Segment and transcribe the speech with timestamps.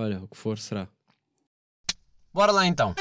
[0.00, 0.86] Olha, o que for será.
[2.32, 2.94] Bora lá então.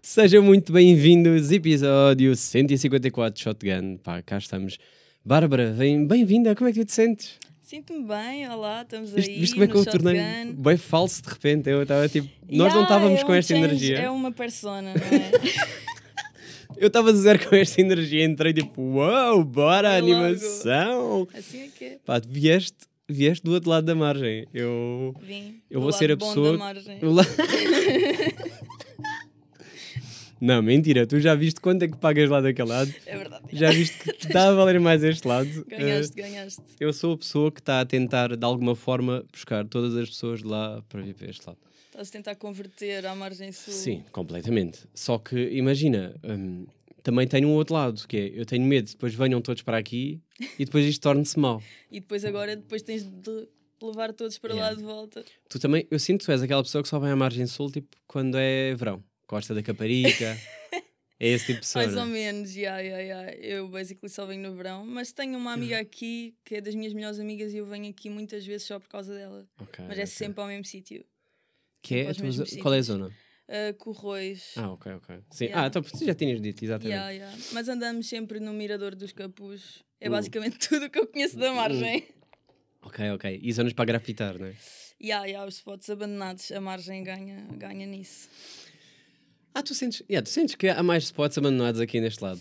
[0.00, 3.96] Sejam muito bem-vindos, episódio 154 de Shotgun.
[3.96, 4.78] Pá, cá estamos.
[5.24, 5.74] Bárbara,
[6.06, 7.47] bem-vinda, como é que tu te sentes?
[7.68, 11.28] Sinto-me bem, olá, estamos Viste, aí viste como é que eu tornei bem falso de
[11.28, 11.68] repente?
[11.68, 12.26] Eu estava tipo.
[12.48, 13.98] Nós não Yeah, estávamos é com um esta change, energia.
[13.98, 15.30] É uma persona, não é?
[16.78, 20.14] Eu estava zero com esta energia, entrei tipo, uau, bora, Foi logo.
[20.24, 21.28] animação!
[21.34, 21.98] assim é que é.
[22.06, 24.46] Pá, vieste, vieste do outro lado da margem.
[24.54, 25.14] Eu.
[25.20, 25.60] Vim.
[25.70, 26.52] Eu vou ser a pessoa.
[26.52, 26.98] Da margem.
[30.40, 32.94] Não, mentira, tu já viste quanto é que pagas lá daquele lado?
[33.06, 33.44] É verdade.
[33.52, 35.48] Já viste que está a valer mais este lado?
[35.68, 36.62] Ganhaste, Eh, ganhaste.
[36.78, 40.40] eu sou a pessoa que está a tentar, de alguma forma, buscar todas as pessoas
[40.40, 41.58] de lá para vir para este lado.
[41.90, 43.72] Estás a tentar converter à margem sul.
[43.74, 44.80] Sim, completamente.
[44.94, 46.66] Só que, imagina, hum,
[47.02, 50.20] também tenho um outro lado, que é, eu tenho medo, depois venham todos para aqui
[50.58, 51.60] e depois isto torne-se mau.
[51.90, 53.48] E depois agora depois tens de
[53.82, 54.70] levar todos para Yeah.
[54.70, 55.24] lá de volta.
[55.48, 57.70] Tu também, eu sinto que tu és aquela pessoa que só vem à margem sul,
[57.70, 59.02] tipo, quando é verão.
[59.28, 60.36] Costa da Caparica.
[61.20, 62.06] é esse tipo de pessoa, Mais ou é?
[62.06, 63.36] menos, yeah, yeah, yeah.
[63.36, 66.94] eu basically só venho no verão, mas tenho uma amiga aqui que é das minhas
[66.94, 69.46] melhores amigas e eu venho aqui muitas vezes só por causa dela.
[69.60, 70.06] Ok, Mas é ok.
[70.06, 71.04] sempre ao mesmo sítio.
[71.82, 73.06] Que é, mesmos zo- qual é a zona?
[73.48, 74.54] Uh, Corroios.
[74.56, 75.18] Ah, ok, ok.
[75.30, 75.44] Sim.
[75.44, 75.62] Yeah.
[75.64, 76.90] Ah, então tu já tinhas dito, exatamente.
[76.94, 77.38] Yeah, yeah.
[77.52, 79.84] Mas andamos sempre no Mirador dos Capuz.
[80.00, 80.12] É Uh.
[80.12, 82.08] basicamente tudo o que eu conheço da margem.
[82.82, 83.40] Ok, ok.
[83.42, 84.54] E zonas para grafitar, não é?
[85.00, 88.28] Yeah, yeah, os spots abandonados, a margem ganha, ganha nisso.
[89.54, 92.40] Ah, tu sentes, yeah, tu sentes que há mais spots abandonados aqui neste lado?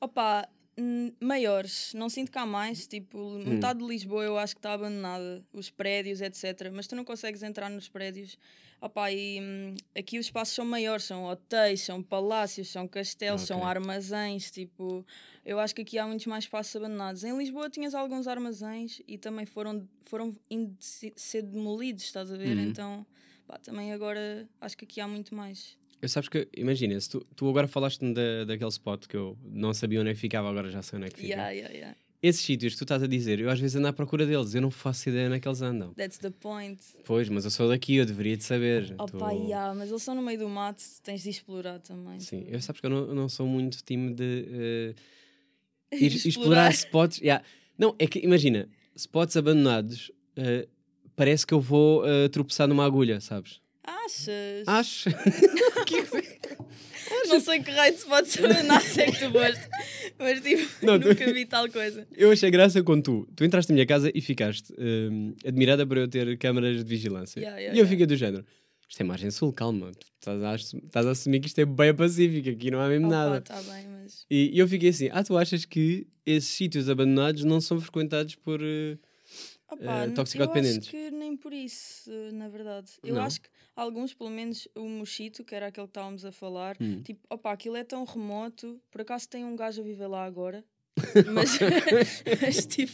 [0.00, 2.86] Opa, hum, maiores, não sinto que há mais.
[2.86, 3.44] Tipo, Hum.
[3.44, 6.70] metade de Lisboa eu acho que está abandonada, os prédios, etc.
[6.72, 8.36] Mas tu não consegues entrar nos prédios.
[8.80, 13.58] Opa, e hum, aqui os espaços são maiores, são hotéis, são palácios, são castelos, são
[13.58, 13.68] Ok.
[13.68, 14.50] armazéns.
[14.50, 15.06] Tipo,
[15.44, 17.22] eu acho que aqui há muitos mais espaços abandonados.
[17.24, 22.30] Em Lisboa tinhas alguns armazéns e também foram, foram indo de se- ser demolidos, estás
[22.30, 22.56] a ver?
[22.56, 22.64] Uhum.
[22.64, 23.06] Então,
[23.46, 25.78] pá, também agora acho que aqui há muito mais.
[26.02, 29.72] Eu sabes que, imagina, se tu, tu agora falaste-me da, daquele spot que eu não
[29.72, 31.28] sabia onde é que ficava, agora já sei onde é que fica.
[31.34, 31.96] Yeah, yeah, yeah.
[32.22, 34.60] Esses sítios que tu estás a dizer, eu às vezes ando à procura deles, eu
[34.60, 35.94] não faço ideia onde é que eles andam.
[35.94, 36.78] That's the point.
[37.04, 38.94] Pois, mas eu sou daqui, eu deveria de saber.
[38.98, 42.18] Opa, Tô- yeah, mas eles são no meio do mato, tens de explorar também.
[42.20, 44.94] Sim, tu- eu sabes que eu não, não sou muito time de eh,
[46.00, 46.28] ir Explorar.
[46.28, 47.18] explorar spots.
[47.20, 47.44] Yeah.
[47.78, 50.66] Não, é que imagina, spots abandonados, eh,
[51.14, 53.60] parece que eu vou eh, tropeçar numa agulha, sabes?
[53.86, 54.66] Achas?
[54.66, 55.10] Acho.
[57.28, 59.68] Não sei que raio de pode saber nada é que tu foste.
[60.18, 62.06] Mas tipo, Não, tu- nunca vi tal coisa.
[62.16, 65.96] Eu achei graça quando tu, tu entraste na minha casa e ficaste hum, admirada por
[65.98, 67.38] eu ter câmaras de vigilância.
[67.40, 67.90] Yeah, yeah, e eu yeah.
[67.90, 68.44] fiquei do género.
[68.88, 69.90] Isto é margem sul, calma.
[69.92, 73.08] Tu estás a, estás a assumir que isto é bem pacífico, aqui não há mesmo
[73.08, 73.40] nada.
[73.40, 74.24] Tá bem, mas.
[74.30, 78.34] E, e eu fiquei assim, ah, tu achas que esses sítios abandonados não são frequentados
[78.36, 78.60] por...
[78.62, 78.96] eh,
[79.68, 80.92] Opa, n- toxicodependentes.
[80.92, 82.92] Eu acho que nem por isso, na verdade.
[83.02, 83.22] Eu Não?
[83.22, 87.02] acho que alguns, pelo menos o Mochito, que era aquele que estávamos a falar, Hum.
[87.02, 88.80] tipo, opa, aquilo é tão remoto.
[88.90, 90.64] Por acaso tem um gajo a viver lá agora.
[91.30, 91.58] mas,
[92.40, 92.92] mas, tipo,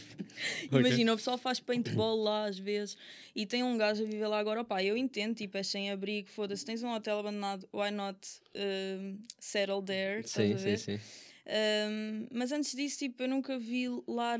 [0.71, 2.97] imagina, o pessoal faz paintball lá às vezes
[3.33, 4.61] e tem um gajo a viver lá agora.
[4.61, 8.17] Opá, eu entendo, tipo, é sem abrigo, foda-se, tens um hotel abandonado, why not
[8.55, 10.27] um, settle there?
[10.27, 10.99] Sim, sim, sim.
[11.45, 14.37] Um, mas antes disso, tipo, eu nunca vi lá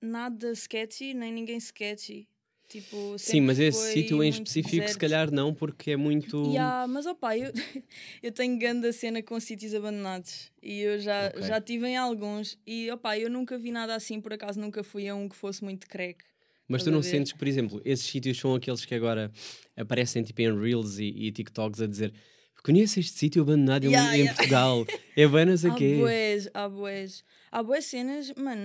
[0.00, 2.28] nada sketchy, nem ninguém sketchy.
[2.68, 4.98] Tipo, Sim, mas esse sítio em específico, se deserto.
[5.00, 6.40] calhar não, porque é muito...
[6.52, 7.50] Yeah, mas opá, eu,
[8.22, 11.42] eu tenho grande cena com sítios abandonados e eu já, Ok.
[11.42, 15.08] já tive em alguns e opá, eu nunca vi nada assim, por acaso nunca fui
[15.08, 16.24] a um que fosse muito crack.
[16.68, 19.32] Mas tu a não sentes que, por exemplo, esses sítios são aqueles que agora
[19.76, 22.14] aparecem tipo em Reels e, e TikToks a dizer
[22.62, 24.34] conheço este sítio abandonado em- Yeah, em yeah.
[24.36, 25.94] Portugal, é bem não sei Há quê.
[25.96, 27.24] boés, há boés.
[27.52, 28.62] Há boés cenas, mano,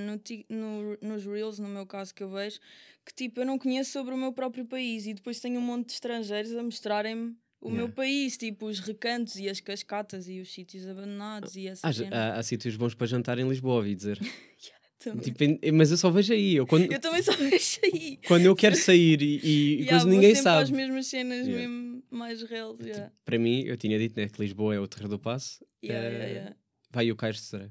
[0.49, 2.59] no, no- nos Reels, no meu caso que eu vejo,
[3.05, 5.87] que tipo, eu não conheço sobre o meu próprio país e depois tenho um monte
[5.87, 7.95] de estrangeiros a mostrarem-me o meu Yeah.
[7.95, 12.39] país, tipo os recantos e as cascatas e os sítios abandonados e essa Há, há,
[12.39, 14.19] há sítios bons para jantar em Lisboa, ouvi dizer.
[15.21, 15.43] Tipo,
[15.73, 16.55] mas eu só vejo aí.
[16.55, 18.17] Eu, quando, Eu também só vejo aí.
[18.27, 20.71] quando eu quero sair e, e, Yeah, coisa ninguém sabe.
[20.73, 21.67] mesmas cenas Yeah.
[21.67, 22.75] mesmo mais reais.
[22.81, 23.11] Yeah.
[23.23, 25.63] Para mim, eu tinha dito né, que Lisboa é o terreno do passo.
[25.83, 26.55] Yeah, yeah.
[26.91, 27.67] Vai o Cairo de Serei.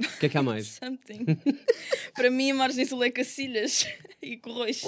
[0.00, 0.66] O que é que há mais?
[0.82, 1.24] Something.
[2.14, 3.86] Para mim, a margem sul é Cacilhas
[4.20, 4.82] e Corroios.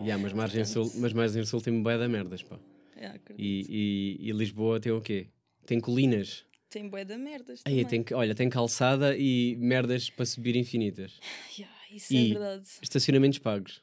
[0.00, 2.58] yeah, mas Margem Sul, mas Margem Sul tem bué da merdas, pá.
[2.96, 3.18] Yeah.
[3.36, 5.26] E, e, e Lisboa tem o quê?
[5.66, 6.45] Tem colinas.
[6.76, 11.18] Tem bué da merdas Aí, tem, olha, tem calçada e merdas para subir infinitas.
[11.58, 12.68] Yeah, isso E- é verdade.
[12.82, 13.80] Estacionamentos pagos.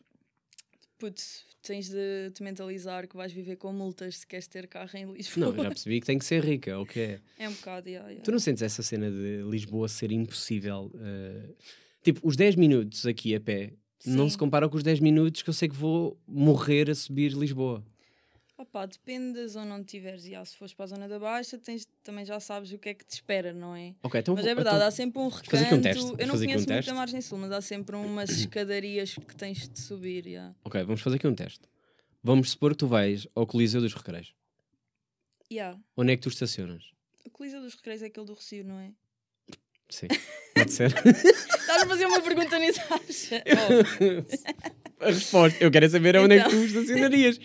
[0.99, 5.11] putz, tens de te mentalizar que vais viver com multas se queres ter carro em
[5.11, 5.47] Lisboa.
[5.47, 7.19] Não, já percebi que tem que ser rica, o que é?
[7.39, 8.23] É um bocado, yeah, yeah.
[8.23, 10.91] Tu não sentes essa cena de Lisboa ser impossível?
[11.01, 11.49] eh,
[12.03, 13.73] tipo, os 10 minutos aqui a pé
[14.05, 14.29] não Sim.
[14.31, 17.83] se compara com os 10 minutos que eu sei que vou morrer a subir Lisboa.
[18.63, 20.23] Opa, depende da zona onde estiveres.
[20.25, 22.93] Yeah, se fores para a zona da Baixa, tens, também já sabes o que é
[22.93, 23.93] que te espera, não é?
[24.01, 25.65] Ok, então Mas é verdade, então- há sempre um fazer recanto.
[25.65, 27.95] aqui um teste, Eu não aqui um conheço muito a margem sul, mas há sempre
[27.97, 30.25] umas escadarias que tens de subir.
[30.25, 30.55] Yeah.
[30.63, 31.61] Ok, vamos fazer aqui um teste.
[32.23, 34.33] Vamos supor que tu vais ao Coliseu dos Recreios.
[35.51, 35.77] Yeah.
[35.97, 36.83] Onde é que tu estacionas?
[37.25, 38.91] O Coliseu dos Recreios é aquele do Recio, não é?
[39.89, 40.07] Sim,
[40.55, 40.87] pode ser.
[41.05, 43.43] Estás a fazer uma pergunta nisso, acha?
[44.99, 46.65] Oh, a resposta, eu quero saber onde é que tu Então.
[46.81, 47.39] estacionarias.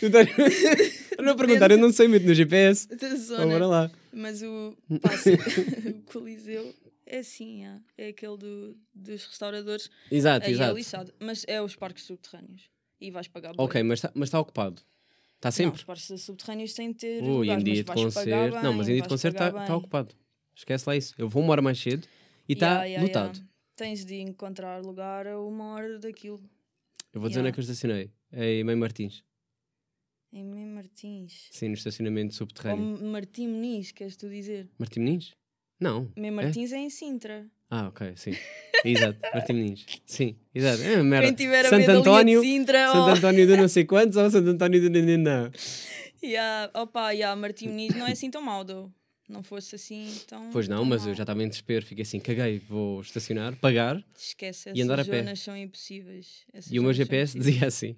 [0.00, 0.28] Tu estás...
[1.22, 2.88] não a perguntar, eu não sei muito no GPS.
[2.94, 3.46] da Então, zona.
[3.46, 3.90] bora lá.
[4.12, 5.10] Mas o, pá,
[5.90, 6.74] o Coliseu
[7.06, 7.80] é assim, yeah.
[7.98, 9.90] é aquele do, dos restauradores.
[10.10, 10.74] Exato, Aí é exato.
[10.76, 11.14] lixado.
[11.20, 12.62] Mas é os parques subterrâneos.
[13.00, 13.64] E vais pagar bué.
[13.64, 14.80] Ok, mas está mas tá ocupado.
[15.36, 15.76] Está Não, sempre.
[15.76, 17.22] os parques subterrâneos têm de ter.
[17.22, 18.62] Ui, em lugares, dia mas de concerto.
[18.62, 19.72] Não, mas em bem, dia de concerto está bem.
[19.76, 20.14] ocupado.
[20.56, 21.14] Esquece lá isso.
[21.18, 22.06] Eu vou uma hora mais cedo
[22.48, 23.34] e está Yeah, yeah, lotado.
[23.36, 23.50] yeah.
[23.76, 26.40] Tens de encontrar lugar a uma hora daquilo.
[27.12, 28.10] Eu vou dizer onde é que eu estacionei.
[28.32, 29.22] Em Mãe Martins.
[30.36, 31.46] Em Martins.
[31.52, 32.98] Sim, no estacionamento Ou subterrâneo.
[33.06, 34.68] Martim Muniz, queres tu dizer?
[34.76, 35.32] Martim Menins?
[35.78, 36.10] Não.
[36.16, 36.78] Mem Martins é?
[36.78, 37.46] em Sintra.
[37.70, 38.32] Ah, ok, sim.
[38.84, 39.86] exato, Martim Menins.
[40.04, 40.82] Sim, exato.
[40.82, 41.28] É uma merda.
[41.28, 43.10] Quem tiver a Santo António, de Sintra, Santo.
[43.10, 45.52] António do não sei quantos ou Santo António do não.
[46.20, 48.90] Yeah, opa, yeah, Martim Muniz não é assim tão mau, though.
[49.28, 50.50] Não fosse assim tão.
[50.50, 51.14] Pois não, tão mas eu mau.
[51.14, 51.86] já estava em desespero.
[51.86, 54.04] Fiquei assim, caguei, vou estacionar, pagar.
[54.18, 55.34] Esquece, e essas andar a pé.
[55.36, 56.44] são impossíveis.
[56.52, 57.96] Essas E o meu GPS dizia assim.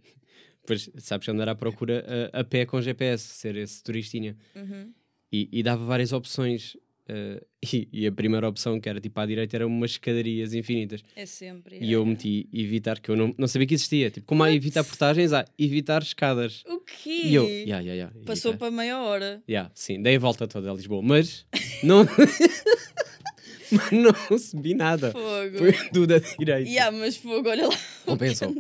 [0.67, 4.37] Pois sabes andar à procura a, a pé com GPS, ser esse turistinha.
[4.55, 4.93] Uhum.
[5.33, 6.77] E, e dava várias opções.
[7.09, 7.43] eh,
[7.73, 11.03] e, e a primeira opção, que era tipo à direita, eram umas escadarias infinitas.
[11.15, 11.79] É sempre.
[11.81, 14.11] E eu meti evitar, que eu não, não sabia que existia.
[14.11, 16.63] Tipo, como há evitar portagens, há evitar escadas.
[16.67, 17.23] O quê?
[17.25, 19.43] E eu, yeah, yeah, yeah, Passou para meia hora.
[19.49, 21.47] Yeah, sim, dei a volta toda a Lisboa, mas
[21.83, 22.05] não,
[23.73, 23.91] mas
[24.31, 25.11] não subi nada.
[25.13, 25.59] Fogo.
[25.59, 26.69] Foi tudo a direita.
[26.69, 27.77] Yeah, mas fogo, olha lá.
[28.05, 28.55] Compensou.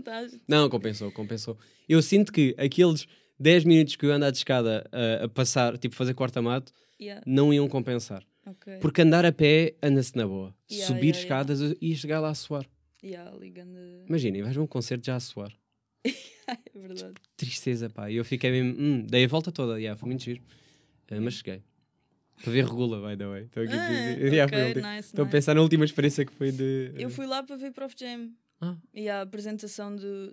[0.48, 1.58] Não, compensou, compensou.
[1.88, 3.06] Eu sinto que aqueles
[3.38, 7.52] 10 minutos que eu ando de escada a, a passar, tipo fazer quarta-mato, Yeah, não
[7.52, 8.24] iam compensar.
[8.46, 8.78] ok.
[8.80, 10.54] Porque andar a pé anda-se na boa.
[10.70, 12.66] Yeah, Subir yeah, escadas ia chegar lá a suar.
[13.04, 13.76] Yeah, ligando.
[14.08, 15.52] Imaginem, vais a um concerto já a suar.
[16.04, 17.14] é verdade.
[17.36, 18.10] Tristeza, pá.
[18.10, 18.80] E eu fiquei mesmo.
[18.80, 20.40] Hum, dei a volta toda, yeah, foi muito giro.
[21.10, 21.62] Uh, mas cheguei.
[22.42, 23.42] Para ver regula, by the way.
[23.44, 23.72] Estou aqui.
[23.72, 23.88] Ah,
[24.20, 25.32] yeah, foi a ok, última- nice, Estou a nice.
[25.36, 26.92] pensar na última experiência que foi de.
[26.96, 28.30] Eu fui lá para ver Prof Jam.
[28.60, 28.76] Ah.
[28.94, 30.32] E a apresentação do.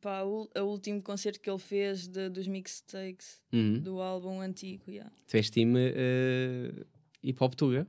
[0.00, 3.80] Pá, o, último concerto que ele fez de- dos mixtapes Uhum.
[3.80, 4.84] do álbum antigo.
[4.88, 5.10] Yeah.
[5.26, 6.86] Tu és time uh,
[7.22, 7.84] hip hop tuga?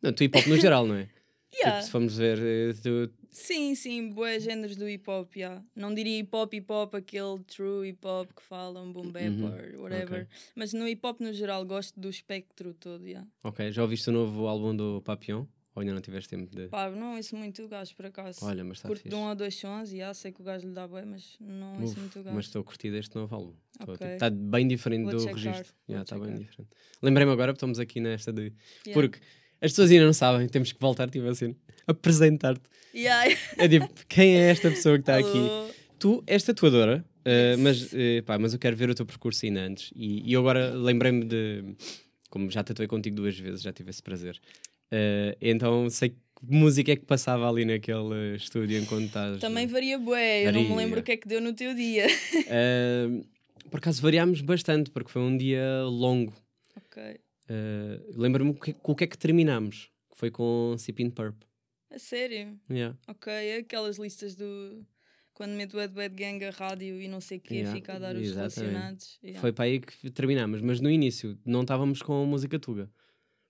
[0.00, 1.08] Não, tu hip hop no geral, não é?
[1.54, 1.76] Yeah.
[1.80, 5.64] Tipo, se formos ver, eh, tu- Sim, sim, boas géneros do hip hop, yeah.
[5.74, 9.46] Não diria hip hop, hip hop, aquele true hip hop que falam, boom bap Uhum,
[9.46, 10.28] or whatever.
[10.54, 13.26] Mas no hip hop no geral gosto do espectro todo, yeah.
[13.42, 15.46] Ok, já ouviste o novo álbum do Papillon?
[15.74, 16.68] Ou ainda não tiveste tempo de.
[16.68, 18.44] Pá, não ouço muito o gajo por acaso.
[18.44, 19.08] Olha, mas está Curto fixe.
[19.08, 21.34] de um ou dois sons e yeah, sei que o gajo lhe dá bem, mas
[21.40, 22.36] não ouço Uf, muito o gajo.
[22.36, 23.54] mas estou a curtir deste novo álbum.
[23.80, 24.06] Estou, Ok.
[24.06, 25.72] tipo, Está bem diferente Vou do checar, registro.
[25.72, 26.70] vou Yeah, Está bem diferente.
[27.00, 28.52] Lembrei-me agora, porque estamos aqui nesta de.
[28.86, 28.92] Yeah.
[28.92, 29.18] Porque
[29.62, 31.54] as pessoas ainda não sabem, temos que voltar tipo assim,
[31.86, 32.62] apresentar-te.
[32.92, 33.34] Yeah.
[33.56, 35.48] É tipo, quem é esta pessoa que está aqui?
[36.00, 39.60] Tu és tatuadora, uh, mas, uh, pá, mas eu quero ver o teu percurso ainda
[39.60, 39.92] antes.
[39.94, 41.76] E, e eu agora lembrei-me de.
[42.28, 44.40] Como já tatuei contigo duas vezes, já tive esse prazer.
[44.92, 49.38] Uh, então sei que música é que passava ali naquele estúdio enquanto estás.
[49.38, 52.06] Também varia bué, eu não me lembro o que é que deu no teu dia.
[52.34, 53.24] Uh,
[53.70, 56.34] por acaso variámos bastante, porque foi um dia longo.
[56.76, 57.21] ok.
[57.50, 59.90] Uh, Lembro-me com o que é que terminámos.
[60.10, 61.42] Que foi com Sipin Purp.
[61.90, 62.58] A sério?
[62.70, 62.96] Yeah.
[63.08, 64.86] Ok, aquelas listas do.
[65.34, 67.94] Quando meto o Ed Bad Gang a rádio e não sei o que, Yeah, fica
[67.94, 68.60] a dar os exatamente.
[68.60, 69.18] relacionados.
[69.22, 69.40] Yeah.
[69.40, 70.60] Foi para aí que terminámos.
[70.60, 72.90] Mas no início não estávamos com a música Tuga.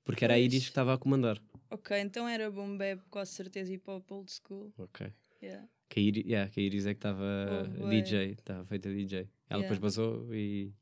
[0.05, 1.41] Porque era a Iris que estava a comandar.
[1.71, 4.73] Ok, então era boom bap, quase certeza hip hop old school.
[4.79, 5.07] Ok.
[5.43, 5.69] Yeah.
[5.89, 7.89] Que a Iris, yeah, que a Iris é que estava Oh.
[7.89, 8.33] DJ.
[8.33, 9.19] Estava feita DJ.
[9.19, 9.29] Ela
[9.61, 9.63] Yeah.
[9.63, 10.73] depois basou e,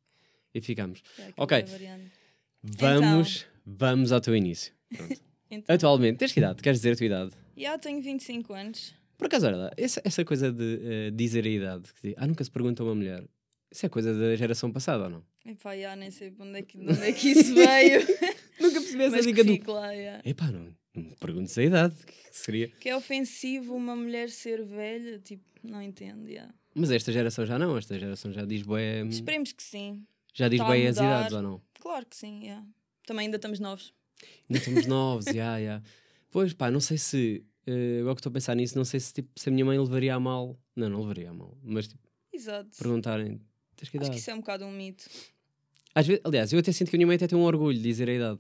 [0.55, 1.03] e ficámos.
[1.19, 1.65] Yeah, Ok.
[2.63, 3.13] Vai variando.
[3.13, 4.73] Vamos, vamos ao teu início.
[5.53, 6.63] Então, Atualmente, tens que idade?
[6.63, 7.31] Queres dizer a tua idade?
[7.57, 8.95] yeah, tenho 25 anos.
[9.19, 12.51] Por acaso, olha essa, essa coisa de eh, dizer a idade, que ah, nunca se
[12.53, 13.25] pergunta a uma mulher,
[13.71, 15.25] isso é coisa da geração passada ou não?
[15.45, 18.01] Epá, yeah, nem sei de onde é que, de onde é que isso veio.
[18.61, 19.73] Nunca percebi essa dica do.
[19.73, 20.23] lá, yeah.
[20.25, 22.69] Epá, não, não me perguntes a idade, que seria?
[22.69, 26.55] Que é ofensivo uma mulher ser velha, tipo, não entendo, yeah.
[26.75, 30.05] Mas esta geração já não, esta geração já diz bué, Esperemos que sim.
[30.33, 31.63] já diz bué as idades ou não?
[31.81, 32.65] Claro que sim, yeah.
[33.07, 33.93] Também ainda estamos novos.
[34.49, 35.83] Ainda estamos novos, já, já.
[36.31, 39.13] Pois pá, não sei se, eh, agora que estou a pensar nisso, não sei se,
[39.13, 42.07] tipo, se a minha mãe levaria a mal, não, não levaria a mal, mas tipo,
[42.33, 42.71] Exato.
[42.79, 43.41] perguntarem.
[43.77, 44.11] Tens que Acho idade?
[44.11, 45.09] que isso é um bocado um mito.
[45.95, 47.83] Às vezes, aliás, eu até sinto que a minha mãe até tem um orgulho de
[47.83, 48.39] dizer a idade.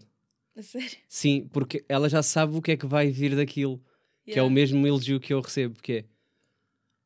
[0.56, 0.98] A sério.
[1.08, 3.78] Sim, porque ela já sabe o que é que vai vir daquilo.
[4.24, 4.54] Que é o Yeah.
[4.54, 6.04] mesmo elogio que eu recebo, que é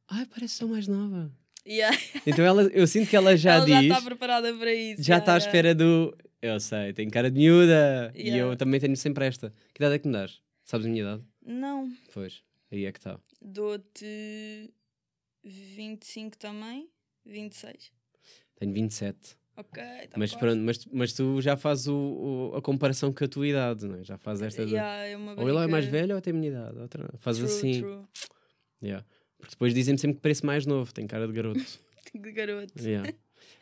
[0.09, 1.33] Ai, parece só mais nova.
[1.67, 1.97] Yeah.
[2.27, 5.03] Então ela, eu sinto que ela já Ela já diz, está preparada para isso.
[5.03, 5.47] já está à yeah.
[5.47, 6.15] espera do
[6.47, 8.13] eu sei, tenho cara de miúda.
[8.15, 8.53] E Yeah.
[8.53, 9.53] eu também tenho sempre esta.
[9.73, 10.41] Que idade é que me dás?
[10.65, 11.23] Sabes a minha idade?
[11.45, 13.19] Não, Pois, aí é que está.
[13.43, 14.71] dou-te
[15.45, 16.89] 25 também,
[17.27, 17.93] 26.
[18.57, 19.37] Tenho 27.
[19.57, 23.29] Ok, tá Mas, pronto, mas, mas tu já fazes o, o- a comparação com a
[23.29, 24.03] tua idade, não é?
[24.05, 24.63] Já fazes esta.
[24.63, 26.79] Yeah, é Ou ele é mais velho ou tem a minha idade.
[26.79, 27.81] Outra, faz True, assim.
[27.81, 28.03] true.
[28.83, 29.07] Yeah.
[29.39, 31.61] Porque depois dizem-me sempre que pareço mais novo, tenho cara de garoto.
[32.15, 32.73] De garoto.
[32.81, 33.13] Yeah.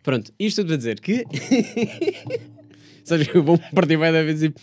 [0.02, 1.24] Pronto, isto tudo para dizer que.
[3.04, 4.54] Sabes que eu vou partir bem da vez e-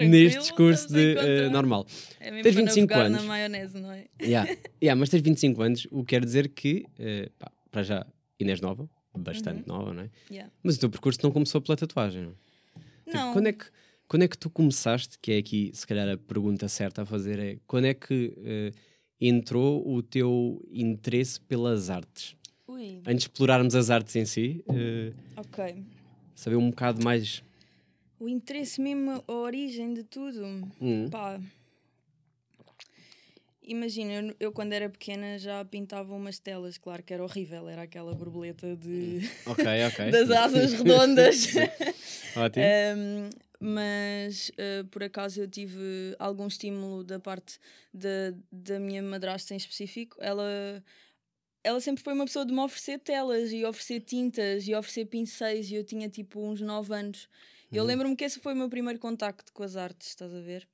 [0.00, 1.86] neste discurso de eh, normal.
[2.18, 3.22] É mesmo Tens para 25 navegar anos.
[3.22, 4.06] na maionese, não é?
[4.20, 4.56] Yeah.
[4.82, 8.06] Yeah, mas tens 25 anos, o que quer dizer que, eh, pá, para já,
[8.40, 9.76] Inês nova, bastante Uhum.
[9.78, 10.10] nova, não é?
[10.30, 10.50] Yeah.
[10.62, 12.34] Mas o teu percurso não começou pela tatuagem, não é?
[13.04, 13.64] Tipo, Não, quando, é que,
[14.08, 17.38] quando é que tu começaste, que é aqui se calhar a pergunta certa a fazer
[17.38, 18.72] é, quando é que eh,
[19.20, 22.34] entrou o teu interesse pelas artes?
[22.66, 24.64] Ui, Antes de explorarmos as artes em si,
[25.36, 25.84] ok.
[26.34, 27.42] saber um bocado mais...
[28.22, 30.44] O interesse mesmo, a origem de tudo.
[30.80, 31.40] Hum, Pá.
[33.60, 37.82] Imagina, eu, eu quando era pequena já pintava umas telas, claro que era horrível, era
[37.82, 40.10] aquela borboleta de, ok, ok.
[40.12, 41.48] das asas redondas.
[42.36, 42.64] Ótimo.
[42.96, 47.58] Um, mas uh, por acaso eu tive algum estímulo da parte
[47.92, 50.16] da, da minha madrasta em específico.
[50.20, 50.80] Ela,
[51.64, 55.68] ela sempre foi uma pessoa de me oferecer telas e oferecer tintas e oferecer pincéis
[55.72, 57.28] e eu tinha tipo uns 9 anos.
[57.72, 60.68] Eu lembro-me que esse foi o meu primeiro contacto com as artes, estás a ver?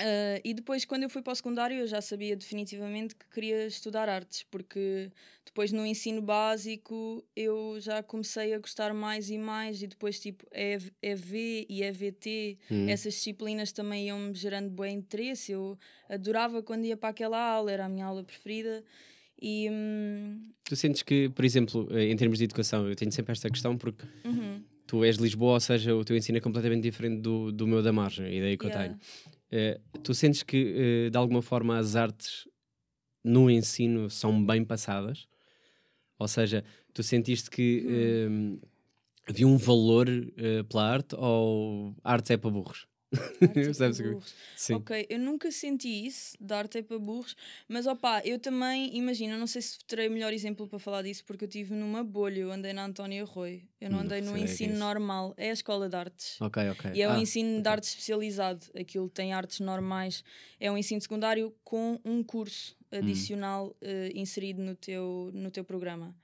[0.00, 3.66] Uh, e depois, quando eu fui para o secundário, eu já sabia definitivamente que queria
[3.66, 5.10] estudar artes, porque
[5.44, 10.46] depois no ensino básico eu já comecei a gostar mais e mais, e depois, tipo,
[10.52, 12.88] EV e EVT, Hum.
[12.88, 15.52] essas disciplinas também iam-me gerando bem interesse.
[15.52, 18.82] Eu adorava quando ia para aquela aula, era a minha aula preferida.
[19.40, 19.68] E.
[19.70, 23.50] hum, Tu sentes que, por exemplo, eh, em termos de educação, eu tenho sempre esta
[23.50, 27.20] questão porque uhum, tu és de Lisboa, ou seja, o teu ensino é completamente diferente
[27.20, 28.88] do, do meu da margem, a ideia que eu yeah.
[28.88, 29.00] tenho.
[29.52, 32.48] Eh, tu sentes que, eh, de alguma forma, as artes
[33.22, 35.28] no ensino são bem passadas?
[36.18, 38.58] Ou seja, tu sentiste que Hum.
[38.58, 42.88] eh, havia um valor eh, pela arte ou arte é para burros?
[43.12, 44.34] Arte é para Percebes o que- burros.
[44.56, 44.74] Sim.
[44.74, 47.34] Ok, eu nunca senti isso, de arte é para burros,
[47.68, 51.24] mas opá, eu também, imagina, não sei se terei o melhor exemplo para falar disso,
[51.24, 54.32] porque eu estive numa bolha, eu andei na Antónia Rui, eu não Hum, andei no
[54.34, 54.80] que é ensino isso.
[54.80, 56.40] normal, é a escola de artes.
[56.40, 56.90] Ok, ok.
[56.94, 57.72] E é um Ah, ensino de ok.
[57.72, 58.66] artes especializado.
[58.78, 60.22] Aquilo tem artes normais.
[60.60, 62.98] É um ensino secundário com um curso Hum.
[62.98, 66.14] adicional eh, inserido no teu, no teu programa.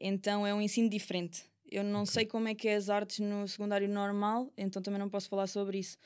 [0.00, 1.44] Então é um ensino diferente.
[1.72, 5.08] Eu não sei como é que é as artes no secundário normal, então também não
[5.08, 5.96] posso falar sobre isso.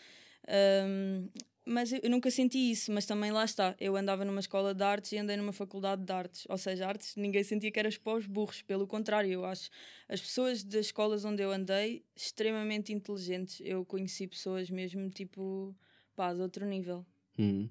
[0.48, 1.28] Ahm,
[1.64, 3.74] mas eu, eu nunca senti isso, mas também lá está.
[3.80, 6.46] Eu andava numa escola de artes e andei numa faculdade de artes.
[6.48, 8.62] Ou seja, artes, ninguém sentia que eras para os burros.
[8.62, 9.68] Pelo contrário, eu acho
[10.08, 13.60] as pessoas das escolas onde eu andei extremamente inteligentes.
[13.64, 15.74] Eu conheci pessoas mesmo tipo,
[16.14, 17.04] pá, de outro nível.
[17.36, 17.68] Hum.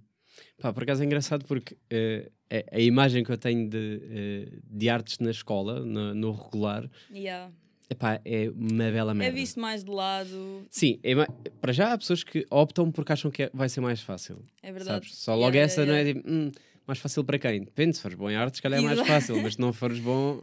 [0.60, 4.60] Pá, por acaso é engraçado porque eh, a, a imagem que eu tenho de, eh,
[4.62, 7.54] de artes na escola, no, no regular, Yeah.
[7.90, 9.36] Epá, é uma bela É merda.
[9.38, 11.28] visto mais de lado, Sim, é ma-
[11.62, 14.44] para já há pessoas que optam porque acham que é- vai ser mais fácil.
[14.64, 15.06] é verdade.
[15.08, 15.16] Sabes?
[15.18, 16.52] Só logo Yeah, essa yeah, não é tipo, "Hum,
[16.88, 17.64] mais fácil para quem?
[17.64, 20.00] Depende, se fores bom em artes, se calhar é mais fácil, mas se não fores
[20.00, 20.40] bom,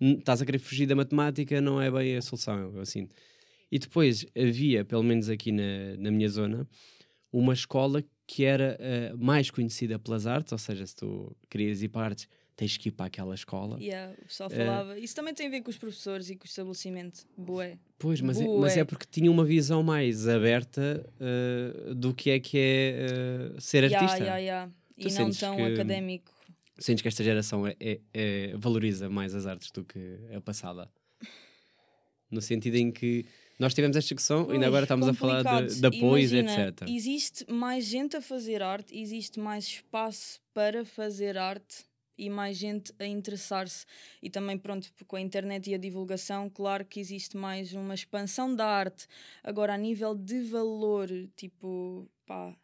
[0.00, 3.14] n- estás a querer fugir da matemática, não é bem a solução, eu sinto.
[3.70, 6.66] E depois havia, pelo menos aqui na, na minha zona,
[7.32, 11.88] uma escola que era eh, mais conhecida pelas artes, ou seja, se tu querias ir
[11.88, 13.78] para artes, tens que ir para aquela escola.
[13.80, 14.98] Yeah, o pessoal Eh, falava.
[14.98, 17.26] Isso também tem a ver com os professores e com o estabelecimento.
[17.36, 17.78] Boé.
[17.98, 22.38] Pois, mas é, mas é porque tinha uma visão mais aberta eh, do que é
[22.40, 22.62] que é
[23.56, 24.22] eh, ser Yeah, artista.
[24.24, 24.72] yeah, yeah.
[25.00, 26.32] Tu E não tão que- académico.
[26.78, 30.90] Sentes que esta geração é- é- é- valoriza mais as artes do que a passada?
[32.30, 33.24] No sentido em que
[33.60, 35.84] nós tivemos esta discussão, ainda Ui, agora estamos a falar de, complicado.
[35.96, 36.88] apoios, Imagina, etc.
[36.88, 41.84] Existe mais gente a fazer arte, existe mais espaço para fazer arte
[42.16, 43.84] e mais gente a interessar-se.
[44.22, 48.54] E também, pronto, com a internet e a divulgação, claro que existe mais uma expansão
[48.54, 49.06] da arte.
[49.42, 52.54] Agora, a nível de valor, tipo, pá.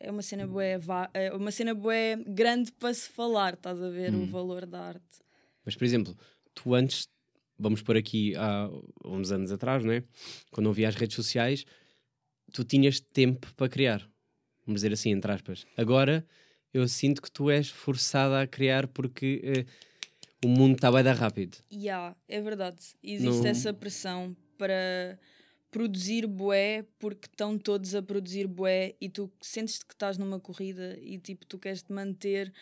[0.00, 3.88] É uma cena bué, va- é uma cena bué grande para se falar, estás a
[3.88, 4.26] ver o Hum.
[4.26, 5.18] valor da arte.
[5.64, 6.16] Mas, por exemplo,
[6.54, 7.06] tu antes,
[7.58, 8.68] vamos por aqui há
[9.04, 10.02] uns anos atrás, né?
[10.50, 11.64] quando não havia as redes sociais,
[12.52, 14.00] tu tinhas tempo para criar.
[14.66, 15.64] Vamos dizer assim, entre aspas.
[15.76, 16.26] Agora,
[16.72, 19.64] eu sinto que tu és forçada a criar porque eh,
[20.44, 21.58] o mundo está bem dar rápido.
[21.72, 22.78] Yeah, é verdade.
[23.02, 25.18] Existe Não- essa pressão para
[25.70, 30.98] produzir bué porque estão todos a produzir bué e tu sentes que estás numa corrida
[31.00, 32.52] e tipo tu queres te manter.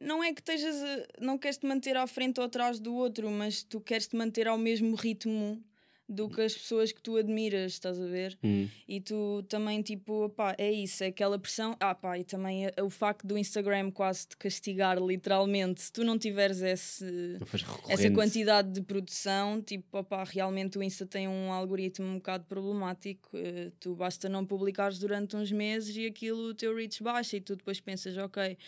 [0.00, 3.30] Não é que estejas a- não queres te manter à frente ou atrás do outro,
[3.30, 5.62] mas tu queres te manter ao mesmo ritmo
[6.08, 8.38] do que as pessoas que tu admiras, estás a ver?
[8.44, 8.68] Hum.
[8.86, 11.74] E tu também, tipo, pá, é isso, é aquela pressão.
[11.80, 15.80] Ah, pá, e também é- o facto do Instagram quase te castigar, literalmente.
[15.82, 17.38] Se tu não tiveres esse,
[17.88, 23.30] essa quantidade de produção, tipo, opá, realmente o Insta tem um algoritmo um bocado problemático.
[23.34, 27.40] Eh, tu basta não publicares durante uns meses e aquilo, o teu reach baixa e
[27.40, 28.58] tu depois pensas, ok,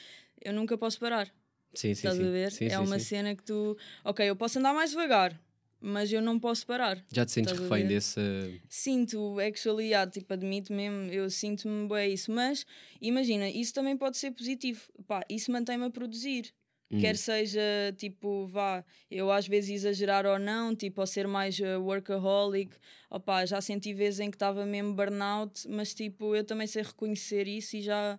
[0.43, 1.27] eu nunca posso parar.
[1.75, 2.27] Sim, sim, Estás sim.
[2.27, 2.51] a ver?
[2.53, 5.39] Sim, é sim, uma cena que tu, ok, eu posso andar mais devagar,
[5.81, 7.05] mas eu não posso parar.
[7.13, 8.21] Já te sentes a refém desse.
[8.69, 12.31] Sinto, actually, yeah, tipo, admito mesmo, eu sinto-me bem isso.
[12.33, 12.67] Mas,
[13.01, 14.81] imagina, isso também pode ser positivo.
[15.07, 16.53] Pá, isso mantém-me a produzir.
[16.91, 17.01] Hum.
[17.01, 17.61] Quer seja,
[17.97, 22.77] tipo, vá, eu às vezes exagerar ou não, tipo, ou ser mais uh, workaholic.
[23.11, 27.49] Opá, já senti vezes em que estava mesmo burnout, mas, tipo, eu também sei reconhecer
[27.49, 28.19] isso e já,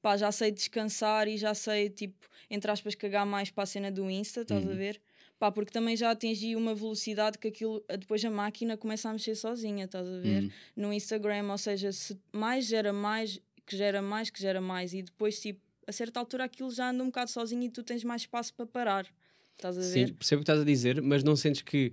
[0.00, 3.90] pá, já sei descansar e já sei, tipo, entre aspas, cagar mais para a cena
[3.90, 4.76] do Insta, estás a Uhum.
[4.76, 5.00] ver?
[5.38, 9.34] Pá, porque também já atingi uma velocidade que aquilo, depois a máquina começa a mexer
[9.34, 10.44] sozinha, estás a ver?
[10.44, 10.50] Hum.
[10.76, 15.02] No Instagram, ou seja, se mais gera mais, que gera mais, que gera mais, e
[15.02, 18.22] depois, tipo, a certa altura aquilo já anda um bocado sozinho e tu tens mais
[18.22, 19.06] espaço para parar,
[19.52, 20.14] estás a Sim, ver?
[20.14, 21.92] percebo o que estás a dizer, mas não sentes que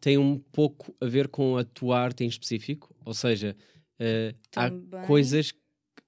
[0.00, 2.94] tem um pouco a ver com a tua arte em específico?
[3.04, 3.56] Ou seja,
[3.98, 4.70] eh, há
[5.06, 5.52] coisas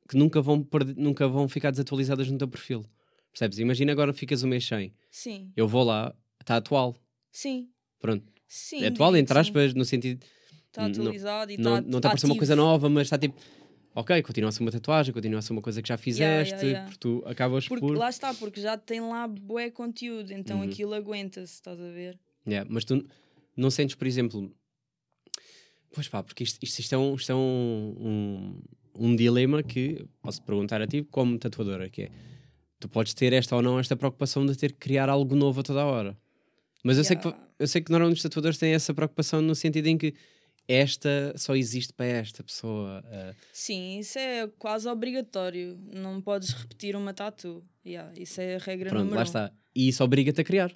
[0.08, 2.84] que nunca vão, nunca vão ficar desatualizadas no teu perfil.
[3.32, 3.58] Percebes?
[3.58, 4.94] Imagina agora ficas um mês sem.
[5.10, 6.14] Sim, Eu vou lá,
[6.48, 6.96] está atual.
[7.30, 7.68] sim,
[8.00, 8.24] Pronto.
[8.46, 8.82] sim.
[8.84, 9.50] é atual, entre que sim.
[9.50, 10.24] aspas, no sentido.
[10.68, 13.18] Está não- atualizado e Não está não está a parecer uma coisa nova, mas está
[13.18, 13.36] tipo.
[13.94, 16.68] Ok, continua a ser uma tatuagem, continua a ser uma coisa que já fizeste, yeah,
[16.68, 16.84] yeah.
[16.88, 17.96] porque tu acabas Porque por.
[17.96, 20.64] lá está, porque já tem lá bué conteúdo, então Uhum.
[20.68, 22.16] aquilo aguenta-se, estás a ver?
[22.46, 23.04] Yeah, mas tu
[23.56, 24.54] não sentes, por exemplo.
[25.92, 28.62] Pois pá, porque isto, isto, isto é, um, isto é um, um,
[29.08, 32.10] um dilema que posso perguntar a ti, como tatuadora, que é
[32.78, 35.62] tu podes ter esta ou não esta preocupação de ter que criar algo novo a
[35.64, 36.16] toda a hora.
[36.84, 37.48] Mas eu, sei, que, Yeah.
[37.58, 40.14] eu sei que normalmente os tatuadores têm essa preocupação no sentido em que
[40.66, 43.02] esta só existe para esta pessoa.
[43.06, 45.78] ah, Sim, isso é quase obrigatório.
[45.92, 47.64] Não podes repetir uma tatu.
[47.84, 49.24] Yeah, isso é a regra pronto, número lá um.
[49.24, 49.52] está.
[49.74, 50.72] E isso obriga-te a criar.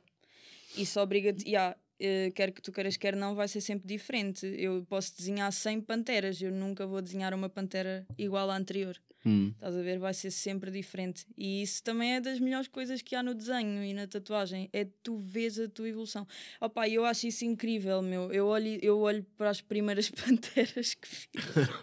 [0.77, 1.47] Isso obriga-te.
[1.47, 4.45] Yeah, eh, quer que tu queiras, quer não, vai ser sempre diferente.
[4.59, 8.97] Eu posso desenhar 100 panteras, eu nunca vou desenhar uma pantera igual à anterior.
[9.25, 10.01] Hum, Estás a ver?
[10.01, 11.25] Vai ser sempre diferente.
[11.39, 14.69] E isso também é das melhores coisas que há no desenho e na tatuagem.
[14.73, 16.27] É tu vês a tua evolução.
[16.61, 18.33] Opa, eu acho isso incrível, meu.
[18.33, 21.29] Eu olho, eu olho para as primeiras panteras que fiz.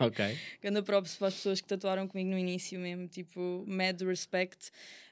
[0.01, 0.37] ok.
[0.61, 4.69] Ganda props para as pessoas que tatuaram comigo no início mesmo, tipo, mad respect,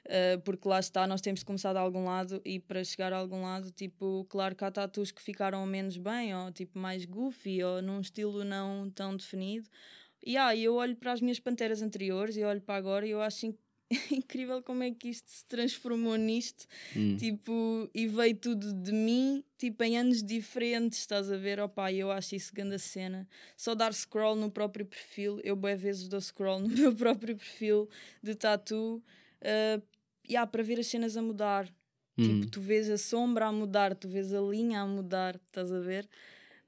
[0.08, 3.16] uh, porque lá está, nós temos de começar de algum lado e para chegar a
[3.18, 7.62] algum lado, tipo, claro que há tatus que ficaram menos bem, ou tipo mais goofy,
[7.62, 9.68] ou num estilo não tão definido.
[10.24, 13.22] E ah, eu olho para as minhas panteras anteriores e olho para agora e eu
[13.22, 13.56] acho in-
[14.10, 16.66] incrível como é que isto se transformou nisto
[16.96, 17.16] Hum.
[17.16, 21.58] tipo, e veio tudo de mim, tipo, em anos diferentes, estás a ver?
[21.60, 23.26] Opa, eu acho isso grande cena.
[23.56, 27.88] Só dar scroll no próprio perfil, eu boas vezes dou scroll no meu próprio perfil
[28.22, 29.02] de tatu,
[29.42, 29.82] uh,
[30.30, 31.68] yeah, para ver as cenas a mudar.
[32.18, 32.40] Hum.
[32.40, 35.80] Tipo, tu vês a sombra a mudar, tu vês a linha a mudar, estás a
[35.80, 36.08] ver?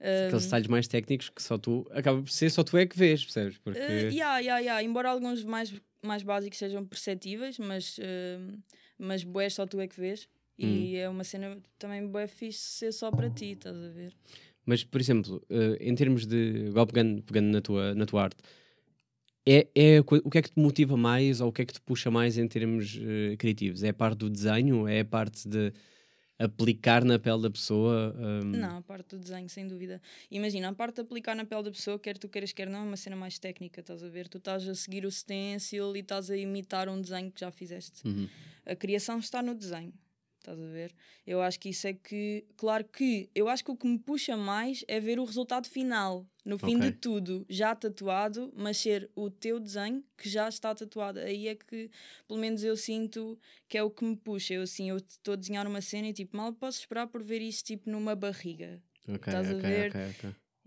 [0.00, 3.22] Aqueles detalhes mais técnicos que só tu acaba por ser só tu é que vês,
[3.22, 3.58] percebes?
[3.58, 4.82] Porque Uh, yeah, yeah, yeah.
[4.82, 8.58] Embora alguns mais, mais básicos sejam perceptíveis, mas, uh,
[8.98, 10.28] mas boés só tu é que vês.
[10.62, 14.12] E é uma cena também boa fixe ser só para ti, estás a ver?
[14.66, 16.66] Mas, por exemplo, eh, em termos de.
[16.68, 18.42] Igual pegando, pegando na, tua, na tua arte,
[19.50, 21.80] é, é o que é que te motiva mais ou o que é que te
[21.80, 23.82] puxa mais em termos eh, criativos?
[23.82, 24.86] É a parte do desenho?
[24.86, 25.72] É a parte de
[26.38, 28.14] aplicar na pele da pessoa?
[28.16, 30.00] hum, Não, a parte do desenho, sem dúvida.
[30.30, 32.82] Imagina, a parte de aplicar na pele da pessoa, quer tu queiras, quer não, é
[32.82, 34.28] uma cena mais técnica, estás a ver?
[34.28, 38.06] Tu estás a seguir o stencil e estás a imitar um desenho que já fizeste.
[38.06, 38.28] uhum.
[38.64, 39.92] A criação está no desenho.
[40.40, 40.90] Estás a ver?
[41.26, 42.46] Eu acho que isso é que.
[42.56, 43.28] Claro que.
[43.34, 46.26] Eu acho que o que me puxa mais é ver o resultado final.
[46.46, 46.90] No fim Ok.
[46.90, 51.18] de tudo, já tatuado, mas ser o teu desenho que já está tatuado.
[51.20, 51.90] Aí é que,
[52.26, 54.54] pelo menos, eu sinto que é o que me puxa.
[54.54, 57.42] Eu, assim, eu estou a desenhar uma cena e, tipo, mal posso esperar por ver
[57.42, 58.82] isto, tipo, numa barriga.
[59.06, 59.92] Ok, Estás a ok, ver?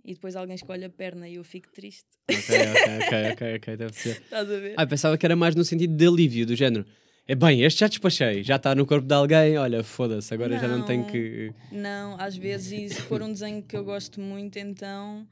[0.06, 2.06] E depois alguém escolhe a perna e eu fico triste.
[2.30, 2.56] Ok,
[3.00, 4.22] ok, ok, ok, deve ser.
[4.22, 4.76] Estás a ver?
[4.78, 6.86] Ah, pensava que era mais no sentido de alívio, do género.
[7.26, 10.68] É bem, este já despachei, já está no corpo de alguém, olha, foda-se, agora já
[10.68, 11.08] não tenho Não.
[11.10, 11.54] que.
[11.72, 15.26] Não, às vezes, e se for um desenho que eu gosto muito, então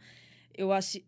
[0.57, 0.99] eu acho.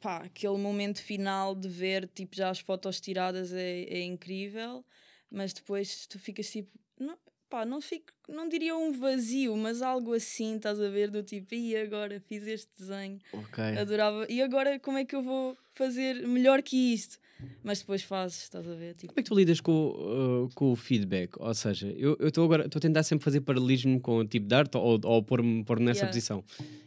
[0.00, 4.84] Pá, aquele momento final de ver tipo, já as fotos tiradas é, é incrível,
[5.30, 6.70] mas depois tu ficas tipo.
[6.98, 7.18] Não,
[7.50, 11.10] pá, não fico, não diria um vazio, mas algo assim, estás a ver?
[11.10, 13.64] Do tipo, e agora fiz este desenho, Ok.
[13.76, 17.18] adorava, e agora como é que eu vou fazer melhor que isto?
[17.62, 18.94] Mas depois fazes, estás a ver?
[18.94, 21.32] Tipo, Como é que tu lidas com, o- uh, com o feedback?
[21.38, 24.54] Ou seja, eu estou agora estou a tentar sempre fazer paralelismo com o tipo de
[24.54, 26.08] arte ou, ou pôr-me pôr nessa Yeah.
[26.12, 26.44] posição.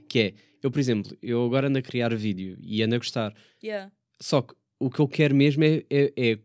[0.07, 0.33] Que é,
[0.63, 3.33] eu, por exemplo, eu agora ando a criar vídeo e ando a gostar.
[3.63, 6.39] yeah, Só que o que eu quero mesmo é, é- é-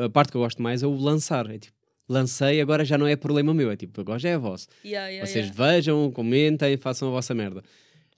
[0.00, 1.50] a, a parte que eu gosto mais é o lançar.
[1.50, 1.76] É tipo,
[2.08, 3.70] lancei, agora já não é problema meu.
[3.70, 4.68] É tipo, agora já é vosso.
[4.84, 7.62] yeah, yeah, Vocês vejam, comentem, façam a vossa merda.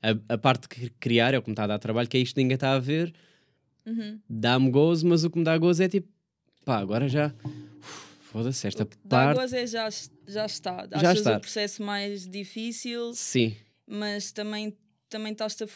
[0.03, 2.21] A, a parte de criar é o que me está a dar trabalho, que é
[2.21, 3.13] isto que ninguém está a ver.
[3.87, 4.19] Uhum.
[4.29, 6.09] Dá-me gozo, mas o que me dá gozo é tipo,
[6.65, 7.35] pá, agora já.
[8.33, 9.41] Foda-se, esta Dá parte.
[9.41, 9.89] gozo é já,
[10.27, 10.89] já está.
[10.91, 11.37] Já Achas está.
[11.37, 13.55] o processo mais difícil, Sim,
[13.87, 14.77] mas também,
[15.09, 15.67] também estás a.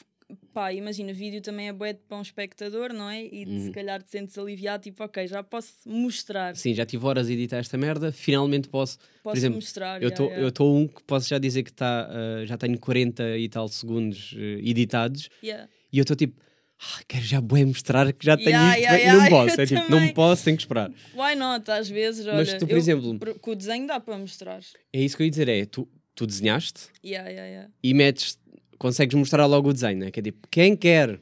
[0.53, 3.25] Pá, imagina, vídeo também é bué para um espectador, não é?
[3.25, 3.65] E Uhum.
[3.65, 6.55] se calhar te sentes aliviado, tipo, ok, já posso mostrar.
[6.55, 8.99] sim, já tive horas a editar esta merda, finalmente posso.
[9.23, 10.03] Posso exemplo, mostrar.
[10.03, 10.85] Eu yeah, estou yeah.
[10.85, 12.09] um que posso já dizer que está.
[12.11, 15.67] ah, já tenho 40 e tal segundos eh, editados Yeah.
[15.93, 16.43] e eu estou tipo.
[16.81, 19.31] "Ah, quero já bué mostrar que já tenho Yeah, isto yeah, bem", e não yeah,
[19.49, 20.15] posso, é tipo, não também.
[20.15, 20.91] posso, tenho que esperar.
[21.15, 21.71] Why not?
[21.71, 22.37] Às vezes, olha.
[22.39, 24.61] Mas tu, por eu- exemplo- Com o desenho dá para mostrar.
[24.93, 27.71] É isso que eu ia dizer, é tu, tu desenhaste Yeah, yeah, yeah.
[27.83, 28.39] e metes,
[28.79, 30.11] consegues mostrar logo o desenho, né?
[30.11, 31.21] que é tipo, quem quer?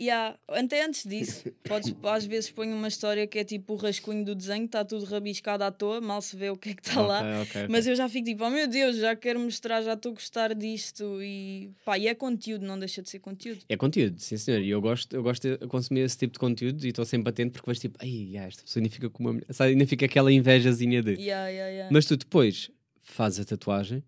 [0.00, 4.24] Yeah, até antes disso, podes, às vezes põe uma história que é tipo o rascunho
[4.24, 7.00] do desenho, está tudo rabiscado à toa, mal se vê o que é que está
[7.00, 7.18] lá.
[7.18, 7.68] Ok, ok, ok.
[7.70, 10.54] Mas eu já fico tipo, oh meu Deus, já quero mostrar, já estou a gostar
[10.54, 13.60] disto e pá, e é conteúdo, não deixa de ser conteúdo.
[13.68, 14.60] É conteúdo, sim senhor.
[14.60, 17.52] E eu gosto, eu gosto de consumir esse tipo de conteúdo e estou sempre atento
[17.52, 19.40] porque vais tipo, ai, yeah, esta pessoa ainda fica com uma.
[19.50, 21.12] Sabe, ainda fica aquela invejazinha de.
[21.12, 21.88] Yeah, yeah.
[21.92, 24.02] Mas tu depois fazes a tatuagem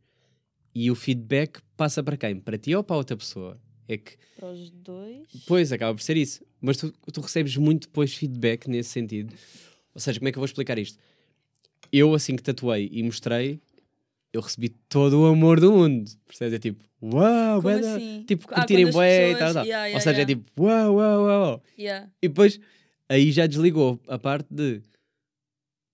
[0.75, 2.41] e o feedback passa para quem?
[2.41, 3.61] Para ti ou para outra pessoa?
[3.89, 5.27] É que, Para os dois.
[5.47, 6.43] pois, acaba por ser isso.
[6.61, 9.35] Mas tu, tu recebes muito depois feedback nesse sentido.
[9.95, 10.99] Ou seja, como é que eu vou explicar isto?
[11.93, 13.61] Eu, assim que tatuei e mostrei,
[14.33, 16.11] eu recebi todo o amor do mundo.
[16.27, 16.55] Percebes?
[16.55, 18.25] É tipo, uau, da-" assim?
[18.27, 19.65] Tipo, Ah, curtirem bué e pessoas- tal, tal.
[19.67, 20.33] Yeah, yeah, Ou seja, yeah.
[20.33, 21.63] é tipo, uau, uau, uau.
[21.79, 22.59] E depois,
[23.09, 24.81] aí já desligou a parte de,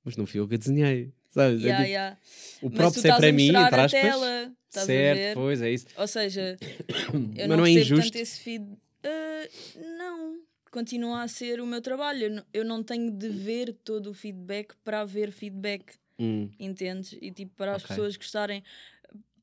[0.05, 1.12] mas não fui eu que desenhei.
[1.30, 1.64] Sabes?
[1.64, 2.16] É Yeah, tipo, yeah.
[2.62, 3.90] O próprio é estás para mim, entre aspas.
[4.00, 5.34] tela, certo, ver?
[5.34, 5.86] pois, é isso.
[5.96, 6.56] Ou seja,
[7.36, 8.04] eu Mas não, não é injusto?
[8.04, 8.64] tanto esse feed.
[9.04, 9.48] Ah,
[9.98, 10.40] não,
[10.70, 12.24] continua a ser o meu trabalho.
[12.24, 17.16] Eu não, eu não tenho de ver todo o feedback para haver feedback, Hum, entendes?
[17.20, 17.88] E tipo, para as Ok.
[17.94, 18.62] pessoas gostarem.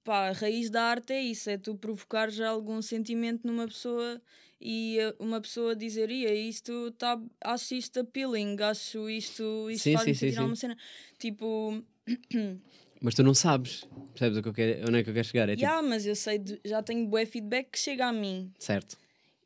[0.03, 4.21] Pá, a raiz da arte é isso: é tu provocar já algum sentimento numa pessoa
[4.59, 10.35] e eh, uma pessoa dizer, ia, isto tá, acho isto appealing, acho isto, isto faz-me
[10.37, 10.61] alguma sim.
[10.61, 10.77] cena.
[11.17, 11.83] Tipo,
[13.01, 15.49] Mas tu não sabes, percebes o que eu quero, onde é que eu quero chegar?
[15.49, 18.51] É tipo, yeah, mas eu sei, de- já tenho bué feedback que chega a mim.
[18.57, 18.97] certo.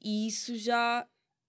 [0.02, 1.06] E isso já.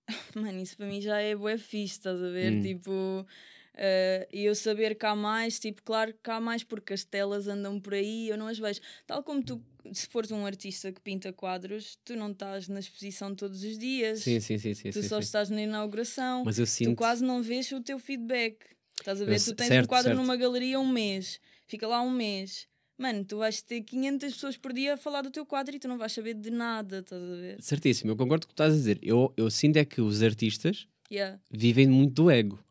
[0.34, 2.52] Mano, isso para mim já é bué fixe, estás a ver?
[2.54, 2.60] Hum.
[2.60, 3.26] Tipo.
[3.74, 7.46] Eh, E eu saber que há mais, tipo, claro que há mais porque as telas
[7.48, 8.80] andam por aí eu não as vejo.
[9.06, 13.34] Tal como tu, se fores um artista que pinta quadros, tu não estás na exposição
[13.34, 14.20] todos os dias.
[14.20, 14.90] Sim, sim, sim, sim.
[14.90, 15.22] tu sim, só sim.
[15.24, 16.42] estás na inauguração.
[16.44, 16.96] Mas eu Tu sinto.
[16.96, 18.58] quase não vês o teu feedback.
[18.98, 19.38] Estás a Eu ver?
[19.40, 20.20] se- Tu tens certo, um quadro certo.
[20.20, 22.68] numa galeria um mês, fica lá um mês.
[22.98, 25.88] Mano, tu vais ter 500 pessoas por dia a falar do teu quadro e tu
[25.88, 27.60] não vais saber de nada, estás a ver?
[27.60, 28.98] Certíssimo, eu concordo com o que estás a dizer.
[29.02, 31.40] Eu, eu sinto é que os artistas Yeah.
[31.50, 32.62] vivem muito do ego.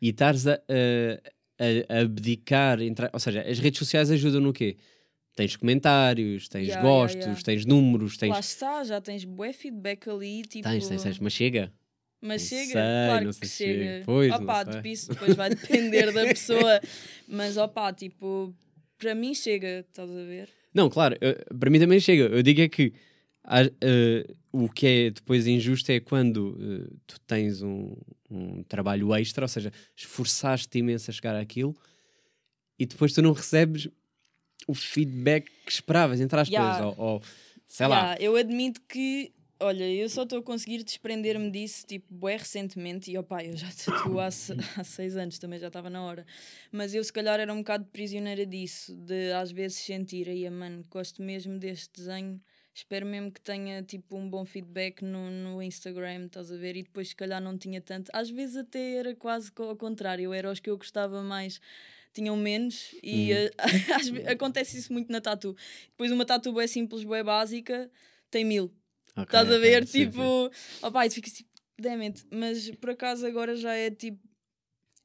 [0.00, 0.54] E estares a,
[1.58, 4.76] a, a abdicar, entre- ou seja, as redes sociais ajudam no quê?
[5.34, 7.42] Tens comentários, tens Yeah, yeah, gostos, yeah.
[7.42, 8.30] tens números, tens.
[8.30, 10.68] Lá está, já tens bué feedback ali, tipo...
[10.68, 11.72] Tens, tens, tens, mas chega.
[12.20, 12.72] Mas Não chega, sei,
[13.06, 13.84] claro que chega.
[13.84, 14.02] chega.
[14.04, 14.74] Pois, não Opá, sei.
[14.74, 16.80] depois, depois vai depender da pessoa.
[17.28, 18.52] Mas opá, tipo,
[18.98, 20.48] para mim chega, estás a ver?
[20.74, 21.16] Não, claro,
[21.58, 22.24] para mim também chega.
[22.24, 22.92] Eu digo é que
[23.48, 27.96] há, eh, o que é depois injusto é quando eh, tu tens um,
[28.30, 31.74] um trabalho extra, ou seja, esforçaste-te imenso a chegar àquilo
[32.78, 33.88] e depois tu não recebes
[34.66, 36.86] o feedback que esperavas, entre aspas, Yeah.
[36.86, 37.22] ou, ou
[37.66, 37.96] sei lá.
[38.14, 43.10] Yeah, eu admito que, olha, eu só estou a conseguir desprender-me disso, tipo, bué recentemente,
[43.10, 46.26] e opá, eu já tatuo há, se- há seis anos, também já estava na hora.
[46.70, 50.84] Mas eu se calhar era um bocado prisioneira disso, de às vezes sentir, aí, mano,
[50.90, 52.40] gosto mesmo deste desenho,
[52.78, 56.76] espero mesmo que tenha, tipo, um bom feedback no, no Instagram, estás a ver?
[56.76, 58.10] E depois se calhar não tinha tanto.
[58.14, 61.60] Às vezes até era quase ao contrário, era os que eu gostava mais
[62.12, 63.36] tinham menos e Uhum.
[63.36, 63.50] eh,
[63.94, 65.56] às ve- acontece isso muito na tatu.
[65.90, 67.90] Depois uma tatu bem simples, bem básica,
[68.30, 68.72] tem mil.
[69.16, 69.86] Ok, Estás a ver?
[69.86, 70.86] sim, tipo, sim.
[70.86, 72.24] opá, e tu ficas tipo, damn it.
[72.30, 74.18] Mas por acaso agora já é tipo.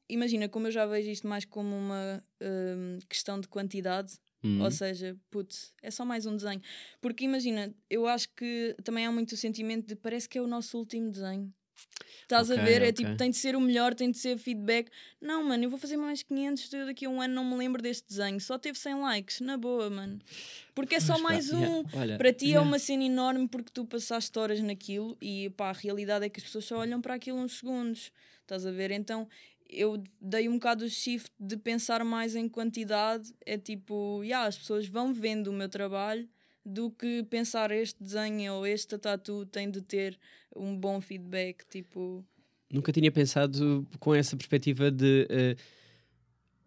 [0.08, 4.62] Imagina, como eu já vejo isto mais como uma hum, questão de quantidade, Uhum.
[4.62, 6.60] ou seja, putz, é só mais um desenho.
[7.00, 10.46] Porque imagina, eu acho que também há muito o sentimento de parece que é o
[10.46, 11.52] nosso último desenho.
[12.22, 12.82] Estás a Ok, ver?
[12.82, 12.92] É ok.
[12.92, 14.90] tipo, tem de ser o melhor, tem de ser feedback.
[15.20, 17.82] Não, mano, eu vou fazer mais 500, eu daqui a um ano não me lembro
[17.82, 18.40] deste desenho.
[18.40, 20.18] Só teve 100 likes, na boa, mano.
[20.74, 21.60] Porque é só Mas, pá, mais um.
[21.60, 22.66] yeah, olha, Para ti é yeah.
[22.66, 26.44] uma cena enorme porque tu passaste horas naquilo e pá, a realidade é que as
[26.44, 28.10] pessoas só olham para aquilo uns segundos.
[28.42, 28.90] Estás a ver?
[28.90, 29.28] Então
[29.74, 33.32] eu dei um bocado o shift de pensar mais em quantidade.
[33.44, 36.28] É tipo, yeah, as pessoas vão vendo o meu trabalho
[36.64, 40.18] do que pensar este desenho ou este tatu tem de ter
[40.56, 41.64] um bom feedback.
[41.68, 42.24] Tipo,
[42.72, 45.56] Nunca tinha pensado com essa perspectiva de eh,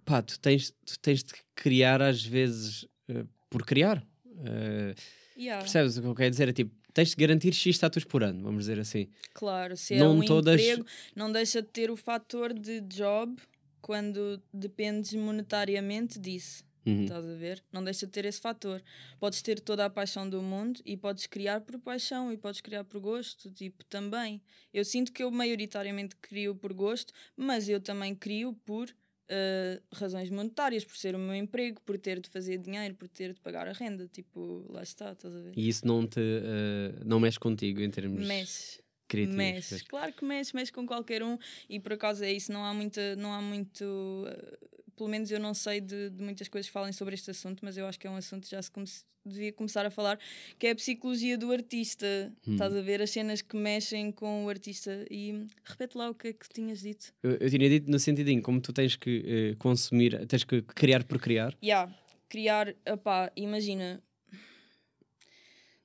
[0.05, 4.05] pá, tu tens, tu tens de criar às vezes eh, por criar.
[4.45, 4.95] Eh,
[5.35, 6.49] yeah, percebes o que eu quero dizer?
[6.49, 9.07] É tipo, tens de garantir X status por ano, vamos dizer assim.
[9.33, 10.83] claro, se é não um todas- emprego,
[11.15, 13.36] não deixa de ter o fator de job
[13.79, 16.65] quando dependes monetariamente disso.
[16.88, 17.03] Uhum.
[17.03, 17.63] Estás a ver?
[17.71, 18.81] Não deixa de ter esse fator.
[19.19, 22.83] Podes ter toda a paixão do mundo e podes criar por paixão e podes criar
[22.86, 24.41] por gosto, tipo, também.
[24.73, 28.89] Eu sinto que eu maioritariamente crio por gosto, mas eu também crio por
[29.29, 33.33] eh, razões monetárias, por ser o meu emprego, por ter de fazer dinheiro, por ter
[33.33, 34.07] de pagar a renda.
[34.07, 35.53] Tipo, lá está, estás a ver?
[35.55, 38.81] E isso não te eh, não mexe contigo em termos Mexe.
[39.07, 39.37] criativos.
[39.37, 41.37] Mexe, claro que mexe, mexe com qualquer um
[41.69, 44.57] e por acaso é isso, não há muita, não há muito, eh,
[44.97, 47.77] pelo menos eu não sei de, de muitas coisas que falem sobre este assunto, mas
[47.77, 48.88] eu acho que é um assunto que já se come-
[49.23, 50.17] devia começar a falar,
[50.57, 52.33] que é a psicologia do artista.
[52.47, 52.53] Hum.
[52.53, 56.29] Estás a ver as cenas que mexem com o artista e repete lá o que
[56.29, 57.13] é que tinhas dito.
[57.21, 60.62] Eu, eu tinha dito no sentido em como tu tens que eh, consumir, tens que
[60.63, 61.55] criar por criar.
[61.63, 61.93] Yeah,
[62.29, 64.01] criar, opá, imagina,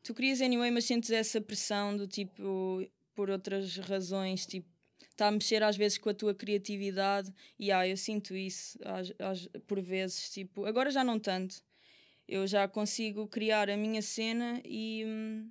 [0.02, 2.82] tu crias anyway, mas sentes essa pressão do tipo,
[3.14, 4.68] por outras razões, tipo,
[5.22, 9.12] está a mexer às vezes com a tua criatividade e ah, eu sinto isso às-
[9.20, 11.62] às- por vezes, tipo, agora já não tanto.
[12.26, 15.50] Eu já consigo criar a minha cena e, hum,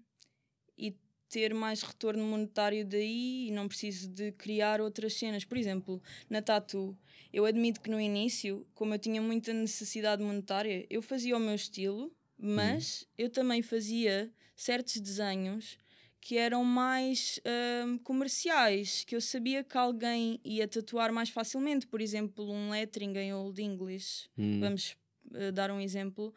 [0.77, 0.95] e
[1.29, 5.45] ter mais retorno monetário daí e não preciso de criar outras cenas.
[5.45, 6.97] Por exemplo, na Tatu,
[7.31, 11.55] eu admito que no início, como eu tinha muita necessidade monetária, eu fazia o meu
[11.55, 15.77] estilo, mas eu também fazia certos desenhos
[16.21, 17.39] que eram mais
[17.85, 21.87] hum, comerciais, que eu sabia que alguém ia tatuar mais facilmente.
[21.87, 24.29] Por exemplo, um lettering em Old English.
[24.37, 24.59] Hum.
[24.59, 24.95] Vamos
[25.31, 26.31] uh, dar um exemplo.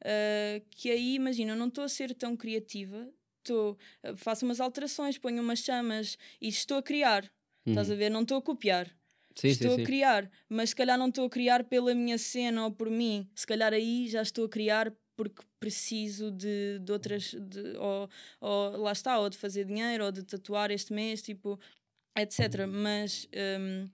[0.00, 3.08] Uh, que aí, imagina, eu não estou a ser tão criativa,
[3.42, 7.28] tô, uh, faço umas alterações, ponho umas chamas e estou a criar.
[7.66, 8.10] Estás a ver?
[8.10, 8.86] Não estou a copiar.
[8.86, 8.92] Uhum.
[9.34, 9.82] Sim, estou sim, sim.
[9.82, 13.28] a criar, mas se calhar não estou a criar pela minha cena ou por mim.
[13.34, 17.34] Se calhar aí já estou a criar porque preciso de, de outras.
[17.34, 18.08] De, ou,
[18.40, 21.58] ou lá está, ou de fazer dinheiro, ou de tatuar este mês, tipo,
[22.16, 22.66] etc.
[22.66, 23.28] Mas.
[23.60, 23.88] hum,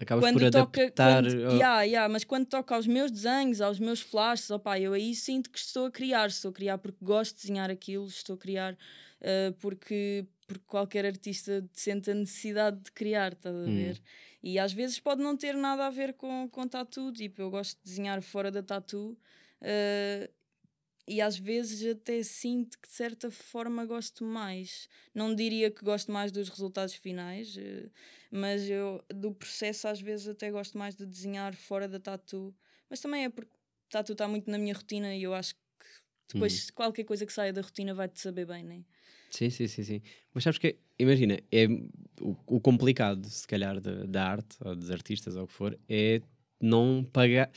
[0.00, 1.22] Acabas quando por toca, adaptar.
[1.22, 4.92] quando, ao- yeah, yeah, mas quando toca aos meus desenhos, aos meus flashes, opá, eu
[4.92, 6.28] aí sinto que estou a criar.
[6.28, 11.04] Estou a criar porque gosto de desenhar aquilo, estou a criar uh, porque, porque qualquer
[11.04, 13.74] artista sente a necessidade de criar, estás a Hum.
[13.74, 14.00] ver?
[14.42, 17.76] E às vezes pode não ter nada a ver com, com tatu, tipo, eu gosto
[17.78, 19.16] de desenhar fora da tatu.
[19.62, 20.37] uh,
[21.08, 24.88] e às vezes até sinto que de certa forma gosto mais.
[25.14, 27.88] Não diria que gosto mais dos resultados finais, eh,
[28.30, 32.54] mas eu do processo às vezes até gosto mais de desenhar fora da tatu.
[32.90, 33.52] Mas também é porque
[33.88, 35.60] tatu está muito na minha rotina e eu acho que
[36.34, 38.84] depois qualquer coisa que saia da rotina vai-te saber bem, né?
[39.30, 40.02] Sim, sim, sim, sim.
[40.32, 41.66] Mas sabes que, imagina, é
[42.20, 45.78] o, o complicado, se calhar, da, da arte ou dos artistas ou o que for,
[45.88, 46.20] é
[46.60, 47.50] não pagar.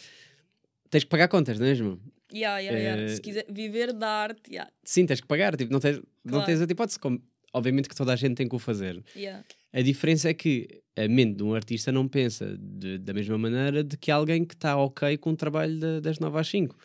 [0.90, 2.00] Tens que pagar contas, não é mesmo?
[2.34, 3.02] Yeah, yeah, yeah.
[3.04, 6.04] Eh, Se quiser viver da arte, yeah, Sim, tens que pagar, tipo, não tens, não
[6.32, 6.46] Claro.
[6.46, 7.00] tens outra hipótese.
[7.00, 7.22] Como,
[7.54, 9.04] obviamente que toda a gente tem que o fazer.
[9.16, 9.44] yeah.
[9.74, 13.84] A diferença é que a mente de um artista não pensa de- da mesma maneira
[13.84, 16.76] de que alguém que está ok com o trabalho da- das 9 às 5.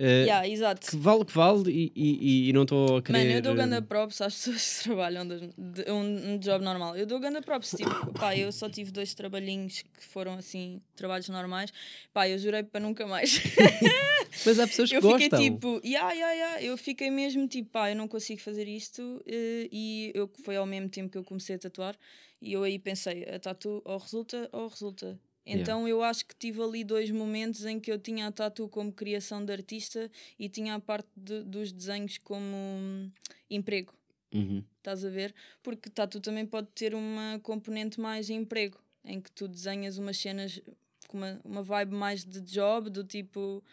[0.00, 0.86] Eh, Yeah, exato.
[0.90, 3.18] Que vale o que vale e, e- e não estou a querer.
[3.18, 6.64] Mano, eu dou eh, ganda props às pessoas que trabalham de, de um, um job
[6.64, 6.96] normal.
[6.96, 7.74] Eu dou ganda props.
[7.76, 11.72] Tipo, pá, eu só tive dois trabalhinhos que foram assim, trabalhos normais.
[12.12, 13.40] Pá, eu jurei para nunca mais.
[14.46, 15.20] Mas há pessoas que eu gostam.
[15.20, 16.62] fiquei tipo, yeah, yeah, yeah.
[16.62, 19.20] eu fiquei mesmo tipo, pá, eu não consigo fazer isto.
[19.26, 21.96] eh, E eu, foi ao mesmo tempo que eu comecei a tatuar.
[22.40, 25.18] E eu aí pensei, a tatu ou resulta ou resulta.
[25.48, 25.62] Yeah.
[25.62, 28.92] Então eu acho que tive ali dois momentos em que eu tinha a tatu como
[28.92, 33.10] criação de artista e tinha a parte de- dos desenhos como hum,
[33.48, 33.94] emprego.
[34.34, 34.62] Uhum.
[34.76, 35.34] Estás a ver?
[35.62, 40.60] Porque tatu também pode ter uma componente mais emprego, em que tu desenhas umas cenas
[41.08, 43.64] com uma, uma vibe mais de job, do tipo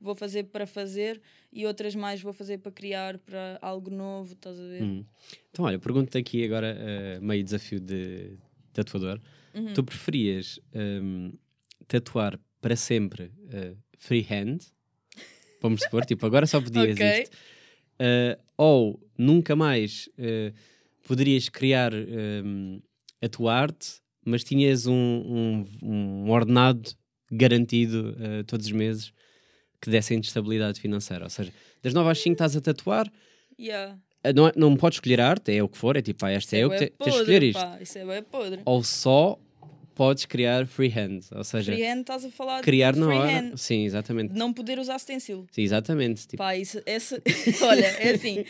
[0.00, 1.20] vou fazer para fazer,
[1.52, 4.82] e outras mais vou fazer para criar para algo novo, estás a ver?
[4.82, 5.04] Uhum.
[5.50, 8.36] Então, olha, pergunto-te aqui agora, eh, meio desafio de
[8.72, 9.20] tatuador.
[9.56, 9.72] Uhum.
[9.72, 11.32] Tu preferias ehm,
[11.88, 14.58] tatuar para sempre eh, freehand?
[15.62, 17.22] Vamos supor, tipo, agora só podias Ok.
[17.22, 17.36] isto.
[17.98, 20.52] Eh, ou nunca mais eh,
[21.06, 22.80] poderias criar hum,
[23.22, 26.90] a tua arte, mas tinhas um, um, um ordenado
[27.30, 29.12] garantido eh, todos os meses
[29.80, 31.24] que dessem estabilidade financeira.
[31.24, 33.10] Ou seja, das 9 às 5 estás a tatuar,
[33.58, 33.98] Yeah.
[34.34, 36.60] não, é- não podes escolher arte, é o que for, é tipo, ah, esta é
[36.64, 37.58] eu que bué te- tens de escolher isto.
[37.60, 38.60] pá, Isso é bem podre.
[38.66, 39.38] Ou só
[39.96, 43.56] podes criar freehand, ou seja, Freehand estás a falar criar de na hora.
[43.56, 44.34] Sim, exatamente.
[44.34, 45.46] Não poder usar stencil.
[45.50, 46.28] Sim, exatamente.
[46.28, 47.20] Tipo, Pá, isso, essa,
[47.64, 48.44] olha, é assim,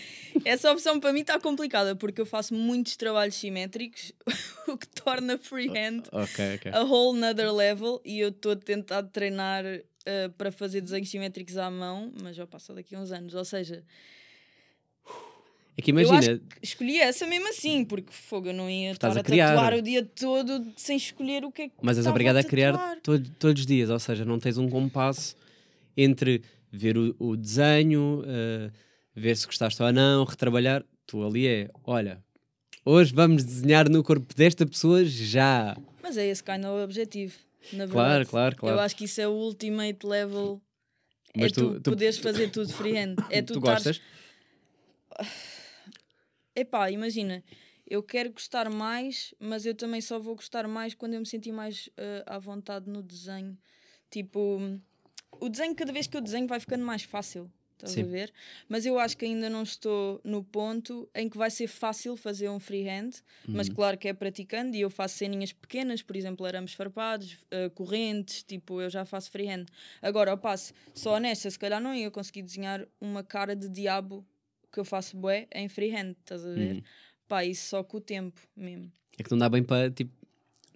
[0.45, 4.13] essa opção para mim está complicada porque eu faço muitos trabalhos simétricos,
[4.67, 6.73] o que torna freehand ok, ok.
[6.75, 11.57] a whole nother level e eu estou a tentar treinar eh, para fazer desenhos simétricos
[11.57, 13.35] à mão, mas já passa daqui a uns anos.
[13.35, 13.85] Ou seja,
[15.79, 19.09] É que eu imagina, que escolhi essa mesmo assim, porque fogo, eu não ia estar
[19.09, 22.15] a a, tatuar o dia todo sem escolher o que é que mas és estava
[22.15, 25.37] obrigado a criar todo- todos os dias, ou seja, não tens um compasso
[25.97, 28.71] entre ver o, o desenho, eh,
[29.15, 30.83] ver se gostaste ou não, retrabalhar.
[31.07, 32.23] Tu ali é, olha,
[32.85, 35.77] hoje vamos desenhar no corpo desta pessoa já.
[36.03, 37.35] Mas é esse kind of objetivo,
[37.73, 37.93] na verdade.
[37.93, 38.77] Claro, claro, claro.
[38.77, 40.61] Eu acho que isso é o ultimate level.
[41.37, 43.17] Mas é tu, tu- tu- poderes fazer tudo freehand.
[43.31, 44.01] É tu, tu gostas?
[46.57, 47.45] Epá, imagina,
[47.87, 51.53] eu quero gostar mais, mas eu também só vou gostar mais quando eu me sentir
[51.53, 53.59] mais eh, à vontade no desenho.
[54.11, 54.59] Tipo,
[55.39, 57.53] o desenho, cada vez que eu desenho, vai ficando mais fácil.
[57.75, 58.05] Estás Sim.
[58.05, 58.33] a ver?
[58.71, 62.49] Mas eu acho que ainda não estou no ponto em que vai ser fácil fazer
[62.49, 63.11] um freehand,
[63.53, 63.75] mas Uhum.
[63.75, 68.43] claro que é praticando e eu faço ceninhas pequenas, por exemplo, arames farpados, eh, correntes,
[68.43, 69.67] tipo, eu já faço freehand.
[70.01, 74.27] Agora, ao passo, só honesta, se calhar não ia conseguir desenhar uma cara de diabo
[74.73, 76.75] que eu faço bué em freehand, estás a ver?
[76.77, 76.83] Uhum.
[77.29, 78.91] Pá, isso só com o tempo mesmo.
[79.19, 80.13] É que não dá bem para, tipo,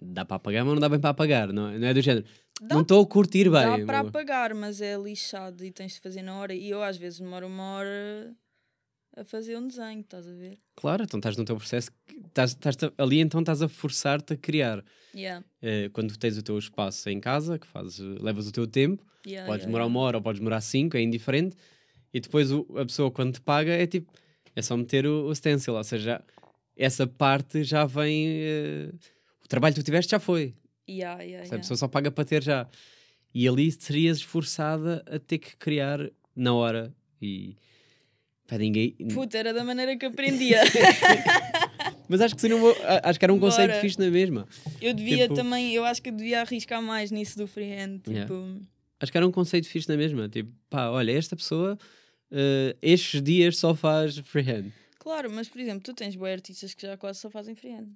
[0.01, 2.25] dá para apagar, mas não dá bem para apagar, não é, não é do género.
[2.61, 3.79] Dá- não estou a curtir bem.
[3.79, 6.53] Dá para apagar, mas é lixado e tens de fazer na hora.
[6.53, 8.35] E eu às vezes demoro uma hora
[9.15, 10.57] a fazer um desenho, estás a ver?
[10.75, 11.91] Claro, então estás no teu processo,
[12.27, 14.83] estás, estás ali então estás a forçar-te a criar.
[15.13, 19.05] Yeah, Eh, quando tens o teu espaço em casa, que fazes, levas o teu tempo,
[19.25, 21.55] yeah, podes yeah, demorar uma hora ou podes demorar cinco, é indiferente.
[22.13, 24.11] E depois o- a pessoa quando te paga é tipo,
[24.55, 26.21] é só meter o, o stencil, ou seja,
[26.75, 28.27] essa parte já vem.
[28.29, 28.89] eh,
[29.43, 30.53] o trabalho que tu tiveste já foi.
[30.89, 31.57] Yeah, yeah, A yeah.
[31.59, 32.67] pessoa só paga para ter já.
[33.33, 35.99] E ali serias esforçada a ter que criar
[36.35, 36.93] na hora.
[37.21, 37.55] E.
[38.47, 38.91] Pá, ninguém.
[39.13, 40.59] Puta, era da maneira que aprendia.
[42.09, 43.81] Mas acho que, seria um a- acho que era um conceito Bora.
[43.81, 44.45] fixe na mesma.
[44.81, 47.99] Eu devia Tipo- também, eu acho que devia arriscar mais nisso do freehand.
[47.99, 48.59] Tipo.
[48.99, 50.27] Acho que era um conceito fixe na mesma.
[50.27, 51.77] Tipo, pá, olha, esta pessoa
[52.31, 54.71] eh, estes dias só faz freehand.
[54.99, 57.89] Claro, mas por exemplo, tu tens boas artistas que já quase só fazem freehand.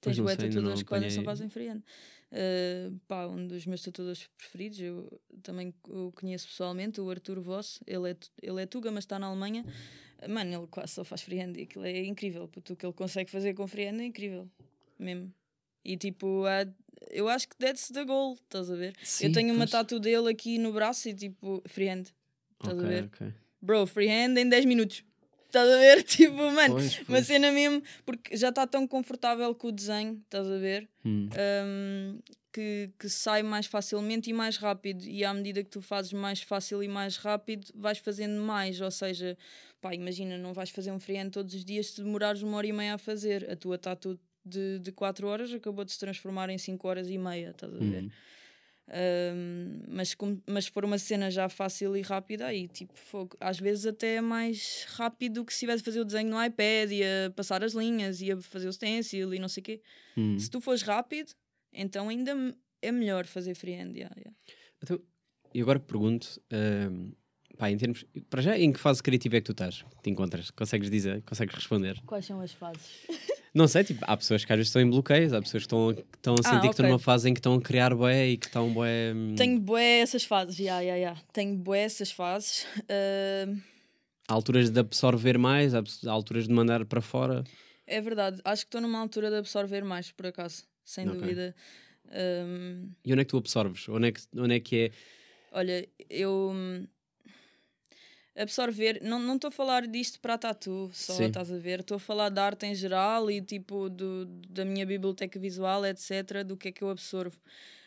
[0.00, 1.82] Tens boas tatuadores que quase só fazem freehand.
[2.32, 7.80] Uh, pá, um dos meus tatuadores preferidos, eu também o conheço pessoalmente, o Arthur Voss.
[7.86, 9.64] Ele é, ele é Tuga, mas está na Alemanha.
[10.28, 12.48] Mano, ele quase só faz freehand e aquilo é incrível.
[12.48, 14.48] Puto, o que ele consegue fazer com freehand é incrível.
[14.98, 15.34] Mesmo.
[15.84, 16.66] E tipo, há-
[17.10, 18.94] eu acho que that's the goal, estás a ver?
[18.96, 19.70] eu Sim, tenho uma pois.
[19.70, 22.04] tatu dele aqui no braço e tipo, freehand.
[22.52, 23.04] Estás a Ok, ver?
[23.06, 23.34] ok.
[23.60, 25.04] Bro, freehand em 10 minutos.
[25.46, 26.02] Estás a ver?
[26.06, 27.26] Tipo, mano, Pois, uma pois.
[27.26, 30.88] cena mesmo, porque já está tão confortável com o desenho, estás a ver?
[31.04, 31.28] Hum.
[31.64, 32.18] Hum,
[32.52, 35.04] que, que sai mais facilmente e mais rápido.
[35.04, 38.80] E à medida que tu fazes mais fácil e mais rápido, vais fazendo mais.
[38.80, 39.36] Ou seja,
[39.80, 42.72] pá, imagina, não vais fazer um freehand todos os dias se demorares uma hora e
[42.72, 43.48] meia a fazer.
[43.50, 47.18] A tua tatu de, de 4 horas acabou de se transformar em 5 horas e
[47.18, 48.04] meia, estás a ver?
[48.04, 48.10] Hum.
[48.92, 53.36] Um, mas, como- mas se for uma cena já fácil e rápida, aí tipo, fogo,
[53.40, 56.90] às vezes até é mais rápido que se estivesse a fazer o desenho no iPad
[56.90, 59.82] e a passar as linhas e a fazer o stencil e não sei o quê.
[60.16, 60.36] Hum.
[60.38, 61.32] Se tu fores rápido,
[61.72, 62.32] então ainda
[62.82, 63.92] é melhor fazer freehand.
[63.94, 64.36] yeah, yeah.
[64.82, 65.00] Então,
[65.54, 66.40] e agora pergunto,
[67.56, 68.04] pá, em termos.
[68.28, 69.84] Para já, em que fase criativa é que tu estás?
[70.02, 70.50] Te encontras?
[70.50, 71.22] Consegues dizer?
[71.22, 72.00] Consegues responder?
[72.06, 73.06] Quais são as fases?
[73.52, 75.92] Não sei, tipo, há pessoas que às vezes estão em bloqueios, há pessoas que estão,
[75.94, 78.28] que estão a Ah, sentir que estão numa fase em que estão a criar bué
[78.28, 79.12] e que estão bué.
[79.14, 81.20] hum, Tenho bué essas fases, yeah, yeah, yeah.
[81.32, 82.64] tenho bué essas fases.
[82.82, 83.60] Uh,
[84.28, 87.42] Há alturas de absorver mais, há alturas de mandar para fora.
[87.86, 91.18] é verdade, acho que estou numa altura de absorver mais, por acaso, sem Ok.
[91.18, 91.54] dúvida.
[92.12, 93.88] Um, E onde é que tu absorves?
[93.88, 94.90] Onde é que, onde é, que é?
[95.52, 96.86] Olha, eu hum,
[98.40, 101.26] absorver, não não estou a falar disto para a tatu, só Sim.
[101.26, 104.86] estás a ver, estou a falar de arte em geral e tipo do, da minha
[104.86, 107.38] biblioteca visual, etc, do que é que eu absorvo.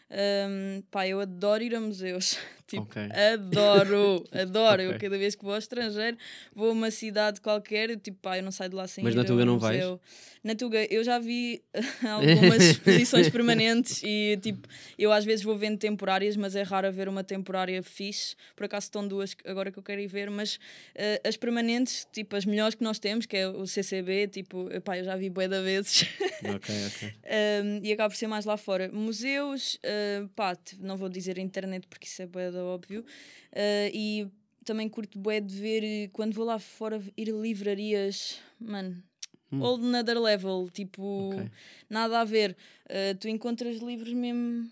[0.10, 2.38] Hum, pá, eu adoro ir a museus,
[2.68, 3.02] Tipo, Ok.
[3.34, 4.82] adoro, adoro.
[4.82, 5.00] Eu Ok.
[5.00, 6.18] cada vez que vou ao estrangeiro,
[6.56, 9.14] vou a uma cidade qualquer, eu, tipo, pá, eu não saio de lá sem Mas
[9.14, 9.84] ir na Tuga não vais?
[10.44, 11.64] Na Tuga, eu já vi
[12.04, 17.08] algumas exposições permanentes e, tipo, eu às vezes vou vendo temporárias, mas é raro haver
[17.08, 18.36] uma temporária fixe.
[18.56, 20.60] Por acaso estão duas agora que eu quero ir ver, mas
[20.96, 24.98] eh, as permanentes, tipo, as melhores que nós temos, que é o CCB, tipo, pá,
[24.98, 26.06] eu já vi bué de vezes.
[26.44, 27.14] Ok, ok.
[27.64, 28.90] Um, e acaba por ser mais lá fora.
[28.92, 33.02] Museus, uh, pá, não vou dizer internet porque isso é bué da óbvio.
[33.52, 34.28] Uh, e
[34.64, 39.04] também curto bué de ver eh, quando vou lá fora ir a livrarias, mano.
[39.52, 39.62] Hum.
[39.62, 41.52] Old another level, tipo, Ok.
[41.90, 42.56] nada a ver.
[42.86, 44.68] Uh, tu encontras livros mesmo,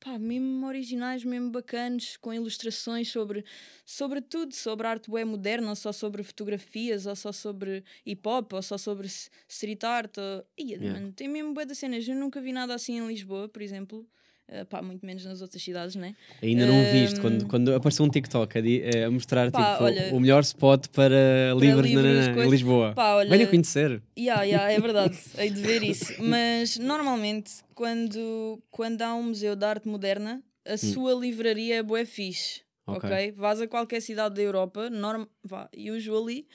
[0.00, 3.42] pá, mesmo originais, mesmo bacanas, com ilustrações sobre,
[3.86, 8.52] sobre tudo, sobre arte bué moderna, ou só sobre fotografias, ou só sobre hip hop,
[8.52, 9.08] ou só sobre
[9.48, 10.18] street art.
[10.18, 10.44] Ou...
[10.58, 11.00] Ia, Yeah.
[11.00, 12.06] mano, tem mesmo bué de cenas.
[12.06, 14.06] Eu nunca vi nada assim em Lisboa, por exemplo.
[14.50, 16.14] Uh, pá, muito menos nas outras cidades, né?
[16.42, 17.22] Ainda não viste Hum.
[17.22, 20.86] quando, quando apareceu um TikTok a, di- a mostrar Pá, tipo, olha- o melhor spot
[20.88, 22.94] para livros, livros, na- em Lisboa.
[22.94, 24.02] Pá, olha, Venha conhecer.
[24.18, 26.14] Yeah, yeah, é verdade, hei de ver isso.
[26.18, 32.06] Mas normalmente, quando, quando há um museu de arte moderna, a sua livraria é bué
[32.06, 32.62] fixe.
[32.86, 32.94] Hum.
[32.94, 33.32] Ok.
[33.36, 36.46] Vás a qualquer cidade da Europa, norm, vá, usually,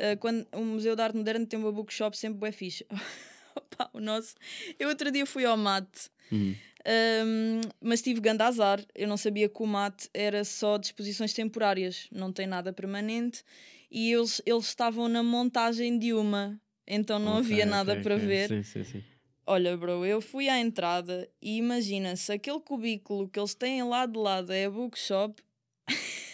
[0.00, 2.86] uh, quando um museu de arte moderna tem uma bookshop sempre bué fixe.
[3.54, 4.34] Opa, o nosso.
[4.78, 6.08] Eu outro dia fui ao mate.
[6.32, 6.54] Uhum.
[6.86, 8.84] Um, mas tive grande azar.
[8.94, 13.42] Eu não sabia que o mate era só de exposições temporárias, não tem nada permanente.
[13.90, 18.16] E eles, eles estavam na montagem de uma, então não Ok, havia nada ok, para
[18.16, 18.26] ok.
[18.26, 18.48] ver.
[18.48, 19.04] Sim, sim, sim.
[19.46, 24.06] Olha, bro, eu fui à entrada e imagina se aquele cubículo que eles têm lá
[24.06, 25.42] de lado é a bookshop,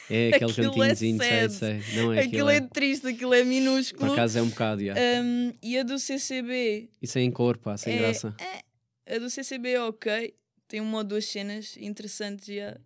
[0.09, 1.53] É aquele é cantinhozinho, sei, sad.
[1.53, 1.97] sei.
[1.97, 2.51] Não é aquilo aquilo.
[2.51, 4.13] é triste, aquilo é Por minúsculo.
[4.13, 4.95] acaso é um bocado, já.
[4.95, 8.35] Um, e a do CCB Isso é em cor, pá, sem é- graça.
[9.11, 10.35] A do CCB é ok,
[10.69, 12.47] tem uma ou duas cenas interessantes.
[12.55, 12.77] já.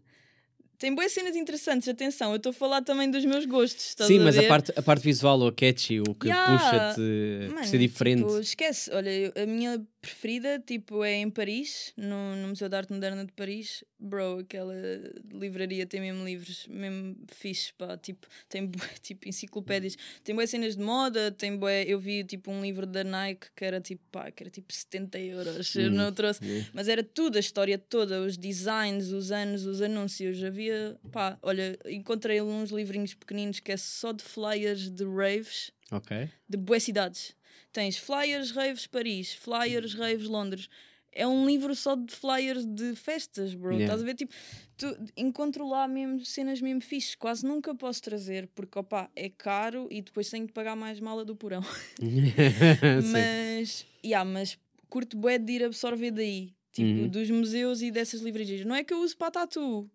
[0.78, 3.88] Tem boas cenas interessantes, atenção, eu estou a falar também dos meus gostos.
[3.88, 4.48] Estás Sim, a mas a ver?
[4.48, 6.94] parte, a parte visual, o catchy, o que Yeah.
[6.94, 8.20] puxa-te ser diferente.
[8.22, 12.92] tipo, esquece, olha, a minha preferida tipo, é em Paris, no, no Museu de Arte
[12.92, 13.82] Moderna de Paris.
[13.98, 14.74] Bro, aquela
[15.32, 20.76] livraria tem mesmo livros, mesmo fixe, pá, tipo, tem bué, tipo enciclopédias, tem boas cenas
[20.76, 24.30] de moda, tem bué, eu vi tipo um livro da Nike que era tipo, pá,
[24.30, 26.40] que era tipo 70 euros, eu Hum, não trouxe,
[26.74, 30.42] mas era tudo, a história toda, os designs, os anos, os anúncios.
[30.44, 36.28] Havia, pá, olha, encontrei uns livrinhos pequeninos que é só de flyers de raves Ok.
[36.48, 37.34] de boas cidades.
[37.72, 40.68] Tens flyers, raves, Paris, flyers, raves, Londres.
[41.16, 43.70] É um livro só de flyers de festas, bro.
[43.74, 43.84] Yeah.
[43.84, 44.14] Estás a ver?
[44.16, 44.34] Tipo,
[44.76, 47.14] tu, encontro lá mesmo cenas mesmo fixes.
[47.14, 51.24] Quase nunca posso trazer, porque, opá, é caro e depois tenho de pagar mais mala
[51.24, 51.62] do porão.
[53.12, 56.52] Mas, yeah, mas curto bué de ir absorver daí.
[56.72, 57.08] Tipo, Uhum.
[57.08, 58.64] dos museus e dessas livrarias.
[58.66, 59.88] Não é que eu uso para tatu.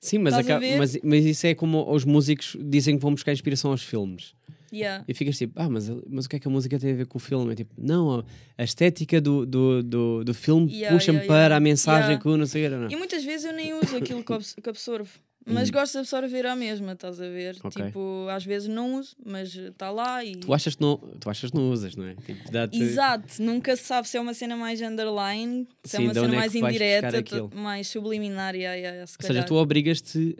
[0.00, 3.70] Sim, mas, acaba- mas, mas isso é como os músicos dizem que vão buscar inspiração
[3.70, 4.34] aos filmes.
[4.76, 5.04] Yeah.
[5.08, 7.06] E ficas tipo, ah, mas, mas o que é que a música tem a ver
[7.06, 7.52] com o filme?
[7.52, 8.24] É tipo, não, a-
[8.58, 12.46] a estética do, do, do, do filme Yeah, puxa-me yeah, para a mensagem que não
[12.46, 12.90] sei não.
[12.90, 15.10] E muitas vezes eu nem uso aquilo que abs- que absorvo.
[15.48, 17.56] Mas gosto de absorver à mesma, estás a ver?
[17.62, 17.84] Ok.
[17.86, 20.34] Tipo, às vezes não uso, mas está lá e.
[20.34, 22.16] Tu achas que não, tu achas não usas, não é?
[22.16, 26.14] Tipo, Exato, nunca se sabe se é uma cena mais underline, se Sim, é uma
[26.14, 27.24] cena é mais indireta,
[27.54, 28.56] mais subliminar.
[28.56, 30.36] Yeah, yeah, se Ou seja, tu obrigas-te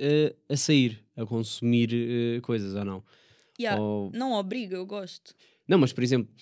[0.51, 3.05] a, a sair, a consumir eh, coisas ou não?
[3.61, 5.35] Yeah, Ou- Não obriga, eu gosto.
[5.67, 6.33] Não, mas por exemplo,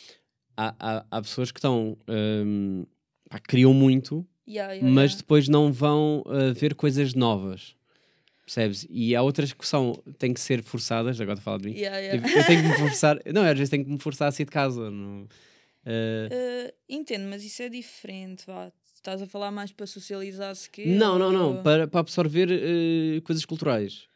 [0.57, 1.97] há, há, há pessoas que estão.
[3.29, 7.75] pá, criam muito, Yeah, yeah, mas depois não vão uh, ver coisas novas.
[8.45, 8.87] Percebes?
[8.91, 11.77] E há outras que são, têm que ser forçadas, agora estou a falar de mim.
[11.79, 12.29] Yeah, yeah.
[12.31, 14.45] Eu, eu tenho que me forçar, não, às vezes tenho que me forçar a sair
[14.45, 14.91] de casa.
[14.91, 15.27] Não, uh,
[15.87, 18.45] Uh, entendo, mas isso é diferente.
[18.47, 18.71] Vá.
[18.95, 20.85] Estás a falar mais para socializar se quê?
[20.87, 22.49] não, não, não, ou- para, para absorver
[23.23, 24.07] coisas culturais.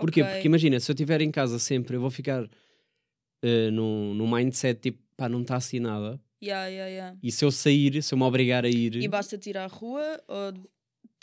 [0.00, 0.22] Porquê?
[0.22, 0.32] Ok.
[0.34, 4.80] Porque imagina, se eu estiver em casa sempre, eu vou ficar uh, num, num mindset
[4.80, 6.20] tipo, pá, não está assim nada.
[6.42, 7.16] Yeah, yeah, yeah.
[7.22, 10.22] E se eu sair, se eu me obrigar a ir, E basta tirar a rua
[10.28, 10.52] ou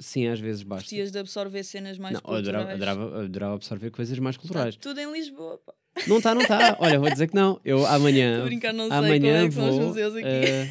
[0.02, 0.84] sim, às vezes basta.
[0.84, 2.98] gostias de absorver cenas mais Não, eu adorava, culturais?
[2.98, 4.76] adorava, adorava absorver coisas mais Tá culturais.
[4.76, 5.58] tudo em Lisboa.
[5.66, 5.74] pá.
[6.08, 6.76] Não está, não está.
[6.82, 7.62] Olha, vou dizer que não.
[7.64, 8.42] Eu amanhã.
[8.42, 9.88] a brincar, não sei amanhã é que são os vou.
[9.88, 10.28] museus aqui.
[10.28, 10.70] eh,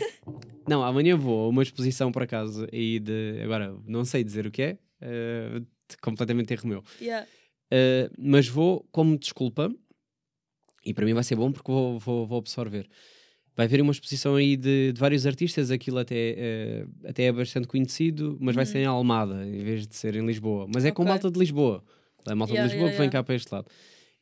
[0.68, 3.40] não, amanhã vou a uma exposição por acaso aí de.
[3.42, 4.78] Agora, não sei dizer o que é.
[5.00, 5.62] eh,
[6.02, 6.84] completamente erro meu.
[7.00, 7.26] Yeah.
[7.76, 9.68] Eh, mas vou como desculpa.
[10.86, 12.86] E para mim vai ser bom porque vou, vou, vou absorver.
[13.56, 17.66] Vai haver uma exposição aí de, de vários artistas, aquilo até, eh, até é bastante
[17.66, 20.66] conhecido, mas vai ser em Almada, em vez de ser em Lisboa.
[20.72, 21.08] Mas é com Uhum.
[21.08, 21.12] Ok.
[21.14, 21.82] malta de Lisboa.
[22.28, 23.18] É malta Yeah, de Lisboa yeah, que vem yeah.
[23.18, 23.66] cá para este lado.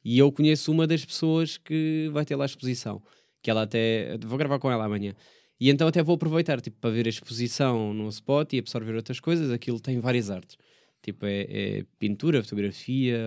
[0.05, 3.03] E eu conheço uma das pessoas que vai ter lá a exposição.
[3.43, 4.17] Que ela até.
[4.25, 5.15] Vou gravar com ela amanhã.
[5.61, 9.21] E então até vou aproveitar tipo, para ver a exposição no spot e absorver outras
[9.21, 9.51] coisas.
[9.51, 10.57] Aquilo tem várias artes.
[11.03, 13.19] Tipo, é, é pintura, fotografia,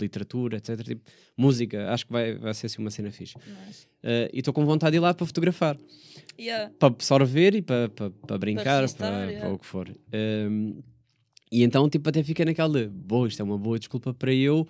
[0.00, 0.82] literatura, etc.
[0.82, 1.02] Tipo,
[1.36, 3.36] música, acho que vai, vai ser assim uma cena fixe.
[3.36, 3.86] Nice.
[4.02, 5.76] Uh, e estou com vontade de ir lá para fotografar,
[6.38, 6.72] Yeah.
[6.78, 9.52] para absorver e para, para, para brincar, para, registar, para, yeah.
[9.52, 9.88] o que for.
[10.14, 10.80] Um,
[11.50, 14.66] e então, tipo, até fica naquela de, boa, isto é uma boa desculpa para eu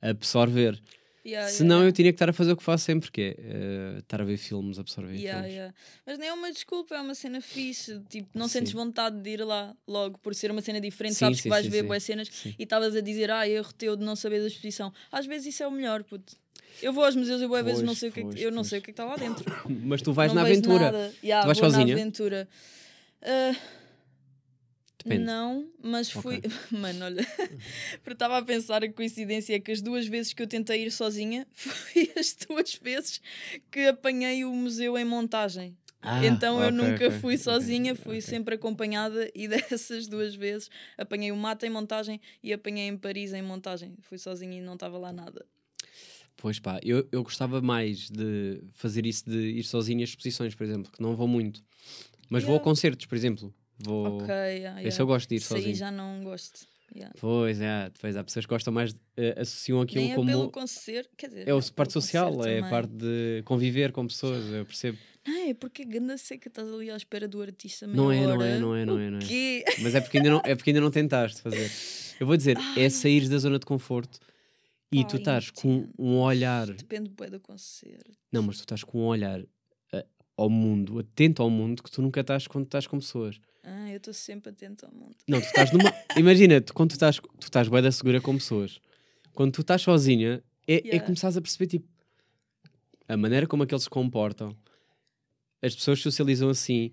[0.00, 0.80] absorver.
[1.28, 3.36] Yeah, Senão yeah, eu tinha que estar a fazer o que faço sempre, que é
[3.38, 5.54] eh, estar a ver filmes, absorver Yeah, filmes.
[5.56, 5.74] yeah.
[6.06, 8.00] Mas nem é uma desculpa, é uma cena fixe.
[8.08, 8.52] Tipo, não Sim.
[8.60, 11.14] sentes vontade de ir lá logo por ser uma cena diferente.
[11.14, 13.94] Sim, Sabes sim, que vais ver boas cenas e estavas a dizer, ah, erro teu
[13.96, 14.92] de não saber da exposição.
[15.12, 16.34] Às vezes isso é o melhor, puto.
[16.80, 18.50] Eu vou aos museus e boas vezes não sei o que, é que- pois, eu
[18.52, 19.44] não sei o que é que está lá dentro.
[19.84, 21.12] Mas tu vais não na aventura.
[21.22, 21.86] Yeah, Tu vais vou sozinha?
[21.94, 22.48] na aventura.
[23.22, 23.54] Ah,
[24.98, 25.24] Depende.
[25.24, 26.38] Não, mas fui.
[26.38, 26.50] Ok.
[26.72, 27.26] Mano, olha.
[28.02, 30.90] Porque estava a pensar a coincidência é que as duas vezes que eu tentei ir
[30.90, 33.20] sozinha foi as duas vezes
[33.70, 35.76] que apanhei o museu em montagem.
[36.00, 40.70] Ah, então eu ok, nunca ok, fui sozinha, fui sempre acompanhada e dessas duas vezes
[40.96, 43.96] apanhei o Mata em montagem e apanhei em Paris em montagem.
[44.02, 45.44] Fui sozinha e não estava lá nada.
[46.36, 50.62] Pois pá, eu, eu gostava mais de fazer isso de ir sozinho às exposições, por
[50.64, 51.64] exemplo, que não vou muito.
[52.30, 52.64] Mas vou a Yeah.
[52.64, 53.52] concertos, por exemplo.
[53.84, 54.18] Vou...
[54.18, 55.02] Ok, yeah, Esse yeah.
[55.02, 55.76] eu gosto de ir Isso aí sozinho.
[55.76, 56.66] já não gosto.
[56.94, 57.14] Yeah.
[57.20, 60.26] Pois é, depois há pessoas que gostam mais, de- eh, associam aquilo Nem é como.
[60.30, 64.06] pelo concerto, quer dizer, É o é parte social, é a parte de conviver com
[64.06, 64.96] pessoas, eu percebo.
[65.26, 68.22] Não, é porque a ganda seca estás ali à espera do artista meia Não é,
[68.22, 69.20] não é, não é, não é, não é.
[69.20, 69.64] Quê?
[69.82, 71.70] Mas é porque ainda não, é porque ainda não tentaste fazer.
[72.18, 74.18] Eu vou dizer, é sair da zona de conforto
[74.90, 76.66] e tu Ai, estás com um olhar.
[76.68, 78.10] Depende bué do concerto.
[78.32, 79.40] Não, mas tu estás com um olhar
[79.92, 80.06] eh,
[80.38, 83.38] ao mundo, atento ao mundo, que tu nunca estás quando estás com pessoas.
[83.70, 85.14] Ah, eu estou sempre atento ao mundo.
[85.28, 85.92] Não, tu estás numa.
[86.16, 88.80] Imagina, tu, quando tu estás, tu estás bué da segura com pessoas,
[89.34, 91.04] quando tu estás sozinha, é, é Yeah.
[91.06, 91.86] começares a perceber tipo
[93.06, 94.56] a maneira como aqueles se comportam.
[95.62, 96.92] As pessoas socializam assim,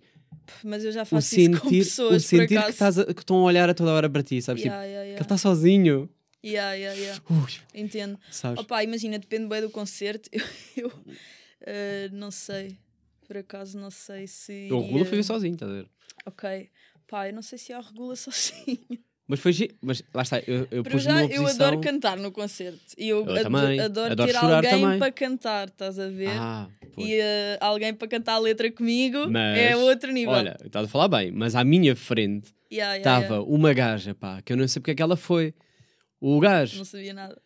[0.64, 2.72] Mas eu já o faço isso com sentir, pessoas, o sentir por que, acaso.
[2.72, 4.64] estás a- que estão a olhar a toda hora para ti, sabes?
[4.64, 5.22] Yeah, tipo, yeah, que ele yeah.
[5.26, 6.10] está sozinho,
[6.44, 7.24] Yeah, yeah, yeah.
[7.28, 8.20] Ui, Entendo.
[8.30, 8.60] sabes?
[8.60, 10.30] Opa, imagina, depende bem do concerto.
[10.78, 10.92] Eu, eu,
[11.62, 12.78] eh, não sei.
[13.28, 14.70] Por acaso não sei se.
[14.72, 15.88] O Regula foi ver sozinho, estás a ver?
[16.26, 16.70] Ok.
[17.08, 18.80] Pá, eu não sei se há regula sozinho.
[19.28, 21.68] Mas foi gi- Mas lá está, eu, eu pus já, numa eu posição...
[21.68, 22.80] adoro cantar no concerto.
[22.98, 23.80] E eu, Eu também.
[23.80, 25.00] adoro, Adoro ter alguém também.
[25.00, 26.38] para cantar, estás a ver?
[26.40, 26.68] Ah,
[26.98, 30.34] e eh, alguém para cantar a letra comigo Mas, é outro nível.
[30.34, 33.52] Olha, estás a falar bem, mas à minha frente Yeah, yeah, estava yeah.
[33.56, 35.54] uma gaja, pá, que eu não sei porque é que ela foi.
[36.22, 37.40] O gajo Não sabia nada.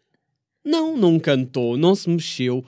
[0.63, 2.63] não, não cantou, não se mexeu,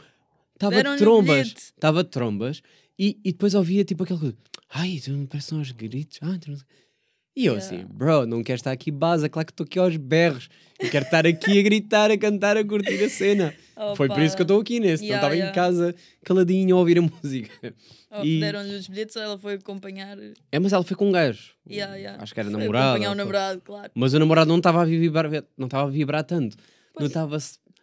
[0.53, 2.61] estava trombas, estava de trombas
[2.99, 4.37] e, e depois ouvia tipo aquele coisa,
[4.69, 6.65] ai, tu parecem aos gritos, ai, tu não sei-"
[7.33, 9.95] E eu assim, bro, não quero estar aqui base, é claro que estou aqui aos
[9.95, 13.55] berros, eu quero estar aqui a gritar, a cantar, a curtir a cena.
[13.95, 15.55] Foi por isso que eu estou aqui nesse, não Yeah, estava em yeah.
[15.55, 17.73] casa caladinho a ouvir a música.
[18.11, 20.17] Oh, E- Deram-lhe os bilhetes, ela foi acompanhar.
[20.51, 21.53] É, mas ela foi com um gajo.
[21.69, 22.21] Yeah.
[22.21, 22.89] Acho que era Foi namorado.
[22.89, 23.91] Acompanhar o ou foi- namorado, claro.
[23.95, 26.57] Mas o namorado não estava a vibrar, não estava a vibrar tanto.
[26.57, 26.63] Não
[26.95, 27.07] Pois.
[27.07, 27.37] estava.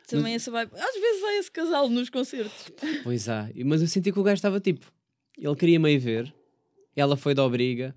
[0.07, 0.65] Também essa vai.
[0.65, 2.71] Às vezes há esse casal nos concertos.
[3.03, 3.49] Pois há.
[3.65, 4.93] Mas eu senti que o gajo estava tipo.
[5.39, 6.34] Ele queria meio ver.
[6.97, 7.95] Ela foi da obriga.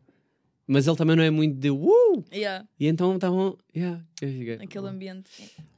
[0.68, 2.24] Mas ele também não é muito de uh!
[2.32, 3.58] Yeah, E então estavam.
[3.76, 5.30] Yeah, eu fiquei, aquele ambiente.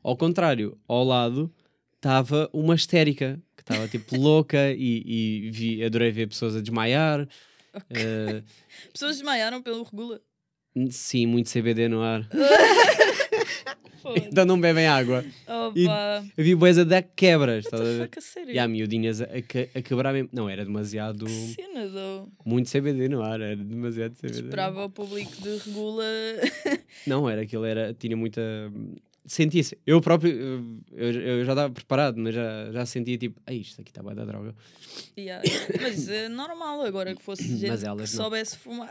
[0.03, 1.51] Ao contrário, ao lado
[1.95, 5.03] estava uma histérica que estava tipo louca e,
[5.47, 7.27] e vi, adorei ver pessoas a desmaiar.
[7.89, 8.43] Eh,
[8.93, 10.21] Pessoas desmaiaram pelo regula.
[10.91, 12.27] sim, muito CBD no ar.
[14.05, 15.23] Então não bebem água.
[15.47, 16.25] Opa.
[16.37, 17.65] Eu vi boas a dar quebras.
[17.65, 18.01] Estás a ver?
[18.03, 18.53] fuck, a sério?
[18.53, 20.29] E há miudinhas a, a, a quebrar mesmo.
[20.33, 21.25] Não, era demasiado.
[21.25, 22.29] Que cena, though.
[22.45, 24.41] Muito CBD no ar, era demasiado CBD.
[24.41, 26.03] Esperava o público de regula.
[27.07, 28.41] Não, era aquilo, era, tinha muita.
[29.25, 29.77] Sentia-se.
[29.87, 30.33] Eu próprio,
[30.91, 34.13] eu, eu já estava preparado, mas já, já sentia tipo, ah, isto aqui está bem
[34.13, 34.53] da droga.
[35.17, 35.41] Yeah.
[35.81, 38.23] Mas é normal agora que fosse gente Mas elas que não.
[38.23, 38.89] soubesse fumar.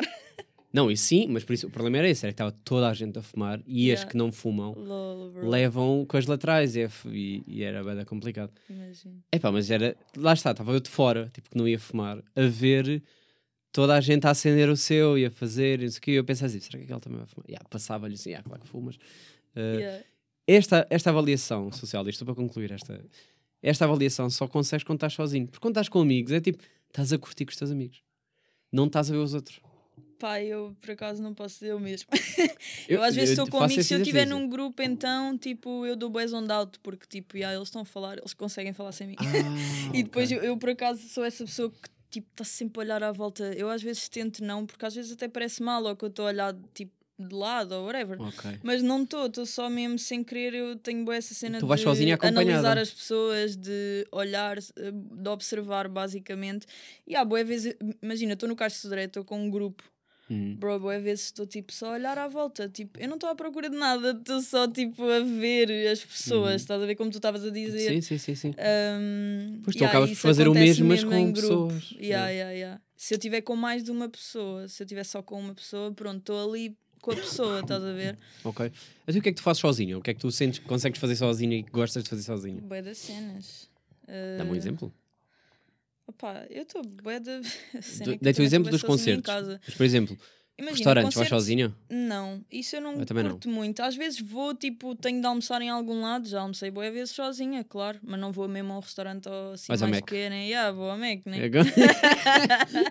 [0.72, 2.94] Não, e sim, mas por isso o problema era esse, era que estava toda a
[2.94, 4.10] gente a fumar e as Yeah.
[4.10, 8.50] que não fumam Lol, levam com as laterais e, é e, e era bem complicado.
[8.70, 9.22] Imagino.
[9.30, 12.42] Epá, mas era, lá está, estava eu de fora, tipo que não ia fumar, a
[12.46, 13.02] ver
[13.70, 16.10] toda a gente a acender o seu e a fazer, e não sei o quê,
[16.12, 17.46] e eu pensava assim, será que aquele também vai fumar?
[17.48, 18.96] Yeah, Passava-lhe assim, ah, claro que fumas.
[18.96, 20.04] Uh, Yeah.
[20.46, 23.04] esta, esta avaliação social, isto para concluir, esta,
[23.62, 25.46] esta avaliação só consegues quando estás sozinho.
[25.46, 28.02] Porque quando estás com amigos, é tipo, estás a curtir com os teus amigos.
[28.72, 29.60] Não estás a ver os outros.
[30.22, 32.08] Pá, eu por acaso não posso dizer o mesmo.
[32.88, 36.08] Eu, às vezes estou com amigos, se eu estiver num grupo, então, tipo, eu dou
[36.08, 39.16] boys on out, porque, tipo, yeah, eles estão a falar, eles conseguem falar sem mim.
[39.18, 39.24] Ah,
[39.92, 43.02] e depois eu, eu, por acaso, sou essa pessoa que, tipo, está sempre a olhar
[43.02, 43.52] à volta.
[43.54, 46.26] Eu, às vezes, tento não, porque às vezes até parece mal, ou que eu estou
[46.26, 48.20] a olhar, tipo, de lado, ou whatever.
[48.22, 48.60] Ok.
[48.62, 50.54] Mas não estou, estou só mesmo sem querer.
[50.54, 54.92] Eu tenho boa essa cena Tu vais de sozinha analisar as pessoas, de olhar, eh,
[54.92, 56.66] de observar, basicamente.
[57.06, 59.91] E há boa vezes, imagina, estou no Caixa de Sodré, estou com um grupo
[60.32, 60.56] Hum.
[60.58, 62.68] Bro, boa vezes estou tipo só a olhar à volta.
[62.68, 66.50] Tipo, eu não estou à procura de nada, estou só tipo a ver as pessoas.
[66.50, 66.56] Uhum.
[66.56, 67.88] Estás a ver como tu estavas a dizer?
[67.92, 68.48] Sim, sim, sim, sim.
[68.50, 71.68] Um, Pois tu yeah, acabas por fazer o mesmo, mas em com grupo.
[71.68, 71.90] pessoas.
[72.00, 72.52] Yeah, Yeah.
[72.52, 72.80] yeah.
[72.96, 75.92] Se eu tiver com mais de uma pessoa, se eu tiver só com uma pessoa,
[75.92, 78.16] pronto, estou ali com a pessoa, estás a ver?
[78.44, 78.70] Ok.
[79.06, 79.98] Mas o que é que tu fazes sozinho?
[79.98, 82.22] O que é que tu sentes que consegues fazer sozinho e que gostas de fazer
[82.22, 82.60] sozinho?
[82.62, 83.68] Bué das cenas.
[84.38, 84.92] Dá-me um Uh, exemplo.
[86.22, 87.42] Opá, eu estou bué que
[88.22, 89.34] Dei-te o exemplo dos concertos.
[89.66, 90.16] Mas, por exemplo,
[90.58, 91.74] Imagina, restaurantes, vais concertos- sozinho?
[91.90, 93.30] Não, isso eu não Eu também não.
[93.32, 93.80] curto muito.
[93.82, 97.64] Às vezes vou, tipo, tenho de almoçar em algum lado, já almocei boa vezes sozinha,
[97.64, 100.34] claro, mas não vou mesmo a um restaurante ou assim Vais ao mais pequeno.
[100.36, 101.38] Yeah, vou ao Mac, né?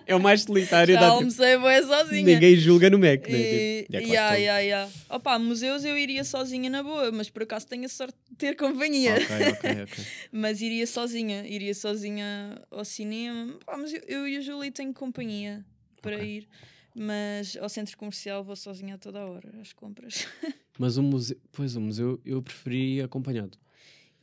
[0.06, 0.94] é o mais solitário.
[0.94, 2.22] Já dá- almocei boa sozinha.
[2.34, 3.38] Ninguém julga no Mac, né?
[3.38, 4.92] E, Tipo, é claro yeah, que yeah, yeah.
[5.08, 8.56] Opa, museus eu iria sozinha na boa, mas por acaso tenho a sorte de ter
[8.56, 9.14] companhia.
[9.14, 10.04] Ok, ok, ok.
[10.32, 13.54] Mas iria sozinha, iria sozinha ao cinema.
[13.64, 15.64] Pá, mas eu, eu e a Julie tenho companhia
[16.00, 16.26] para Ok.
[16.26, 16.48] ir.
[16.94, 20.26] Mas ao centro comercial vou sozinha a toda a hora, às compras.
[20.78, 23.58] Mas o museu, pois o museu eu preferi acompanhado.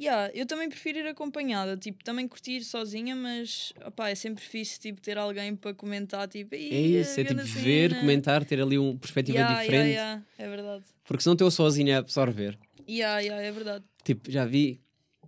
[0.01, 4.41] Yeah, eu também prefiro ir acompanhada, tipo, também curti ir sozinha, mas opá, é sempre
[4.41, 8.61] fixe tipo, ter alguém para comentar, tipo, É isso, é tipo ver, cena." comentar, ter
[8.61, 9.89] ali uma perspectiva Yeah, diferente.
[9.89, 10.86] yeah, yeah, é verdade.
[11.03, 12.57] Porque senão estou sozinho a absorver.
[12.88, 13.84] Yeah, yeah, é verdade.
[14.05, 14.82] Tipo, já vi,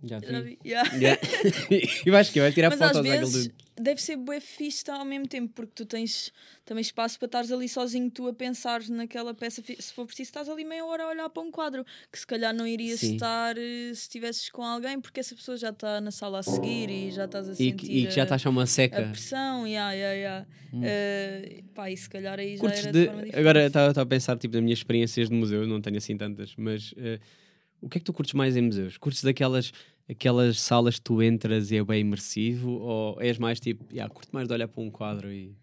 [0.04, 0.26] já vi.
[0.26, 0.94] Já vi, yeah.
[0.96, 1.20] Yeah.
[2.06, 3.54] e vais que vai tirar Mas às fotos daquele vezes dude.
[3.80, 6.32] deve ser bué fixe ao mesmo tempo, porque tu tens
[6.64, 9.62] também espaço para estares ali sozinho, tu a pensar naquela peça.
[9.62, 12.52] Se for preciso, estás ali meia hora a olhar para um quadro, que se calhar
[12.54, 13.14] não irias Sim.
[13.14, 16.90] estar eh, se estivesses com alguém, porque essa pessoa já está na sala a seguir
[16.90, 18.66] e já estás a E, sentir que- e que já a- estás a uma a
[18.66, 19.02] seca.
[19.02, 19.66] pressão.
[19.66, 20.46] Yeah, yeah, yeah.
[20.82, 23.40] Eh, pá, e se calhar aí já Curtes era de- de, forma diferente.
[23.40, 26.94] Agora estava a pensar tipo, nas minhas experiências de museu, não tenho assim tantas, mas
[26.96, 27.20] eh,
[27.80, 28.96] o que é que tu curtes mais em museus?
[28.96, 29.72] Curtes daquelas
[30.12, 32.70] aquelas salas que tu entras e é bem imersivo?
[32.70, 35.54] Ou és mais tipo, yeah, curto mais de olhar para um quadro e.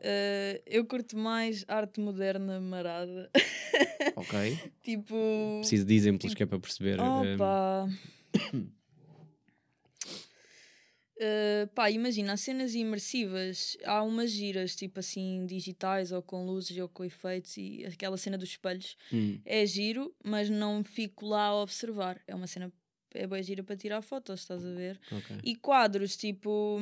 [0.00, 3.30] Eh, eu curto mais arte moderna marada.
[4.16, 4.58] Ok.
[4.82, 5.14] tipo.
[5.60, 6.98] Preciso de exemplos que é para perceber.
[6.98, 7.88] eh, Opa!
[11.16, 16.76] Uh, pá, imagina, as cenas imersivas, há umas giras tipo assim digitais ou com luzes
[16.78, 21.46] ou com efeitos e aquela cena dos espelhos hum, é giro, mas não fico lá
[21.46, 22.20] a observar.
[22.26, 22.72] É uma cena,
[23.14, 24.98] é bem gira para tirar fotos, estás a ver?
[25.10, 25.36] ok.
[25.42, 26.80] E quadros, tipo,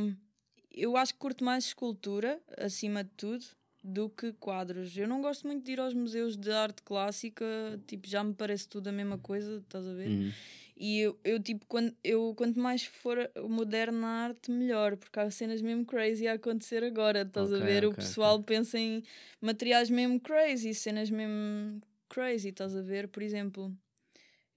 [0.71, 3.45] eu acho que curto mais escultura, acima de tudo,
[3.83, 4.97] do que quadros.
[4.97, 7.45] Eu não gosto muito de ir aos museus de arte clássica,
[7.87, 10.09] tipo, já me parece tudo a mesma coisa, estás a ver?
[10.09, 10.31] Hum,
[10.77, 15.31] E eu, eu tipo, quando, eu, quanto mais for moderna a arte, melhor, porque há
[15.31, 17.85] cenas mesmo crazy a acontecer agora, estás a Ok, ver?
[17.85, 19.03] o ok, pessoal pensa em
[19.41, 23.09] materiais mesmo crazy, cenas mesmo crazy, estás a ver?
[23.09, 23.75] Por exemplo,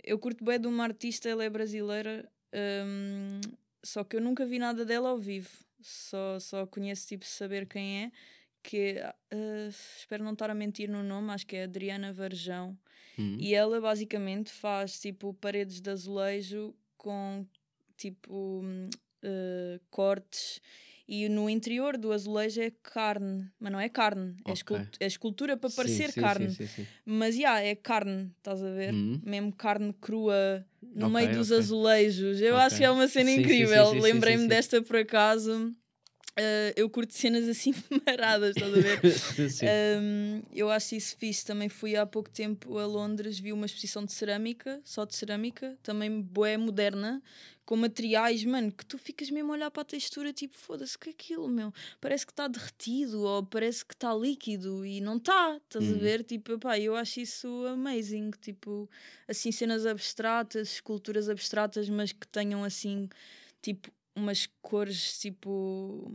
[0.04, 2.30] eu curto bem de uma artista, ela é brasileira,
[2.86, 3.42] hum,
[3.84, 5.50] só que eu nunca vi nada dela ao vivo,
[5.82, 8.12] só, só conheço tipo saber quem é,
[8.62, 9.16] que ah,
[9.70, 12.78] espero não estar a mentir no nome, acho que é Adriana Varjão.
[13.18, 13.38] hum.
[13.40, 17.46] E ela basicamente faz tipo paredes de azulejo com
[17.98, 18.64] tipo
[19.24, 20.62] eh, cortes
[21.14, 24.54] e no interior do azulejo é carne, mas não é carne, é, Ok.
[24.54, 26.50] escult- é escultura para parecer sim, carne.
[26.50, 26.88] Sim, sim, sim.
[27.06, 28.94] Mas já, é carne, estás a ver?
[28.94, 29.22] Hum.
[29.24, 31.60] Mesmo carne crua no Ok, meio dos ok.
[31.60, 32.42] azulejos.
[32.42, 33.92] Eu acho que é uma cena incrível.
[33.94, 35.72] Lembrei-me desta por acaso.
[36.36, 37.74] Eh, eu curto cenas assim
[38.08, 39.00] maradas, estás a ver?
[40.02, 41.46] Um, eu acho isso fixe.
[41.46, 45.78] Também fui há pouco tempo a Londres, vi uma exposição de cerâmica, só de cerâmica,
[45.84, 47.22] também boé moderna,
[47.66, 51.10] com materiais, mano, que tu ficas mesmo a olhar para a textura, tipo, foda-se, que
[51.10, 51.72] é aquilo, meu?
[52.02, 56.00] Parece que está derretido ou parece que está líquido e não está, estás a Uhum.
[56.00, 56.24] ver?
[56.24, 58.32] Tipo, pá, eu acho isso amazing.
[58.42, 58.90] Tipo,
[59.28, 63.08] assim, cenas abstratas, esculturas abstratas, mas que tenham assim,
[63.62, 66.12] tipo, umas cores, tipo.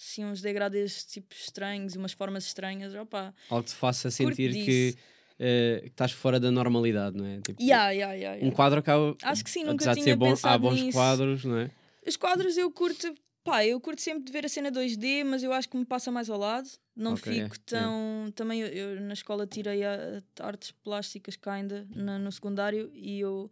[0.00, 3.34] Assim, uns degradês tipo estranhos umas formas estranhas, opá.
[3.50, 4.94] Algo que te faça sentir que,
[5.38, 7.40] que estás fora da normalidade, não é?
[7.40, 8.46] Tipo, Yeah, yeah, yeah.
[8.46, 9.16] Um quadro acaba.
[9.22, 10.92] Acho que sim, nunca apesar de tinha ser bom, há bons nisso.
[10.98, 11.70] quadros, não é?
[12.06, 13.14] Os quadros eu curto,
[13.44, 16.10] pá, eu curto sempre de ver a cena 2D, mas eu acho que me passa
[16.10, 16.68] mais ao lado.
[16.96, 18.32] Não Ok, fico é, tão.
[18.34, 23.20] Também eu, eu na escola tirei a, a artes plásticas, kinda, na, no secundário, e
[23.20, 23.50] eu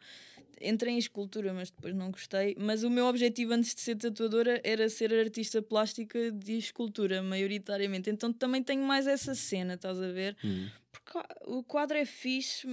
[0.61, 2.57] entrei em escultura, mas depois não gostei.
[2.59, 8.11] Mas o meu objetivo antes de ser tatuadora era ser artista plástica de escultura, maioritariamente.
[8.11, 10.37] Então também tenho mais essa cena, estás a ver?
[10.45, 10.69] Hum.
[10.91, 12.67] Porque o quadro é fixe,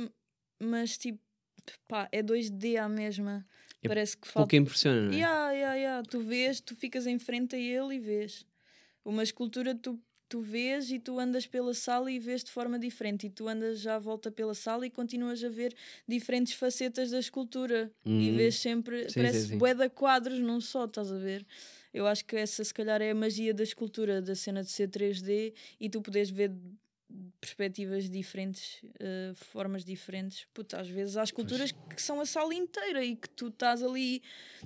[0.60, 1.20] mas tipo,
[1.88, 3.46] pá, é 2D à mesma.
[3.82, 4.48] É Parece que falta.
[4.48, 5.16] Pouco impressiona, não é?
[5.16, 6.04] Yeah, yeah, yeah.
[6.10, 8.46] Tu vês, tu ficas em frente a ele e vês.
[9.04, 10.00] Uma escultura tu,
[10.34, 13.28] tu vês e tu andas pela sala e vês de forma diferente.
[13.28, 15.76] E tu andas já à volta pela sala e continuas a ver
[16.08, 17.92] diferentes facetas da escultura.
[18.04, 18.38] E Uhum.
[18.38, 19.90] vês sempre, Sim, parece sim, sim.
[19.94, 21.46] quadros num só, estás a ver?
[21.94, 24.88] Eu acho que essa, se calhar, é a magia da escultura, da cena de ser
[24.90, 26.52] 3D e tu podes ver
[27.40, 30.46] perspectivas diferentes, eh, formas diferentes.
[30.54, 34.22] Puta, às vezes há esculturas que são a sala inteira e que tu estás ali,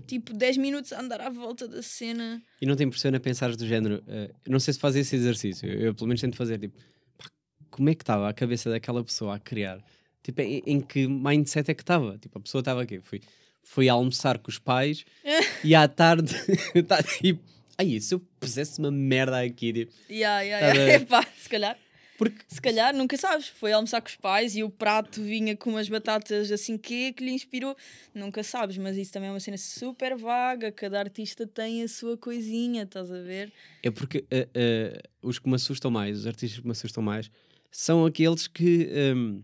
[0.06, 2.42] tipo, 10 minutos a andar à volta da cena.
[2.62, 5.88] E não te impressiona pensar do género, eu não sei se faz esse exercício, eu,
[5.88, 6.78] eu pelo menos tento fazer, tipo,
[7.18, 7.26] pá,
[7.70, 9.84] como é que estava a cabeça daquela pessoa a criar?
[10.24, 12.18] Tipo, em, em que mindset é que estava?
[12.18, 13.22] Tipo, a pessoa estava aqui, foi,
[13.64, 15.04] foi almoçar com os pais
[15.64, 16.34] e à tarde
[16.74, 17.44] está tipo,
[17.78, 21.32] ai, se eu pusesse uma merda aqui, tipo, Yeah, yeah, Tá yeah.
[21.38, 21.78] se calhar.
[22.18, 23.48] Porque Se calhar, nunca sabes.
[23.48, 27.24] Foi almoçar com os pais e o prato vinha com umas batatas assim que que
[27.24, 27.76] lhe inspirou.
[28.14, 30.72] Nunca sabes, mas isso também é uma cena super vaga.
[30.72, 33.54] Cada artista tem a sua coisinha, estás a ver?
[33.84, 37.30] É porque eh, eh, os que me assustam mais, os artistas que me assustam mais,
[37.72, 39.42] são aqueles que ehm,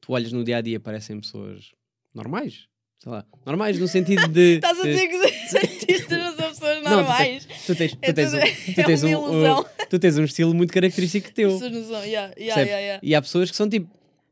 [0.00, 1.72] tu olhas no dia a dia, parecem pessoas
[2.14, 2.68] normais.
[3.00, 4.56] Sei lá, normais no sentido de.
[4.62, 6.37] Estás a dizer que os artistas
[6.88, 7.46] pessoas Não, tu tens- normais.
[7.66, 9.60] Tu tens, tu É tens, um, é tu tens uma um, ilusão.
[9.60, 11.50] um- tu tens um estilo muito característico teu.
[11.52, 12.04] Pessoas não são.
[12.04, 13.00] Yeah, yeah, yeah, yeah.
[13.02, 13.88] E há pessoas que são tipo.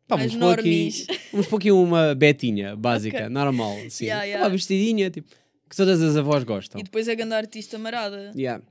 [0.09, 0.91] Pá, vamos pôr aqui,
[1.33, 3.29] vamos pôr aqui uma betinha básica, Ok.
[3.29, 3.77] normal.
[3.87, 4.05] Assim.
[4.05, 4.49] Yeah, yeah.
[4.49, 5.29] vestidinha, tipo,
[5.69, 6.81] que todas as avós gostam.
[6.81, 8.31] E depois é grande artista marada.
[8.37, 8.63] Yeah.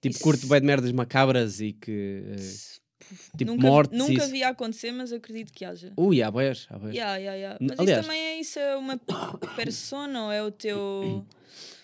[0.00, 2.22] Tipo, Isso- curto bem de merdas macabras e que.
[2.30, 3.98] eh, tipo, nunca, mortes.
[3.98, 5.92] nunca vi acontecer, mas acredito que haja.
[5.96, 6.94] Ui, há boias, há boias.
[6.94, 7.58] Yeah, yeah, yeah.
[7.60, 8.96] Mas aliás- isso também é isso, é uma
[9.56, 11.26] persona ou é o teu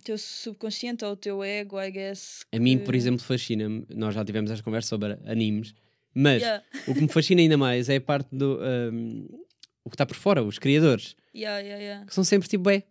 [0.00, 2.44] teu subconsciente ou o teu ego, I guess.
[2.52, 3.86] A mim, que- por exemplo, fascina-me.
[3.94, 5.74] Nós já tivemos esta conversa sobre animes,
[6.14, 8.58] mas Yeah, o que me fascina ainda mais é a parte do.
[8.62, 9.26] ahm,
[9.84, 12.06] o que está por fora, os criadores, yeah, yeah, yeah.
[12.06, 12.82] que são sempre tipo, bem.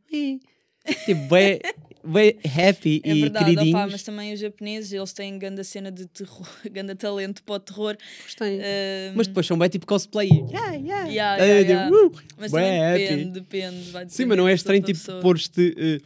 [1.06, 1.60] Tipo, bem,
[2.04, 3.76] bem happy É e verdade, queridinhos.
[3.76, 7.60] opá, mas também os japoneses, eles têm grande cena de terror, grande talento para o
[7.60, 7.98] terror.
[8.42, 10.30] Ahm, Mas depois são bem tipo cosplay.
[10.30, 11.08] Yeah, yeah.
[11.08, 12.08] Yeah, Ah, yeah, tipo, yeah.
[12.08, 13.00] uh, mas também happy.
[13.04, 13.92] depende, depende.
[13.92, 15.76] vai Sim, mas não é estranho tipo pôr-te.
[15.78, 16.02] eh,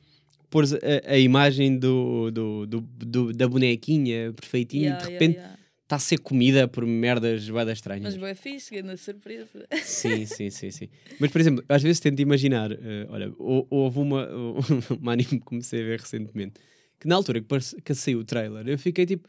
[0.53, 0.77] pôres a,
[1.15, 5.59] a imagem do, do, do, do- da bonequinha perfeitinha Yeah, e de repente yeah.
[5.83, 8.15] está a ser comida por merdas bué Mas estranhas.
[8.17, 9.65] boa fixe, grande surpresa.
[9.83, 10.89] Sim, sim, sim, sim.
[11.19, 14.27] Mas, por exemplo, às vezes tento imaginar, eh, olha, hou- houve uma,
[15.01, 16.53] uma anime que comecei a ver recentemente,
[16.99, 19.27] que na altura que, que saiu o trailer, eu fiquei tipo,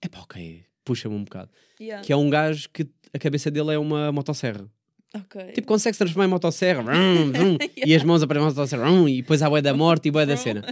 [0.00, 1.50] é pá, ok, puxa-me um bocado.
[1.80, 2.04] Yeah.
[2.06, 4.66] Que é um gajo que a cabeça dele é uma motosserra.
[5.14, 5.52] Ok.
[5.52, 9.08] Tipo, consegue se transformar em motosserra, vrum, vrum, e as mãos aparecem em motosserra, vrum,
[9.08, 10.62] e depois há bué da morte e bué da cena.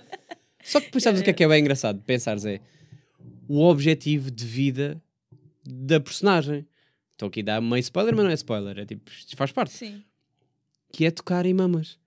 [0.63, 2.01] Só que depois sabes o que é que é bem engraçado?
[2.03, 2.61] Pensares é
[3.49, 5.03] o objetivo de vida
[5.65, 6.67] da personagem.
[7.13, 9.73] Estou aqui a dar meio spoiler, mas não é spoiler, é tipo, isto faz parte.
[9.73, 10.03] Sim.
[10.93, 11.99] Que é tocar em mamas.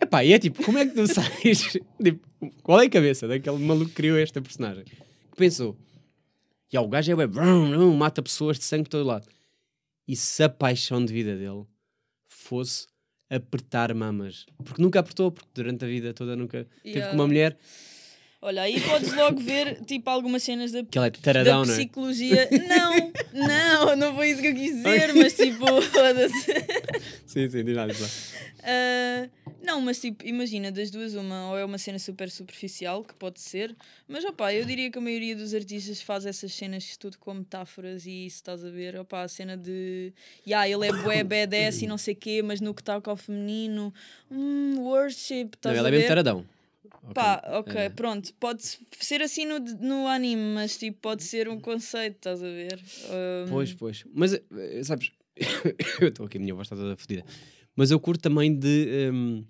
[0.00, 1.78] Epá, e é tipo, como é que tu sais?
[2.02, 2.26] tipo,
[2.62, 4.84] qual é a cabeça daquele maluco que criou esta personagem?
[4.84, 5.76] Que pensou,
[6.72, 9.26] e o gajo é bué, vrum, vrum, mata pessoas de sangue por todo lado.
[10.08, 11.66] E se a paixão de vida dele
[12.26, 12.86] fosse
[13.28, 14.46] apertar mamas?
[14.64, 17.10] Porque nunca apertou, porque durante a vida toda nunca teve Yeah.
[17.10, 17.58] com uma mulher
[18.40, 21.76] Olha, aí podes logo ver tipo algumas cenas da, que é taradão, não é?
[21.76, 22.48] psicologia.
[22.68, 25.64] Não, não, não foi isso que eu quis dizer, mas tipo.
[27.26, 28.08] Sim, sim, diz lá, diz lá.
[28.62, 29.28] Ah,
[29.62, 33.40] não, mas tipo, imagina, das duas, uma, ou é uma cena super superficial, que pode
[33.40, 33.74] ser,
[34.06, 38.06] mas opá, eu diria que a maioria dos artistas faz essas cenas tudo com metáforas
[38.06, 40.12] e isso estás a ver, opá, a cena de
[40.46, 43.92] yeah, ele é bué, badass e não sei quê, mas no que toca ao feminino,
[44.30, 46.08] hum, worship, Não, estás ela a é ver?
[46.08, 46.44] taradão.
[47.14, 47.88] Pá, ok, É.
[47.90, 48.32] pronto.
[48.34, 48.62] Pode
[49.00, 52.78] ser assim no, no anime, mas tipo, pode ser um conceito, estás a ver?
[53.04, 54.04] Um, Pois, pois.
[54.14, 55.12] Mas, eh, sabes,
[56.00, 57.24] eu estou aqui, a minha voz está toda fodida.
[57.74, 59.44] Mas eu curto também de hum,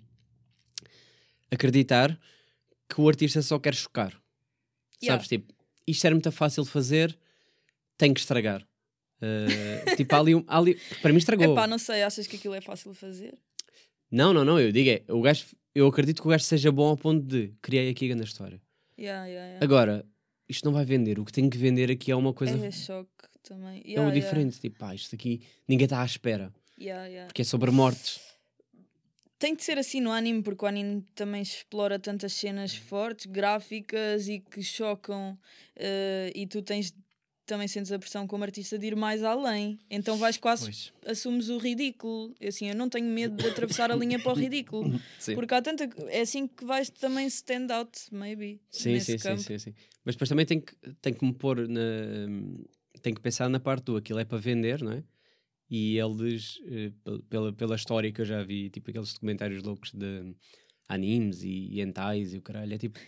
[1.51, 2.17] acreditar
[2.87, 4.11] que o artista só quer chocar.
[5.01, 5.17] Yeah.
[5.21, 5.53] Sabes, tipo,
[5.87, 7.17] isto era muito fácil de fazer,
[7.97, 8.65] tem que estragar.
[9.21, 11.51] Eh, tipo, há ali, um- há ali- para mim estragou.
[11.53, 13.37] Epá, não sei, achas que aquilo é fácil de fazer?
[14.11, 15.45] Não, não, não, eu digo é, o gajo,
[15.79, 18.61] eu acredito que o gajo seja bom ao ponto de criei aqui a grande história.
[18.97, 19.63] Yeah, yeah, yeah.
[19.65, 20.05] Agora,
[20.47, 23.09] isto não vai vender, o que tem que vender aqui é uma coisa É choque
[23.41, 23.81] também.
[23.85, 24.13] é uma yeah.
[24.13, 26.53] diferente, tipo, pá, isto aqui ninguém está à espera,
[27.27, 28.19] porque é sobre mortes.
[29.37, 34.27] Tem de ser assim no anime, porque o anime também explora tantas cenas fortes, gráficas
[34.27, 35.39] e que chocam,
[35.77, 36.93] eh, e tu tens
[37.49, 39.79] também sentes a pressão como artista de ir mais além.
[39.89, 40.93] Então vais quase Pois.
[41.05, 42.33] assumes o ridículo.
[42.47, 45.01] Assim, eu não tenho medo de atravessar a linha para o ridículo.
[45.17, 45.33] Sim.
[45.35, 45.89] Porque há tanta.
[46.09, 48.61] É assim que vais também stand out, maybe.
[48.69, 49.73] Sim, sim, sim, sim, sim.
[50.05, 51.81] Mas depois também tem que, tem que me pôr na.
[53.01, 55.03] Tem que pensar na parte do aquilo é para vender, não é?
[55.69, 59.91] E eles, eh, pel- pela, pela história que eu já vi, tipo aqueles documentários loucos
[59.93, 60.35] de
[60.87, 62.99] animes e, e hentais e o caralho, é tipo.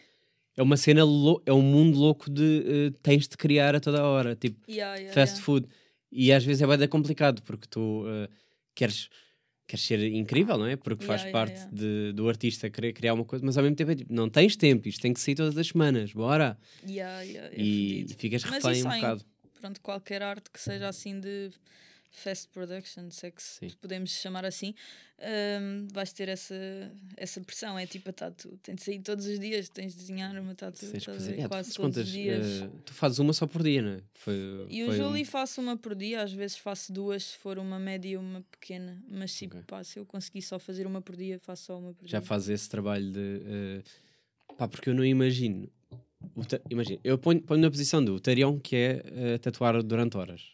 [0.58, 4.02] É uma cena, lou- é um mundo louco de eh, tens de criar a toda
[4.02, 5.46] a hora, tipo Yeah, yeah, fast yeah.
[5.46, 5.68] food.
[6.12, 8.28] E às vezes é bem complicado porque tu eh,
[8.76, 9.08] queres,
[9.66, 10.76] queres ser incrível, não é?
[10.76, 13.96] Porque faz parte de- do artista querer criar uma coisa, mas ao mesmo tempo é
[13.96, 16.58] tipo, não tens tempo, isto tem que sair todas as semanas, bora!
[16.84, 18.20] É e fodido.
[18.20, 19.26] ficas refém um bocado.
[19.62, 21.50] Pronto, qualquer arte que seja assim de
[22.12, 23.70] fast production, se é que Sim.
[23.82, 24.76] podemos chamar assim,
[25.20, 26.54] hum, vais ter essa,
[27.16, 27.80] essa pressão.
[27.80, 28.58] É tipo a tatu.
[28.62, 31.74] Tem de sair todos os dias, tens de desenhar uma tatu Tens Yeah, tu quase
[31.74, 32.46] todos os dias.
[32.64, 34.02] eh, tu fazes uma só por dia, não é?
[34.14, 34.36] Foi,
[34.70, 37.80] E o um- Julie faço uma por dia, às vezes faço duas, se for uma
[37.80, 39.02] média e uma pequena.
[39.08, 39.66] Mas tipo, Ok.
[39.68, 42.28] pá, se eu conseguir só fazer uma por dia, faço só uma por já dia.
[42.28, 43.42] faz esse trabalho de.
[43.46, 43.82] eh,
[44.58, 45.70] pá, porque eu não imagino.
[46.70, 50.52] Imagina, eu ponho, ponho na posição do Tarião que é eh, tatuar durante horas.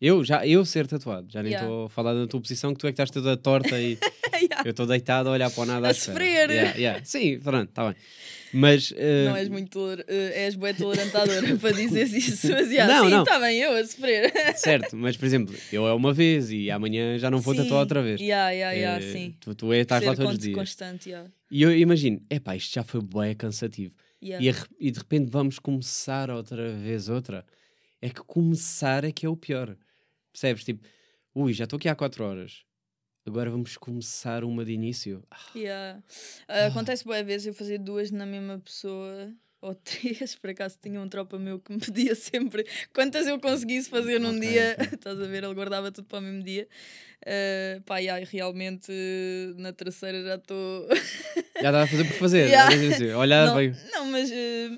[0.00, 1.86] Eu, já, eu ser tatuado, já nem estou Yeah.
[1.86, 3.98] a falar da tua posição que tu é que estás toda torta e
[4.40, 4.62] Yeah.
[4.64, 6.48] eu estou deitado a olhar para o nada A sofrer.
[6.50, 7.04] Yeah.
[7.04, 7.96] Sim, pronto, está bem.
[8.54, 12.92] Mas eh, Não és muito toler- eh, és bué tolerantadora para dizer isso, mas yeah,
[12.92, 14.32] Não, sim, está bem, eu a sofrer.
[14.56, 17.80] certo, mas por exemplo, eu é uma vez e amanhã já não vou Sim, tatuar
[17.80, 18.18] outra vez.
[18.20, 19.34] Yeah, yeah, yeah, Eh, sim.
[19.38, 20.54] Tu, tu é, estás lá todos os dias.
[20.56, 21.30] constante, yeah.
[21.50, 23.92] E eu imagino, epá, isto já foi bué cansativo.
[24.22, 24.44] Yeah.
[24.44, 27.44] E, a e de repente vamos começar outra vez outra.
[28.02, 29.76] É que começar é que é o pior.
[30.32, 30.64] Percebes?
[30.64, 30.86] Tipo,
[31.34, 32.64] ui, já estou aqui há 4 horas.
[33.26, 35.22] Agora vamos começar uma de início.
[35.30, 36.02] Ah, Yeah.
[36.48, 40.98] Ah, acontece boas vezes eu fazer duas na mesma pessoa ou três, por acaso tinha
[41.00, 42.64] um tropa meu que me pedia sempre
[42.94, 46.22] quantas eu conseguisse fazer num Ok, dia, estás a ver, ele guardava tudo para o
[46.22, 46.66] mesmo dia.
[47.26, 48.90] Ah, pá, yeah, realmente
[49.58, 50.88] na terceira já estou.
[51.60, 52.48] Já dá a fazer por fazer.
[52.50, 53.18] Yeah.
[53.18, 53.76] Olhar, não, veio.
[53.92, 54.70] não, mas, eh,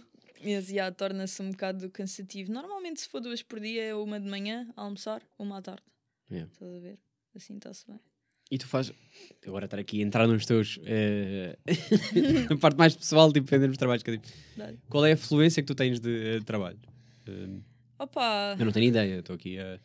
[0.44, 2.52] mas yeah, torna-se um bocado cansativo.
[2.52, 5.82] Normalmente, se for duas por dia, é uma de manhã a almoçar, uma à tarde.
[6.30, 6.50] Yeah.
[6.52, 6.98] Estás a ver?
[7.34, 8.00] Assim está-se bem.
[8.50, 8.92] E tu fazes.
[9.46, 10.78] Agora estar aqui a entrar nos teus.
[10.84, 11.56] eh,
[12.50, 14.28] na parte mais pessoal, tipo, em dos trabalhos que eu digo.
[14.90, 16.78] Qual é a fluência que tu tens de, eh, trabalho?
[17.26, 17.60] Eh,
[17.98, 18.56] Opa!
[18.58, 19.80] eu não tenho ideia, estou aqui a.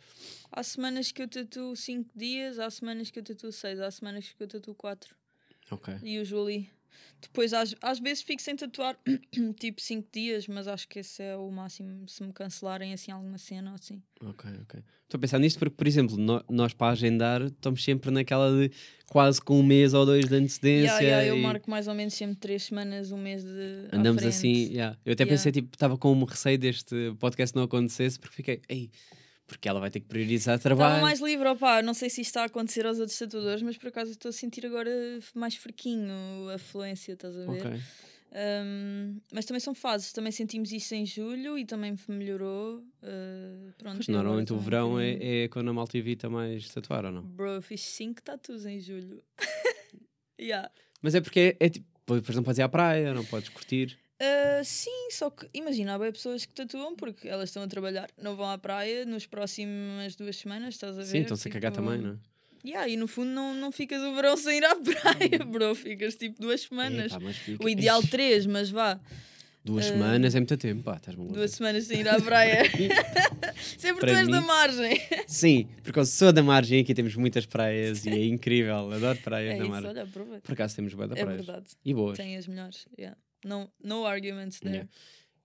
[0.51, 4.33] Há semanas que eu tatuo 5 dias, há semanas que eu tatuo 6, há semanas
[4.33, 5.15] que eu tatuo 4.
[5.71, 5.93] Ok.
[6.03, 6.69] E o Julie.
[7.21, 8.97] Depois, às, às vezes, fico sem tatuar
[9.59, 13.37] tipo 5 dias, mas acho que esse é o máximo se me cancelarem assim alguma
[13.37, 14.01] cena ou assim.
[14.23, 14.83] Ok, ok.
[15.03, 18.71] Estou a pensar nisto porque, por exemplo, no- nós para agendar estamos sempre naquela de
[19.07, 20.85] quase com um mês ou dois de antecedência.
[20.87, 23.87] Yeah, yeah, eu e marco mais ou menos sempre 3 semanas, um mês de.
[23.91, 24.69] Andamos assim.
[24.71, 24.97] yeah.
[25.05, 28.91] Eu até pensei, tipo, estava com um receio deste podcast não acontecesse porque fiquei, ei,
[29.47, 30.89] porque ela vai ter que priorizar trabalho.
[30.89, 33.77] Estava mais livre, opá, não sei se isto está a acontecer aos outros tatuadores, mas
[33.77, 34.91] por acaso estou a sentir agora
[35.33, 36.13] mais fraquinho
[36.53, 37.65] a fluência, estás a ver?
[37.65, 37.79] Ok.
[38.29, 42.79] Um, mas também são fases, também sentimos isso em julho e também me melhorou.
[42.79, 47.05] uh, pronto, Pois normalmente o um verão é, é quando a malta evita mais tatuar
[47.05, 47.23] ou não?
[47.23, 49.23] Bro, eu fiz 5 tatus em julho.
[50.39, 50.69] yeah.
[51.01, 51.87] Mas é porque é, é tipo,
[52.33, 53.97] não podes ir à praia, não podes curtir.
[54.19, 58.09] Uh, sim, só que imagina, há bem pessoas que tatuam porque elas estão a trabalhar,
[58.19, 61.07] não vão à praia nos próximas duas semanas, estás a ver?
[61.07, 62.17] Sim, estão-se a cagar Tipo, também, não é?
[62.67, 65.75] Yeah, e no fundo não, não ficas o verão sem ir à praia, bro.
[65.75, 67.13] Ficas tipo duas semanas.
[67.45, 68.99] Fica- o ideal três, mas vá.
[69.63, 71.35] Duas eh, semanas é muito tempo, pá, estás maluco.
[71.35, 72.63] Duas semanas sem ir à praia.
[73.77, 75.01] Sempre Para tu és da mim- margem.
[75.27, 79.55] Sim, porque eu sou da margem aqui temos muitas praias e é incrível, adoro praias
[79.55, 79.89] É da margem.
[79.91, 80.07] olha.
[80.41, 81.45] Por acaso temos bué da É praias.
[81.45, 81.65] verdade.
[81.85, 82.17] E boas.
[82.17, 82.87] Tem as melhores.
[82.97, 83.17] Yeah.
[83.45, 84.73] No, no arguments there.
[84.75, 84.89] Yeah.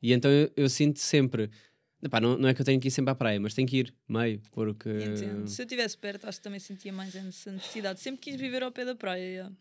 [0.02, 1.50] E então eu, eu sinto sempre.
[2.02, 3.76] Epá, não, não é que eu tenho que ir sempre à praia, mas tenho que
[3.78, 4.88] ir meio, porque.
[4.88, 5.46] Entendo.
[5.48, 8.00] Se eu estivesse perto, acho que também sentia mais essa necessidade.
[8.00, 9.22] Sempre quis viver ao pé da praia.
[9.22, 9.54] yeah.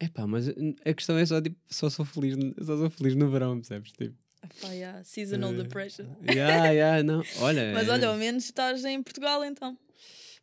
[0.00, 3.30] Epá, mas a questão é só tipo, só sou feliz, no- só sou feliz no
[3.30, 3.92] verão, percebes?
[3.92, 5.02] Tipo, Ah, pá, yeah.
[5.04, 6.06] Seasonal Eh, depression.
[6.28, 7.22] yeah, yeah, não.
[7.40, 7.72] Olha.
[7.74, 9.76] Mas olha, ao menos estás em Portugal então.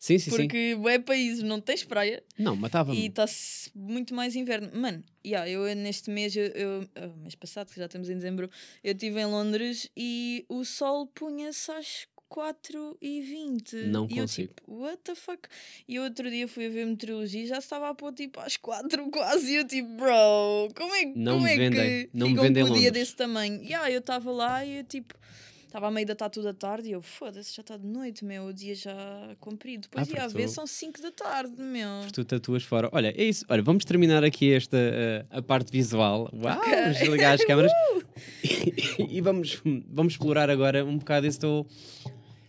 [0.05, 0.37] Sim, sim, sim.
[0.37, 2.21] Porque é países não tens praia.
[2.37, 2.99] Não, matava-me.
[2.99, 4.69] E está-se muito mais inverno.
[4.79, 8.47] Mano, yeah, eu neste mês, eu, eu- ah, mês passado, que já estamos em dezembro,
[8.83, 14.23] eu estive em Londres e o sol punha-se às 4 e 20 Não e eu
[14.25, 14.53] consigo.
[14.53, 15.47] tipo, what the fuck?
[15.87, 19.09] E outro dia fui a ver meteorologia e já estava a pôr tipo às 4
[19.09, 19.53] quase.
[19.53, 22.63] E eu tipo, bro, como é, Não como me é vendem, que não me vendem
[22.63, 22.91] com o dia Londres.
[23.07, 23.59] desse tamanho?
[23.63, 25.15] E yeah, eu estava lá e eu tipo.
[25.75, 28.45] Estava a meio da tatu da tarde e eu, foda-se, já está de noite, meu,
[28.45, 28.95] o dia já
[29.41, 29.81] comprido.
[29.91, 31.89] Depois Ah, ia a porque ver, tu- são 5 da tarde, meu.
[32.13, 32.87] Tu tatuas fora.
[32.93, 33.43] Olha, é isso.
[33.49, 36.31] Olha, vamos terminar aqui esta eh, a parte visual.
[36.33, 37.73] Uau, vamos desligar as câmaras
[39.11, 39.61] e, vamos,
[39.91, 41.67] vamos explorar agora um bocado esse teu,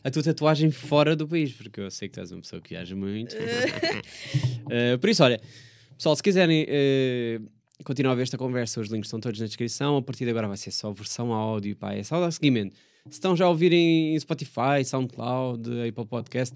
[0.04, 2.68] a tua tatuagem fora do país, porque eu sei que tu és uma pessoa que
[2.70, 3.34] viaja muito.
[4.70, 5.40] Eh, por isso, olha,
[5.96, 7.40] pessoal, se quiserem eh,
[7.84, 9.96] continuar a ver esta conversa, os links estão todos na descrição.
[9.96, 12.76] A partir de agora vai ser só versão áudio, pá, é só dar seguimento.
[13.10, 16.54] Estão já a ouvirem em Spotify, SoundCloud, Apple Podcast,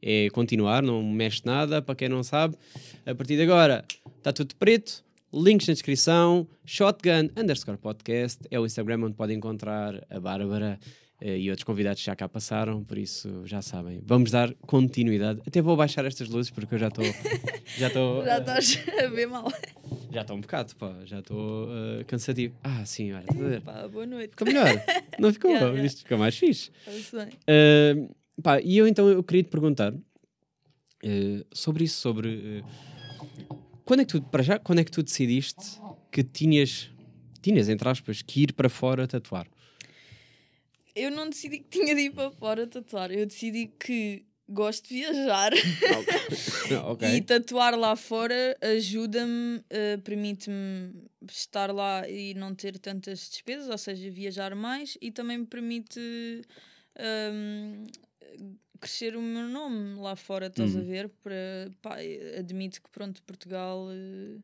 [0.00, 2.56] é continuar, não mexe nada, para quem não sabe.
[3.04, 3.84] A partir de agora
[4.16, 10.04] está tudo preto, links na descrição, shotgun underscore podcast, é o Instagram onde podem encontrar
[10.08, 10.78] a Bárbara
[11.20, 14.00] e outros convidados já cá passaram, por isso já sabem.
[14.04, 15.40] Vamos dar continuidade.
[15.46, 17.04] Até vou baixar estas luzes porque eu já estou.
[17.76, 18.24] já estou.
[18.28, 19.50] Já estás a ver mal.
[20.12, 22.54] Já estou um bocado, pá, já estou eh, cansativo.
[22.62, 23.60] Ah, sim, olha, estás a ver?
[23.60, 24.30] Pá, boa noite.
[24.30, 24.68] Ficou melhor.
[25.18, 25.50] Não ficou?
[25.50, 25.86] Yeah, yeah.
[25.86, 26.70] Isto ficou mais fixe.
[26.88, 34.00] Uh, pá, e eu então eu queria te perguntar uh, sobre isso, sobre uh, quando
[34.00, 35.80] é que tu, para já, quando é que tu decidiste
[36.12, 36.90] que tinhas,
[37.42, 39.46] tinhas, entre aspas, que ir para fora tatuar?
[40.98, 43.10] Eu não decidi que tinha de ir para fora tatuar.
[43.10, 45.52] Eu decidi que gosto de viajar
[46.86, 47.06] ok.
[47.16, 53.76] e tatuar lá fora ajuda-me, eh, permite-me estar lá e não ter tantas despesas, ou
[53.78, 56.00] seja, viajar mais e também me permite
[56.98, 57.84] hum,
[58.80, 60.84] crescer o meu nome lá fora, estás a Uhum.
[60.86, 61.08] ver?
[61.22, 61.96] Para, pá,
[62.38, 64.38] admito que pronto, Portugal eh,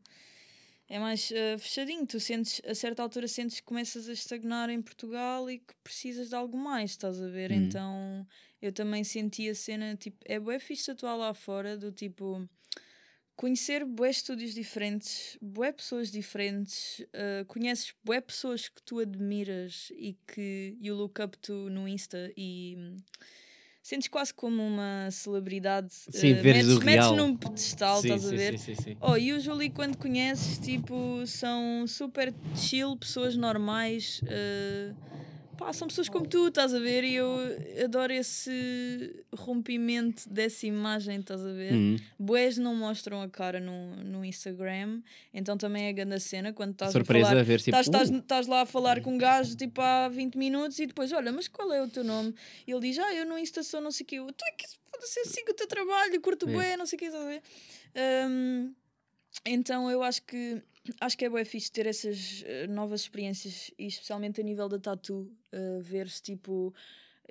[0.95, 2.07] é mais eh, fechadinho.
[2.07, 6.29] Tu sentes, a certa altura sentes que começas a estagnar em Portugal e que precisas
[6.29, 7.51] de algo mais, estás a ver?
[7.51, 7.57] Hum.
[7.57, 8.27] Então
[8.63, 12.49] eu também senti a cena, tipo, é bué fixe atuar lá fora, do tipo
[13.35, 20.17] conhecer bué estúdios diferentes, bué pessoas diferentes, eh, conheces bué pessoas que tu admiras e
[20.29, 22.77] que you look up to no Insta e
[23.85, 25.93] sentes quase como uma celebridade.
[25.93, 27.17] Sim, veres metes, o metes real.
[27.17, 28.59] num pedestal, sim, estás a sim, ver?
[28.59, 28.97] Sim, sim, sim.
[28.99, 34.23] Oh, usually quando conheces, tipo, são super chill, pessoas normais.
[34.27, 34.93] eh,
[35.55, 37.05] pá, são pessoas como tu, estás a ver?
[37.05, 37.29] E eu
[37.85, 41.73] adoro esse rompimento dessa imagem, estás a ver?
[41.73, 41.97] Hum.
[42.19, 45.01] Boés não mostram a cara no, no Instagram,
[45.33, 47.41] então também é grande a cena quando estás Surpresa a falar.
[47.41, 50.37] a ver, tipo, Estás, uh, estás lá a falar com um gajo tipo há 20
[50.37, 52.35] minutos e depois, olha, mas qual é o teu nome?
[52.67, 54.17] E ele diz, ah, eu no Insta sou não sei o quê.
[54.19, 56.53] Eu, Tu é que foda-se, eu sigo o teu trabalho, curto É.
[56.53, 57.43] bué, não sei o quê, estás a ver?
[58.29, 58.73] Hum,
[59.45, 60.63] então eu acho que
[61.01, 64.79] acho que é bué fixe ter essas eh, novas experiências e especialmente a nível da
[64.79, 66.75] tatu, uh, ver-se tipo.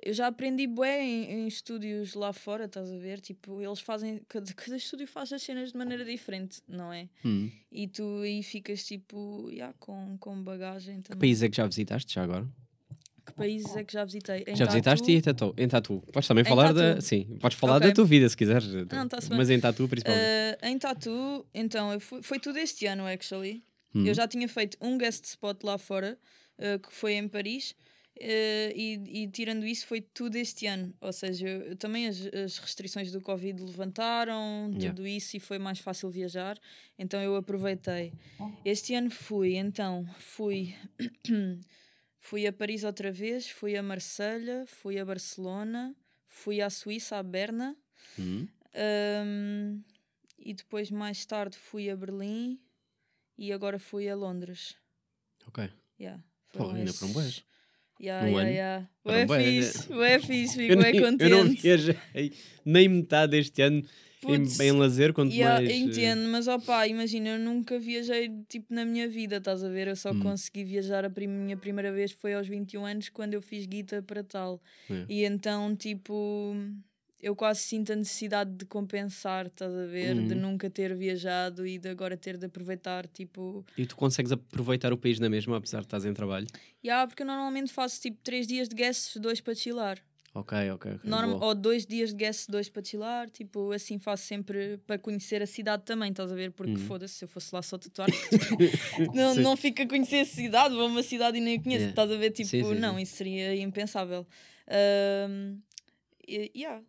[0.02, 3.20] Eu já aprendi bué em, em estúdios lá fora, estás a ver?
[3.20, 4.20] Tipo, eles fazem.
[4.28, 7.08] Cada, cada estúdio faz as cenas de maneira diferente, não é?
[7.24, 7.48] hum.
[7.70, 11.20] E tu aí ficas tipo, yeah, com, com bagagem Que também.
[11.20, 12.46] país é que já visitaste já agora?
[13.26, 14.44] Que países é que já visitei?
[14.46, 15.54] Em já visitaste tatu, e em tatu.
[15.56, 16.02] Em tatu.
[16.12, 16.90] Podes também Em falar da.
[16.94, 17.02] tatu.
[17.02, 17.88] Sim, podes falar Ok.
[17.88, 18.66] da tua vida se quiseres.
[18.66, 19.18] Não, bem.
[19.38, 20.22] Mas em tatu principalmente.
[20.22, 23.64] eh, em tatu, então, eu fui- foi tudo este ano, actually.
[23.94, 24.06] Hum.
[24.06, 26.18] Eu já tinha feito um guest spot lá fora,
[26.58, 27.74] eh, que foi em Paris,
[28.20, 30.92] eh, e, e tirando isso, foi tudo este ano.
[31.00, 34.90] Ou seja, eu- eu também as, as restrições do Covid levantaram, Yeah.
[34.94, 36.58] tudo isso, e foi mais fácil viajar.
[36.98, 38.12] Então eu aproveitei.
[38.64, 40.74] Este ano fui, então, fui.
[42.26, 45.94] fui a Paris outra vez, fui a Marselha, fui a Barcelona,
[46.26, 47.76] fui à Suíça, a Berna.
[48.18, 48.48] Hum.
[48.74, 49.82] Um,
[50.38, 52.58] e depois, mais tarde, fui a Berlim
[53.36, 54.74] e agora fui a Londres.
[55.46, 55.68] Ok.
[56.00, 57.44] Yeah, foram ainda esses- foram bués.
[58.00, 58.50] Yeah, Num yeah, ano.
[58.56, 58.90] yeah.
[59.04, 59.72] Bué bués.
[59.76, 61.62] fixe, bué fixe, fico bem eu não contente.
[61.62, 62.32] viajei
[62.64, 63.86] nem metade deste ano
[64.24, 65.70] Putz, em, em lazer, quanto yeah, mais.
[65.70, 69.88] eh, entendo, mas opá, imagina, eu nunca viajei tipo na minha vida, estás a ver?
[69.88, 70.20] Eu só Hum.
[70.20, 74.02] consegui viajar a prim- minha primeira vez foi aos 21 anos quando eu fiz guita
[74.02, 74.60] para tal.
[74.90, 75.04] É.
[75.08, 76.54] E então, tipo,
[77.20, 80.14] eu quase sinto a necessidade de compensar, estás a ver?
[80.14, 80.40] De Uhum.
[80.40, 83.64] nunca ter viajado e de agora ter de aproveitar, tipo.
[83.78, 86.46] E tu consegues aproveitar o país na mesma, apesar de estás em trabalho?
[86.84, 89.98] Yeah, porque eu normalmente faço tipo 3 dias de guests, dois para chilar.
[90.34, 90.92] Ok, ok.
[90.96, 91.00] ok.
[91.08, 93.30] Norma, ou dois dias de guests, dois para chilar.
[93.30, 96.50] Tipo, assim faço sempre para conhecer a cidade também, estás a ver?
[96.50, 96.78] Porque Uhum.
[96.78, 98.08] foda-se, se eu fosse lá só tatuar,
[99.14, 99.42] não, Sim.
[99.42, 101.90] não fica a conhecer a cidade, vou a uma cidade e nem a conheço, Yeah.
[101.92, 102.30] estás a ver?
[102.32, 103.02] Tipo, Sim, sim, não, sim.
[103.02, 104.26] isso seria impensável.
[106.26, 106.82] E- yeah.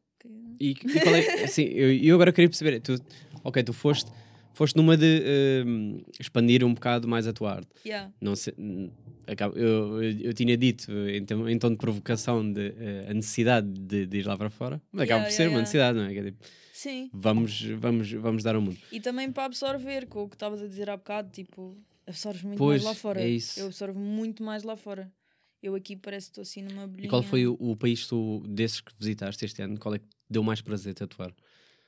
[0.59, 1.43] E, e qual é.
[1.43, 2.79] Assim, eu, eu agora queria perceber.
[2.79, 2.95] Tu,
[3.43, 4.09] ok, tu foste,
[4.55, 7.69] foste numa de hum, expandir um bocado mais a tua arte.
[7.85, 8.11] Yeah.
[8.19, 8.53] Não sei,
[9.55, 14.05] eu, eu, eu tinha dito eh, em tom, de provocação de, eh, a necessidade de,
[14.05, 16.15] de ir lá para fora, mas acaba Yeah, por ser yeah, uma necessidade, não é?
[16.15, 17.09] É tipo, Sim.
[17.13, 18.77] vamos, vamos, vamos dar ao mundo.
[18.91, 21.77] E também para absorver, com o que estavas a dizer há bocado, tipo,
[22.07, 23.21] absorves muito Pois, mais lá fora.
[23.21, 23.59] é isso.
[23.59, 25.11] Eu absorvo muito mais lá fora.
[25.61, 27.07] Eu aqui parece que estou assim numa bolhinha.
[27.07, 29.79] E qual foi o, o país tu, desses que visitaste este ano?
[29.79, 31.33] Qual é que deu mais prazer tatuar?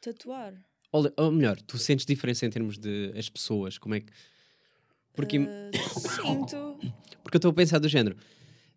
[0.02, 0.54] Tatuar.
[0.92, 3.78] Ou, ou melhor, tu sentes diferença em termos de as pessoas?
[3.78, 4.12] Como é que.
[5.14, 5.72] Porque, Ah,
[6.16, 6.78] sinto.
[7.24, 8.16] porque eu estou a pensar do género.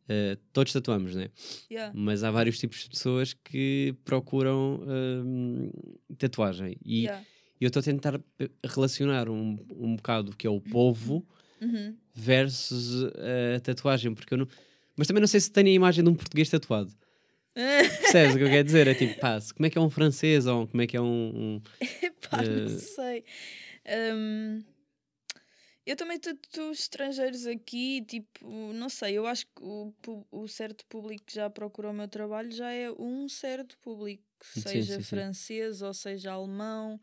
[0.08, 1.30] eh, todos tatuamos, né?
[1.70, 1.92] Yeah.
[1.96, 4.80] Mas há vários tipos de pessoas que procuram
[5.24, 5.70] hum,
[6.18, 6.76] tatuagem.
[6.84, 7.24] E Yeah.
[7.60, 8.20] eu estou a tentar
[8.64, 11.24] relacionar um, um bocado o que é o povo
[11.60, 11.94] Uhum.
[12.12, 13.04] versus
[13.56, 14.48] a tatuagem, porque eu não.
[14.96, 16.90] Mas também não sei se tenho a imagem de um português tatuado.
[17.54, 18.86] Percebes o que eu quero dizer?
[18.88, 21.56] É tipo, pá, como é que é um francês ou como é que é um.
[21.56, 21.62] um-
[22.02, 23.24] Epá, não Eh, sei.
[24.14, 24.62] Hum,
[25.86, 29.92] Eu também tatuo estrangeiros aqui, tipo, não sei, eu acho que o,
[30.30, 34.60] o certo público que já procura o meu trabalho já é um certo público, Sim,
[34.60, 35.16] seja sim, sim.
[35.16, 37.00] francês ou seja alemão.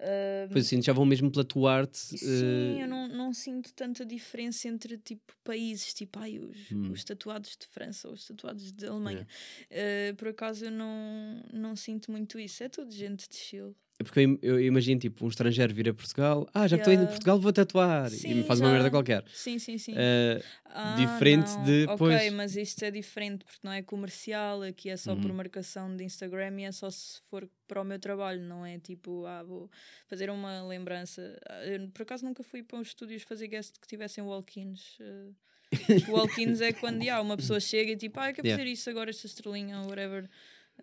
[0.00, 1.98] Ah, Pois assim, já vão mesmo pela tua arte.
[1.98, 6.90] Sim, eh, eu não, não sinto tanta diferença entre tipo países, tipo ai, os, Hum.
[6.90, 9.26] os tatuados de França ou os tatuados de Alemanha.
[9.70, 12.62] Eh, por acaso eu não, não sinto muito isso.
[12.64, 13.74] É tudo gente de Chile.
[14.00, 16.48] É porque eu, im- eu imagino, tipo, um estrangeiro vir a Portugal.
[16.54, 17.06] Ah, já que estou indo a.
[17.06, 18.06] Portugal, vou tatuar.
[18.10, 18.72] e Sim, me faz uma já.
[18.72, 19.22] merda qualquer.
[19.30, 19.92] Sim, sim, sim.
[19.94, 21.64] Eh, Ah, diferente não.
[21.64, 22.32] de- Ok, pois.
[22.32, 25.36] mas isto é diferente porque não é comercial, aqui é só por Uhum.
[25.36, 29.26] marcação de Instagram e é só se for para o meu trabalho, não é tipo,
[29.26, 29.70] ah, vou
[30.08, 31.38] fazer uma lembrança.
[31.46, 34.96] Ah, Eu, por acaso nunca fui para uns estúdios fazer guest que tivessem walk-ins.
[34.98, 35.28] eh,
[36.08, 38.62] walk-ins é quando yeah, uma pessoa chega e tipo, ah, eu quero Yeah.
[38.62, 40.26] fazer isso agora, esta estrelinha ou whatever.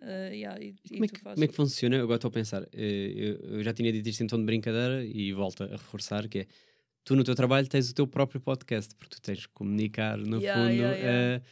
[0.00, 1.96] Eh, yeah, e, e Como é, que, como é que funciona?
[1.96, 2.62] Eu Agora estou a pensar.
[2.72, 6.28] eh, Eu, eu já tinha dito isto em tom de brincadeira e volto a reforçar
[6.28, 6.46] que é
[7.04, 10.40] tu no teu trabalho tens o teu próprio podcast, porque tu tens que comunicar no
[10.40, 10.98] Yeah, fundo yeah,
[11.36, 11.42] eh,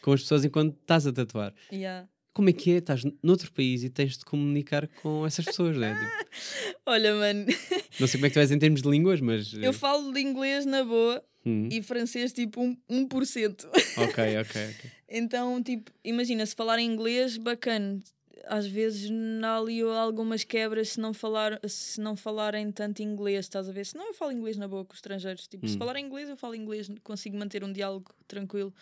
[0.00, 1.54] com as pessoas enquanto estás a tatuar.
[1.72, 2.08] Yeah.
[2.32, 2.76] Como é que é?
[2.78, 5.94] Estás noutro país e tens de comunicar com essas pessoas, né?
[5.94, 7.44] Tipo, Olha, mano,
[8.00, 9.52] não sei como é que tu és em termos de línguas, mas.
[9.52, 13.66] eu falo de inglês na boa hum, e francês tipo um, 1%.
[13.98, 14.90] Ok, ok, ok.
[15.14, 18.00] Então, tipo, imagina, se falar inglês, bacana.
[18.46, 19.10] Às vezes
[19.44, 23.84] há ali algumas quebras se não, falar, se não falarem tanto inglês, estás a ver?
[23.86, 25.46] Se não, eu falo inglês na boa com os estrangeiros.
[25.46, 25.78] Tipo, se Hum.
[25.78, 28.74] falar inglês, eu falo inglês, consigo manter um diálogo tranquilo.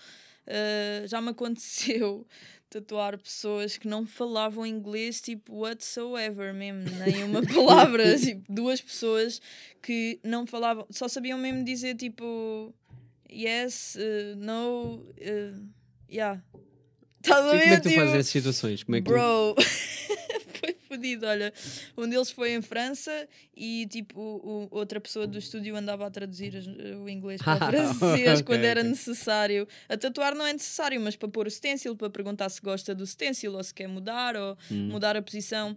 [0.47, 2.27] Ah, já me aconteceu
[2.71, 8.17] tatuar pessoas que não falavam inglês, tipo, whatsoever mesmo, nem uma palavra.
[8.19, 9.43] tipo, duas pessoas
[9.83, 12.73] que não falavam, só sabiam mesmo dizer, tipo,
[13.31, 15.69] yes, uh, no, uh,
[16.11, 16.43] yeah.
[17.23, 17.81] Estás a E como é ver?
[17.83, 18.83] que tu fazes essas situações?
[18.83, 19.55] Como é que tu- Bro,
[20.59, 21.27] foi fodido.
[21.27, 21.53] Olha,
[21.97, 26.11] um deles foi em França e tipo o- o- outra pessoa do estúdio andava a
[26.11, 26.55] traduzir
[27.03, 28.91] o inglês para o francês ok, quando era ok.
[28.91, 29.69] necessário.
[29.89, 33.07] A tatuar não é necessário, mas para pôr o stencil, para perguntar se gosta do
[33.07, 34.89] stencil ou se quer mudar ou Hum.
[34.89, 35.77] mudar a posição.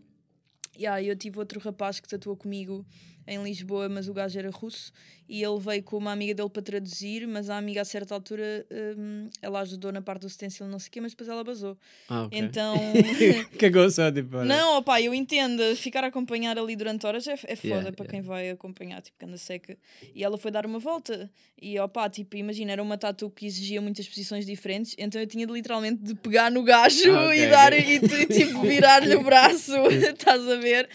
[0.78, 2.86] E aí eu tive outro rapaz que tatuou comigo
[3.28, 4.92] em Lisboa, mas o gajo era russo
[5.28, 8.66] e ele veio com uma amiga dele para traduzir, mas a amiga a certa altura
[8.98, 11.78] hum, ela ajudou na parte do stencil, não sei o quê, mas depois ela basou.
[12.10, 12.38] Ah, ok.
[12.38, 12.76] Então.
[13.58, 14.38] Cagou só, tipo.
[14.38, 14.46] olha.
[14.46, 15.64] Não, opá, eu entendo.
[15.76, 18.12] Ficar a acompanhar ali durante horas é, é foda Yeah, para yeah.
[18.12, 19.78] quem vai acompanhar, tipo, que anda seca.
[20.14, 21.32] E ela foi dar uma volta.
[21.60, 25.48] E opá, tipo, imagina, era uma tatu que exigia muitas posições diferentes, então eu tinha
[25.48, 29.24] de, literalmente de pegar no gajo Ah, ok, e dar e, e, tipo virar-lhe o
[29.24, 30.90] braço, estás a ver?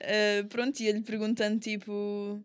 [0.00, 2.40] Ah, pronto, ia-lhe perguntando tipo.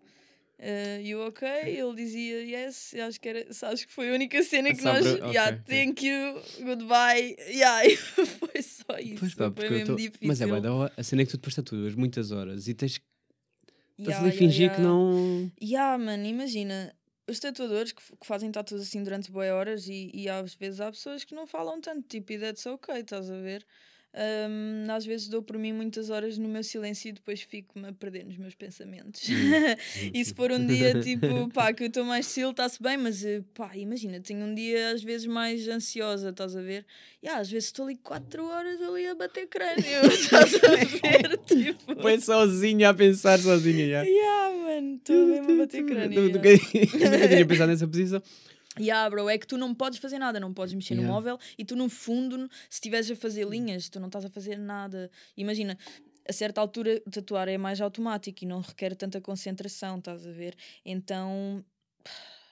[0.60, 1.46] Uh, you ok?
[1.46, 5.02] Ele dizia yes, e acho que era, acho que foi a única cena que nós,
[5.06, 7.82] para- ok, yeah, thank you, goodbye, yeah,
[8.40, 9.20] foi só isso.
[9.20, 9.96] Pois pá, foi eu mesmo tô...
[9.96, 10.28] difícil.
[10.28, 10.94] Mas é hora.
[10.96, 13.04] A cena é que tu depois tatuas muitas horas e tens que
[14.00, 14.88] estás Yeah, ali a yeah, fingir que yeah.
[14.88, 15.52] não.
[15.62, 16.96] Yeah, mano, imagina,
[17.28, 20.90] os tatuadores que, que fazem tatus assim durante boas horas e, e às vezes há
[20.92, 23.66] pessoas que não falam tanto, tipo, e that's ok, estás a ver?
[24.16, 27.94] Ahm, às vezes dou por mim muitas horas no meu silêncio e depois fico-me a
[27.94, 29.28] perder nos meus pensamentos.
[30.14, 33.26] e se for um dia tipo, pá, que eu estou mais chill, está-se bem, mas
[33.26, 36.86] eh, pá, imagina, tenho um dia às vezes mais ansiosa, estás a ver?
[37.24, 41.38] E às vezes estou ali 4 horas ali a bater crânio, estás a ver?
[41.48, 43.90] Tipo, Põe sozinha a pensar sozinha.
[43.90, 44.04] já.
[44.04, 46.22] yeah, mano, estou mesmo a bater crânio.
[46.22, 48.22] Nunca tinha pensado nessa posição.
[48.80, 51.14] Yeah, bro, é que tu não podes fazer nada, não podes mexer no Yeah.
[51.14, 54.58] móvel e tu, no fundo, se estiveres a fazer linhas, tu não estás a fazer
[54.58, 55.12] nada.
[55.38, 55.78] Imagina,
[56.28, 60.56] a certa altura, tatuar é mais automático e não requer tanta concentração, estás a ver?
[60.86, 61.64] Então.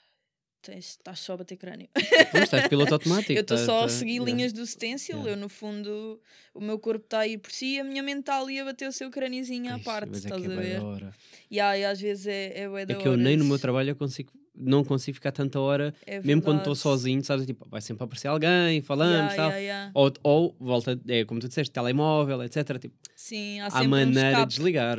[0.78, 1.89] Estás só a bater crânio.
[2.32, 3.32] Pois, estás piloto automático.
[3.34, 4.32] eu estou tá- só tá- a seguir yeah.
[4.32, 5.32] linhas do stencil, Yeah.
[5.32, 6.22] eu no fundo,
[6.53, 8.88] o meu corpo está a ir por si, a minha mente está ali a bater
[8.88, 10.80] o seu crâniozinho à parte, mas é estás é a ver?
[10.84, 11.15] hora.
[11.51, 13.95] Yeah, e às vezes é, é, É da que eu nem no meu trabalho eu
[13.95, 14.32] consigo,
[14.62, 17.45] não consigo ficar tanta hora, É mesmo quando estou sozinho, sabes?
[17.45, 19.49] Tipo, vai sempre aparecer alguém, falamos, Yeah, tal.
[19.49, 19.91] yeah, yeah.
[19.93, 22.78] Ou, ou volta, é como tu disseste, telemóvel, etc.
[22.80, 24.47] Tipo, Sim, há há sempre um maneira escape.
[24.47, 24.97] de desligar.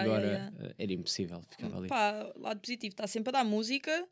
[0.00, 1.88] Agora eh, era impossível ficar ali.
[1.88, 4.04] Pá, lado positivo, está sempre a dar música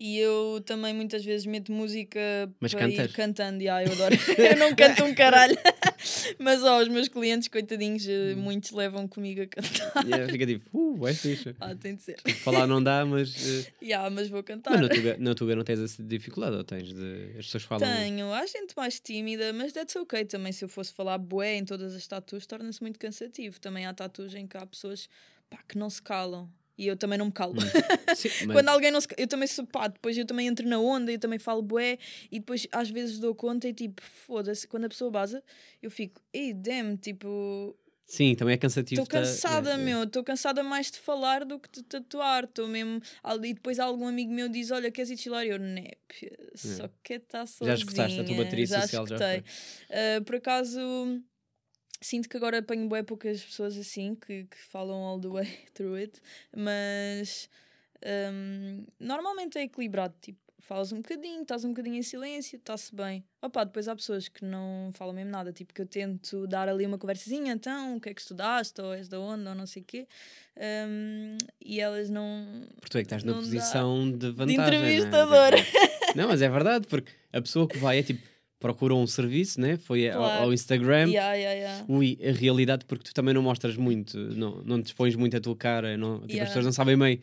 [0.00, 2.18] e eu também muitas vezes meto música
[2.58, 3.12] Mas para ir cantas?
[3.12, 3.62] cantando.
[3.62, 4.14] Yeah, eu adoro.
[4.38, 5.56] eu não canto um caralho.
[6.40, 8.40] Mas ó, os meus clientes, coitadinhos, eh, Hum.
[8.40, 10.06] muitos levam comigo a cantar.
[10.06, 11.54] Yeah, fica tipo, uh, é fixe.
[11.60, 12.16] Ah, tem de ser.
[12.38, 13.36] Falar não dá, mas.
[13.46, 14.70] eh, Yeah, mas vou cantar.
[14.70, 17.30] mas na Tuga, na Tuga não tens essa dificuldade, ou tens de.
[17.38, 17.86] As pessoas falam.
[17.86, 20.50] Tenho, há gente mais tímida, mas that's ok também.
[20.52, 23.60] Se eu fosse falar bué em todas as tatus, torna-se muito cansativo.
[23.60, 25.08] Também há tatus em que há pessoas
[25.50, 26.48] pá, que não se calam.
[26.80, 27.54] E eu também não me calo.
[28.16, 29.06] Sim, mas- Quando alguém não se...
[29.18, 31.98] Eu também sou pá, depois eu também entro na onda, eu também falo bué
[32.32, 35.44] e depois às vezes dou conta e tipo, foda-se, quando a pessoa baza,
[35.82, 37.76] eu fico, ei, damn, tipo,
[38.06, 39.02] Sim, também é cansativo.
[39.02, 39.76] Estou tá- cansada, é, é.
[39.76, 40.04] meu.
[40.04, 42.42] Estou cansada mais de falar do que de tatuar.
[42.42, 43.00] Estou mesmo.
[43.22, 45.46] Ali depois algum amigo meu diz: Olha, queres ir chilar?
[45.46, 47.76] Eu, népia, só quer estar sozinha.
[47.76, 49.44] Já esgotaste a tua bateria já social, já esgotei.
[49.90, 50.80] Ah, por acaso,
[52.00, 55.96] sinto que agora apanho bem poucas pessoas assim que, que falam all the way through
[55.96, 56.20] it,
[56.56, 57.48] mas
[58.32, 60.14] hum, normalmente é equilibrado.
[60.20, 63.24] Tipo, falas um bocadinho, estás um bocadinho em silêncio, está-se bem.
[63.42, 66.86] Opa, depois há pessoas que não falam mesmo nada, tipo que eu tento dar ali
[66.86, 69.82] uma conversazinha, então, o que é que estudaste, ou és da onda, ou não sei
[69.82, 70.06] o quê,
[70.56, 72.66] Hum, e elas não.
[72.80, 73.38] Porque tu é que estás na dá.
[73.38, 74.56] posição de vantagem.
[74.58, 74.66] não é?
[74.76, 75.56] entrevistadora.
[75.56, 78.20] Tipo, Não, mas é verdade, porque a pessoa que vai é tipo,
[78.60, 79.76] procura um serviço, né?
[79.78, 80.44] Foi ao- Claro.
[80.44, 81.08] ao, Instagram.
[81.08, 81.84] Yeah, yeah, yeah.
[81.88, 85.40] Ui, a realidade, porque tu também não mostras muito, não, não te expões muito a
[85.40, 87.20] tua cara, não, tipo, as pessoas não sabem bem.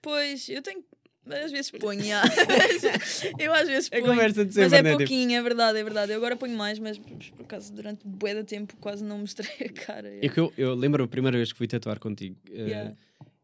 [0.00, 0.84] Pois, eu tenho.
[1.26, 2.02] Às vezes ponho,
[3.40, 4.12] eu às vezes É ponho.
[4.12, 4.90] conversa de Mas sempre, é né?
[4.90, 6.12] Tipo, pouquinho, é verdade, é verdade.
[6.12, 9.72] Eu agora ponho mais, mas por acaso durante bué de tempo quase não mostrei a
[9.72, 10.12] cara.
[10.22, 12.36] é que eu, eu lembro a primeira vez que fui tatuar contigo.
[12.50, 12.94] Yeah.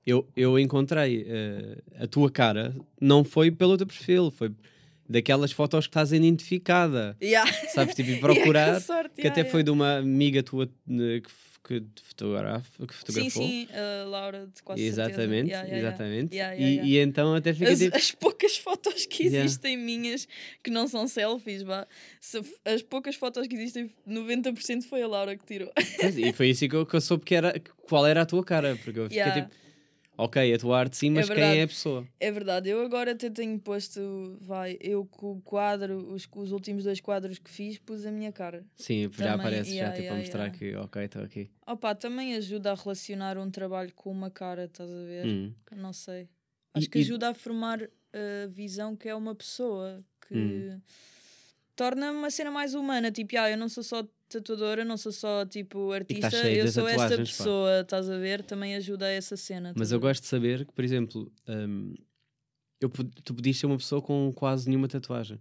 [0.06, 4.50] eu, eu encontrei eh, a tua cara, não foi pelo teu perfil, foi
[5.10, 7.16] daquelas fotos que estás identificada.
[7.20, 7.50] Yeah.
[7.74, 8.74] Sabes, tipo, ir Yeah, procurar.
[8.76, 11.22] que sorte, que yeah, até foi de uma amiga tua que,
[11.66, 13.42] que te fotograf, que Sim, fotografou.
[13.42, 16.36] sim, a Laura de quase Exatamente, exatamente.
[16.36, 17.96] E, e então até fica As, tipo.
[17.96, 20.28] as poucas fotos que existem minhas
[20.62, 21.86] que não são selfies, vá.
[22.64, 25.72] As poucas fotos que existem, 90% foi a Laura que tirou.
[26.16, 28.78] E foi isso que eu, que eu soube que era, qual era a tua cara,
[28.84, 29.50] porque eu fiquei tipo,
[30.24, 31.58] ok, a tua arte sim, mas quem verdade.
[31.58, 32.06] é a pessoa?
[32.20, 36.84] É verdade, eu agora até tenho posto, vai, eu com o quadro, os, os últimos
[36.84, 38.64] dois quadros que fiz, pus a minha cara.
[38.76, 40.58] Sim, já Também, aparece, yeah, já tipo, yeah, a mostrar yeah.
[40.58, 41.50] que, ok, estou aqui.
[41.66, 45.26] Opa, também ajuda a relacionar um trabalho com uma cara, estás a ver?
[45.26, 45.52] Hum.
[45.76, 46.22] Não sei.
[46.22, 46.28] E-
[46.74, 50.80] Acho que e- ajuda a formar a visão que é uma pessoa que Hum.
[51.76, 53.10] torna uma cena mais humana.
[53.10, 56.68] Tipo, ah, eu não sou só tatuadora, não sou só tipo artista, estás cheio eu
[56.72, 57.36] sou esta tatuagens, pá.
[57.36, 58.42] pessoa, estás a ver?
[58.44, 59.72] Também ajuda a essa cena.
[59.76, 61.94] Mas eu gosto de saber que, por exemplo, hum,
[62.80, 62.88] eu,
[63.24, 65.38] tu podias ser uma pessoa com quase nenhuma tatuagem.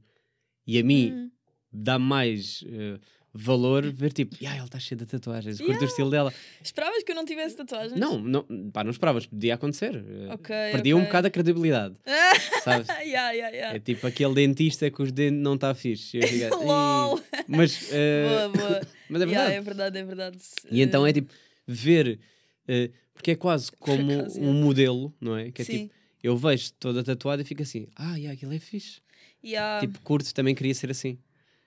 [0.67, 1.31] E a mim Hum.
[1.71, 2.99] dá mais eh,
[3.33, 5.85] valor ver tipo, ah, ela está cheia de tatuagens, curto o Yeah.
[5.87, 6.33] estilo dela.
[6.63, 7.99] Esperavas que eu não tivesse tatuagens?
[7.99, 8.43] Não, não,
[8.73, 9.95] pá, não esperavas, podia acontecer.
[9.95, 10.55] Eh, Ok.
[10.71, 11.07] Perdia um ok.
[11.07, 11.95] bocado a credibilidade,
[12.63, 12.87] sabes?
[12.89, 13.75] yeah, yeah, yeah.
[13.75, 16.17] É tipo aquele dentista que os dentes não está fixe.
[16.17, 17.21] Eu fico, LOL.
[17.47, 18.81] Mas, eh, Boa, boa.
[19.09, 19.31] mas é verdade.
[19.31, 20.37] Yeah, é verdade, é verdade.
[20.71, 21.31] E então é tipo
[21.67, 22.19] ver,
[22.67, 25.51] eh, porque é quase como acaso, um modelo, não é?
[25.51, 25.77] Que é Sim.
[25.83, 25.93] tipo,
[26.23, 29.01] eu vejo toda tatuada e fico assim, ah, yeah, aquilo é fixe.
[29.43, 29.79] yeah.
[29.81, 31.17] Tipo, curto, também queria ser assim.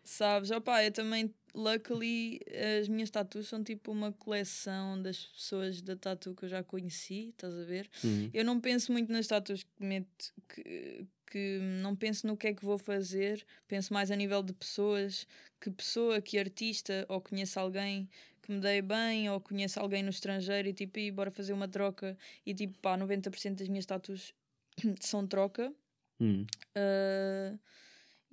[0.04, 2.40] Sabes, opá, eu também, luckily,
[2.80, 7.30] as minhas tatuas são tipo uma coleção das pessoas da tatu que eu já conheci,
[7.30, 7.88] estás a ver?
[8.02, 8.30] Uhum.
[8.32, 12.54] Eu não penso muito nas tatuas que meto, que, que não penso no que é
[12.54, 15.26] que vou fazer, penso mais a nível de pessoas,
[15.60, 18.08] que pessoa, que artista, ou conheço alguém
[18.42, 21.68] que me dei bem, ou conheço alguém no estrangeiro e tipo, e bora fazer uma
[21.68, 24.34] troca, e tipo, pá, 90% das minhas tatuas
[25.00, 25.72] são troca.
[26.18, 26.46] Uhum.
[26.76, 27.58] Uh,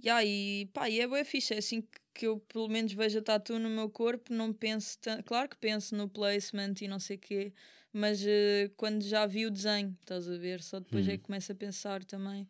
[0.03, 3.19] yeah, e pá, e é bué fixe, é assim que, que eu pelo menos vejo
[3.19, 6.99] a tatu no meu corpo, não penso tanto, claro que penso no placement e não
[6.99, 7.53] sei o quê,
[7.93, 11.17] mas uh, quando já vi o desenho, estás a ver, só depois é Uhum.
[11.17, 12.47] que começo a pensar também.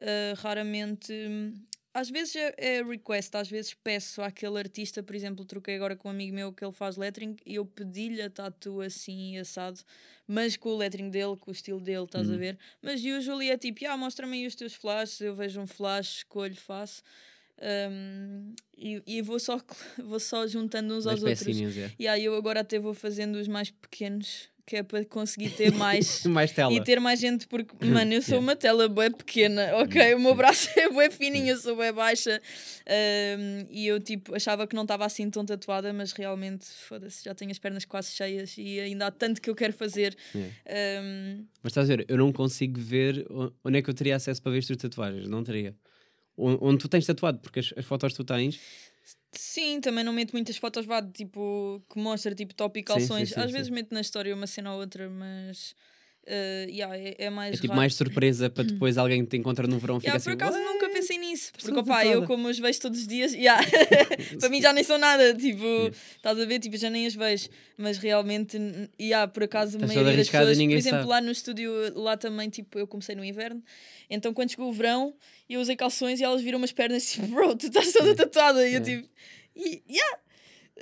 [0.00, 1.54] Uh, raramente, hum,
[1.94, 6.08] às vezes é, é request, às vezes peço àquele artista, por exemplo, troquei agora com
[6.08, 9.80] um amigo meu que ele faz lettering e eu pedi-lhe a tatu assim assado,
[10.26, 12.38] mas com o lettering dele, com o estilo dele, estás a Uhum.
[12.38, 12.58] ver?
[12.80, 16.56] Mas usually é tipo, ah, mostra-me aí os teus flashes, eu vejo um flash, escolho,
[16.56, 17.02] faço.
[17.60, 19.56] Um, e, e vou, só,
[20.02, 21.46] vou só juntando uns aos outros.
[21.78, 21.90] é.
[21.98, 25.72] E aí eu agora até vou fazendo os mais pequenos, que é para conseguir ter
[25.74, 26.24] mais.
[26.24, 26.72] Mais tela.
[26.72, 28.46] E ter mais gente, porque, mano, eu sou Yeah.
[28.46, 30.14] uma tela bué pequena, ok?
[30.14, 32.40] O meu braço é bué fininho, eu sou bué baixa.
[32.88, 37.34] Um, e eu, tipo, achava que não estava assim tão tatuada, mas realmente, foda-se, já
[37.34, 40.16] tenho as pernas quase cheias e ainda há tanto que eu quero fazer.
[40.34, 40.54] Yeah.
[41.02, 43.26] Um, Mas estás a ver, eu não consigo ver
[43.64, 45.28] onde é que eu teria acesso para ver as tuas tatuagens.
[45.28, 45.74] Não teria.
[46.36, 48.58] Onde tu tens tatuado, porque as, as fotos tu tens,
[49.32, 53.30] sim, também não meto muitas fotos, vá, de, tipo, que mostra, tipo, top e calções.
[53.30, 53.52] sim, sim, Às sim.
[53.52, 55.74] vezes meto na história uma cena ou outra, mas...
[56.24, 57.78] Uh, yeah, é, é mais é tipo raro.
[57.78, 60.30] mais surpresa para depois alguém te encontra no verão e Yeah, assim.
[60.30, 61.50] por acaso "Ué?" nunca pensei nisso.
[61.60, 63.60] Porque, opá, eu como os vejo todos os dias, yeah,
[64.38, 65.34] para mim já nem são nada.
[65.34, 65.96] Tipo, Yeah.
[66.16, 66.60] estás a ver?
[66.60, 67.48] Tipo, já nem as vejo.
[67.76, 68.56] Mas realmente,
[69.00, 71.08] yeah, por acaso, a Estás maioria das e pessoas, por exemplo, sabe.
[71.10, 73.60] lá no estúdio, lá também, tipo, eu comecei no inverno.
[74.08, 75.14] Então, quando chegou o verão,
[75.50, 78.68] eu usei calções e elas viram umas pernas tipo, bro, tu estás toda tatuada.
[78.68, 79.08] E eu, tipo,
[79.56, 80.18] "Y- yeah.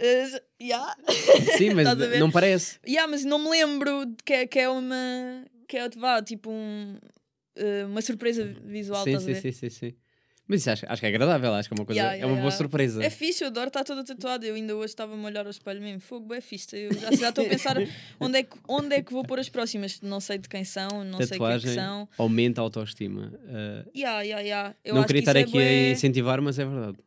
[0.01, 0.97] Uh, yeah.
[1.59, 1.87] Sim, mas
[2.19, 2.79] não parece.
[2.87, 5.45] Yeah, mas não me lembro de que, é- que é uma.
[5.69, 6.97] que é vá, tipo um,
[7.59, 9.95] uh, uma surpresa visual, sim, sim, sim, sim, sim.
[10.49, 12.35] Mas isso acho, acho que é agradável, acho que é uma coisa, Yeah, é yeah,
[12.35, 13.05] uma boa surpresa.
[13.05, 14.45] É fixe, eu adoro estar toda tatuada.
[14.45, 16.01] Eu ainda hoje estava-me a olhar ao espelho mesmo.
[16.01, 16.77] Fogo, é fixe.
[16.77, 17.77] Eu já estou a pensar
[18.19, 20.01] onde é, que, onde é que vou pôr as próximas.
[20.01, 22.09] Não sei de quem são, não sei o que é que Tatuagem são.
[22.19, 23.33] aumenta a autoestima.
[23.45, 24.75] Uh, Yeah, yeah, yeah.
[24.85, 26.99] Eu não queria que estar isso aqui é a incentivar, mas é verdade.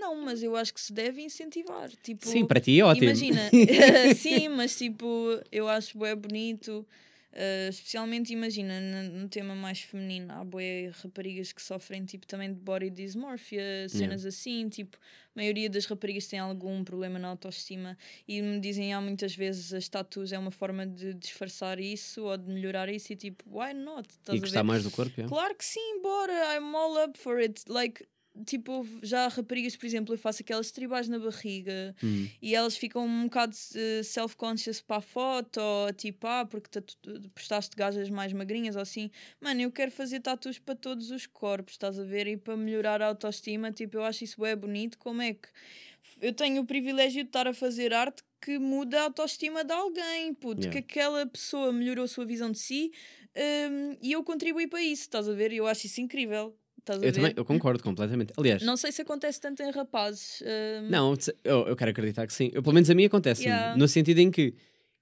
[0.00, 1.90] Não, mas eu acho que se deve incentivar.
[2.02, 3.04] Tipo, Sim, para ti é ótimo.
[3.04, 3.50] Imagina,
[4.16, 5.06] sim, mas tipo,
[5.52, 6.86] eu acho bué bonito,
[7.32, 12.52] eh, especialmente imagina no, no tema mais feminino, há bué raparigas que sofrem tipo também
[12.52, 17.96] de body dysmorphia, cenas assim, tipo, a maioria das raparigas tem algum problema na autoestima
[18.26, 22.36] e me dizem há muitas vezes as tatuas é uma forma de disfarçar isso ou
[22.36, 24.08] de melhorar isso e tipo, why not?
[24.32, 25.24] E gostar mais do corpo, é?
[25.28, 27.62] Claro que sim, bora, I'm all up for it.
[27.68, 28.04] Like,
[28.44, 32.28] tipo, já raparigas, por exemplo, eu faço aquelas tribais na barriga Hum.
[32.40, 36.96] e elas ficam um bocado eh, self-conscious para a foto, ou tipo, ah, porque tatu-
[37.34, 39.10] postaste gajas mais magrinhas ou assim.
[39.40, 42.26] Mano, eu quero fazer tatus para todos os corpos, estás a ver?
[42.26, 44.98] E para melhorar a autoestima, tipo, eu acho isso é bonito.
[44.98, 45.48] Como é que
[46.20, 50.32] eu tenho o privilégio de estar a fazer arte que muda a autoestima de alguém,
[50.34, 50.70] puto, Yeah.
[50.70, 52.90] que aquela pessoa melhorou a sua visão de si
[53.70, 55.52] hum, e eu contribuí para isso, estás a ver?
[55.52, 56.56] E eu acho isso incrível.
[56.80, 58.32] Estás Eu também, eu concordo completamente.
[58.36, 60.42] Aliás, Não sei se acontece tanto em rapazes.
[60.42, 62.50] hum, Não, eu, eu quero acreditar que sim.
[62.52, 63.44] Eu, pelo menos a mim acontece.
[63.44, 63.76] Yeah.
[63.76, 64.54] No sentido em que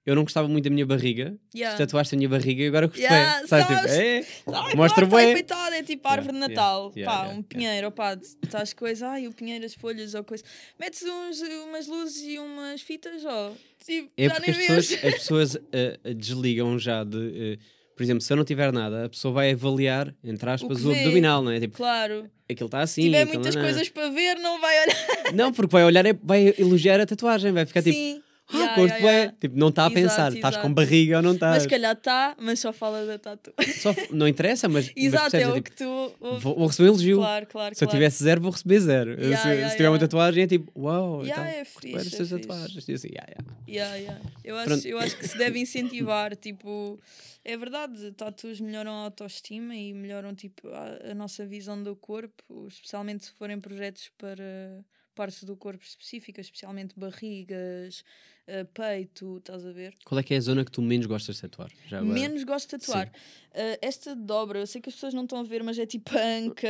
[0.05, 1.75] eu não gostava muito da minha barriga, yeah.
[1.75, 3.05] tu tatuaste a minha barriga e agora gostei.
[3.05, 3.67] Yeah, Sabes?
[3.67, 5.31] Tipo, é, Ai, Mostra bué.
[5.31, 6.93] enfeitado, é tipo árvore de Yeah, Natal.
[6.95, 10.43] yeah, pá, um pinheiro, opá, estás coisa, ai, o pinheiro, as folhas ou coisa.
[10.79, 13.53] Metes uns, umas luzes e umas fitas, ó.
[13.85, 17.59] Tipo, é já porque nem as pessoas, as pessoas ah, desligam já de.
[17.59, 20.89] ah, por exemplo, se eu não tiver nada, a pessoa vai avaliar, entre aspas, o,
[20.93, 20.99] vê.
[20.99, 21.59] abdominal, não é?
[21.59, 23.01] Tipo, Claro, aquilo está assim.
[23.01, 23.69] se tiver muitas não, não.
[23.69, 25.33] coisas para ver, não vai olhar.
[25.35, 28.21] Não, porque vai olhar, é- vai elogiar a tatuagem, vai ficar tipo, Sim.
[28.51, 29.33] Ah, curto yeah, yeah.
[29.39, 30.73] Tipo, não está a Exato, pensar, estás com exato.
[30.75, 31.63] barriga ou não Mas estás.
[31.63, 33.53] se calhar está, mas só fala da tatu.
[33.79, 34.87] Só, não interessa, mas.
[34.87, 36.13] mas Exato, é percebes, o tipo, que tu.
[36.39, 37.17] vou, vou receber um elogio.
[37.17, 39.11] Claro, claro, Se eu tivesse zero, vou receber zero.
[39.11, 41.99] Yeah, se, yeah, se tiver uma tatuagem, é tipo, uau, Yeah, então, é fixe, é
[42.19, 42.39] fixe.
[42.39, 42.87] tatuagens.
[42.87, 43.55] E assim, yeah, yeah.
[43.67, 44.21] Yeah, yeah.
[44.43, 44.87] Eu, acho, Pronto.
[44.87, 46.99] eu acho que se deve incentivar, tipo,
[47.45, 52.43] é verdade, tatus melhoram a autoestima e melhoram tipo, a, a nossa visão do corpo,
[52.67, 54.83] especialmente se forem projetos para
[55.19, 58.05] partes do corpo específicas, especialmente barrigas,
[58.47, 59.93] eh, peito, estás a ver?
[60.05, 61.69] Qual é que é a zona que tu menos gostas de tatuar?
[61.87, 62.01] Já?
[62.01, 63.11] Menos gosto de tatuar.
[63.53, 66.09] Eh, esta dobra, eu sei que as pessoas não estão a ver, mas é tipo
[66.17, 66.69] anca,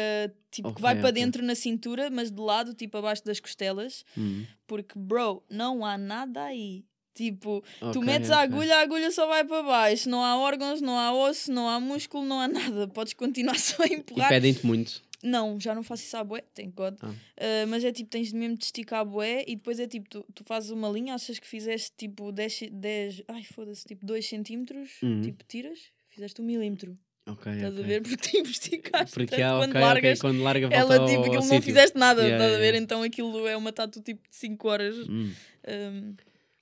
[0.49, 1.21] tipo, que Ok, vai para ok.
[1.23, 4.45] dentro na cintura, mas de lado, tipo abaixo das costelas, Hum.
[4.65, 6.84] porque, bro, não há nada aí.
[7.13, 7.61] Tipo,
[7.91, 10.09] tu Ok, metes a agulha, a agulha só vai para baixo.
[10.09, 12.88] Não há órgãos, não há osso, não há músculo, não há nada.
[12.88, 14.30] Podes continuar só a E empurrar.
[14.30, 15.01] pedem-te muito.
[15.23, 16.95] Não, já não faço isso à bué, thank God.
[17.01, 17.09] Ah.
[17.09, 20.07] Uh, mas é tipo, tens de mesmo de esticar a bué e depois é tipo,
[20.09, 24.05] tu, tu fazes uma linha, achas que fizeste tipo 10, ce- 10 ai foda-se, tipo
[24.05, 25.21] 2 centímetros, Uhum.
[25.21, 25.79] tipo tiras,
[26.09, 26.97] fizeste um milímetro.
[27.27, 27.83] Ok, Estás ok.
[27.83, 28.01] a ver?
[28.01, 29.13] Porque tipo, esticaste.
[29.13, 31.41] Porque tanto, há, quando ok, largas, ok, quando larga volta ela tipo, ao aquilo não
[31.43, 31.61] sítio.
[31.61, 32.67] fizeste nada, Yeah, estás a yeah, ver?
[32.73, 32.83] yeah.
[32.83, 34.95] Então aquilo é uma tatu tipo de 5 horas.
[35.07, 35.31] Hum.
[35.67, 36.15] Um,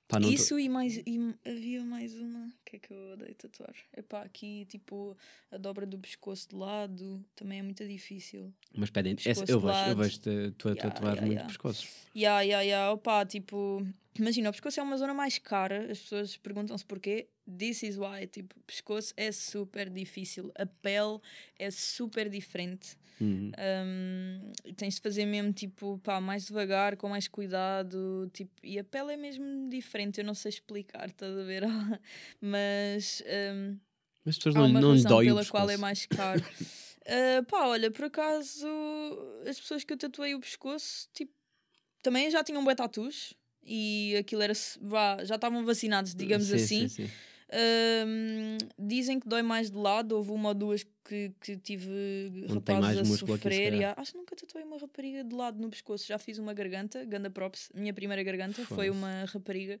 [0.08, 0.96] Pá, não tô- isso e mais.
[0.96, 2.50] E havia mais uma.
[2.64, 3.74] que é que eu odeio tatuar?
[3.96, 5.16] Epá, aqui tipo
[5.50, 8.52] a dobra do pescoço de lado também é muito difícil.
[8.74, 11.46] Mas pedem pescoço essa- eu vejo, eu vejo-te tu a Yeah, tatuar yeah, muito yeah.
[11.48, 11.88] pescoços.
[12.16, 13.86] Ya, ya, ya, opá, tipo.
[14.18, 17.28] Imagina, o pescoço é uma zona mais cara, as pessoas perguntam-se porquê.
[17.58, 21.20] This is why, tipo, pescoço é super difícil, a pele
[21.58, 22.96] é super diferente.
[23.20, 23.50] Uhum.
[23.58, 28.84] Um, tens de fazer mesmo tipo pá, mais devagar, com mais cuidado, tipo, e a
[28.84, 31.64] pele é mesmo diferente, eu não sei explicar, estás a ver?
[32.40, 33.22] Mas
[33.52, 33.76] um,
[34.26, 36.42] as pessoas há não, uma não razão dói pela qual é mais caro.
[36.42, 38.68] Uh, pá, olha, por acaso
[39.48, 41.32] as pessoas que eu tatuei o pescoço, tipo,
[42.02, 46.88] também já tinham bué tatus e aquilo era, vá, já estavam vacinados, digamos Sim, assim.
[46.88, 47.10] sim, sim.
[47.50, 50.12] Hum, dizem que dói mais de lado.
[50.12, 51.88] Houve uma ou duas que, que tive
[52.50, 53.72] Onde rapazes a músculo aqui, sofrer.
[53.72, 56.06] e acho que nunca tatuei uma rapariga de lado no pescoço.
[56.06, 57.70] Já fiz uma garganta, ganda props.
[57.74, 59.80] Minha primeira garganta foi uma rapariga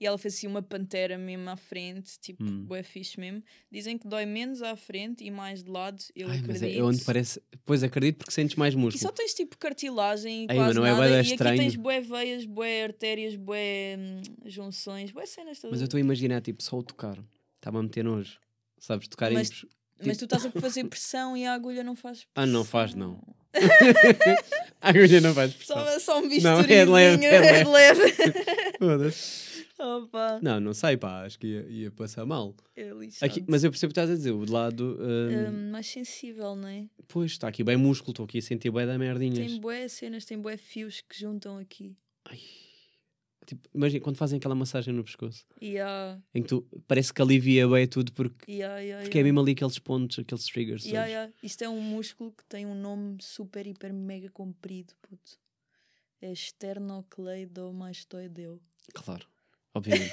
[0.00, 2.64] e ela fez assim uma pantera mesmo à frente, tipo, Hum.
[2.64, 3.42] bué fixe mesmo.
[3.72, 6.00] Dizem que dói menos à frente e mais de lado.
[6.14, 6.80] Eu Ai, mas acredito.
[6.80, 7.42] é onde parece.
[7.66, 9.12] Pois acredito porque sentes mais E só músculo.
[9.12, 11.10] tens tipo cartilagem e Ai, quase não é nada.
[11.10, 11.58] e aqui estranho.
[11.58, 15.72] tens bué veias, bué artérias, bué hum, junções, bué cenas todas.
[15.72, 17.18] Mas eu estou a imaginar, tipo, só o tocar.
[17.56, 18.38] Estava a meter nojo.
[18.78, 19.66] Sabes, tocar Mas-
[20.04, 23.10] Mas tu estás a fazer pressão e a agulha não faz Ah, não faz, pressão.
[23.22, 23.38] não.
[24.80, 26.00] A agulha não faz Só, pressão.
[26.00, 28.14] só um Não, bisturizinho, é leve, é é de leve.
[28.78, 29.48] Foda-se.
[29.78, 31.24] Opa, Não, não sei, pá.
[31.24, 32.54] Acho que ia, ia passar mal.
[32.76, 32.90] é.
[33.20, 34.32] Aqui, mas eu percebo o que estás a dizer.
[34.32, 34.98] O de lado.
[35.00, 36.84] hum, Hum, mais sensível, não é?
[37.06, 38.10] Pois, está aqui bem músculo.
[38.12, 39.38] Estou aqui a sentir bem da merdinhas.
[39.38, 41.96] Tem bué cenas, tem bué fios que juntam aqui.
[42.28, 42.38] Ai,
[43.48, 47.66] tipo, imagina quando fazem aquela massagem no pescoço, Yeah, em que tu parece que alivia
[47.66, 50.84] bem tudo porque, yeah, yeah, porque é mesmo ali aqueles pontos, aqueles triggers.
[51.42, 55.38] Isto é um músculo que tem um nome super, hiper, mega comprido, puto.
[56.20, 58.60] É esternocleidomastoideu.
[58.92, 59.24] Claro,
[59.78, 60.12] obviamente.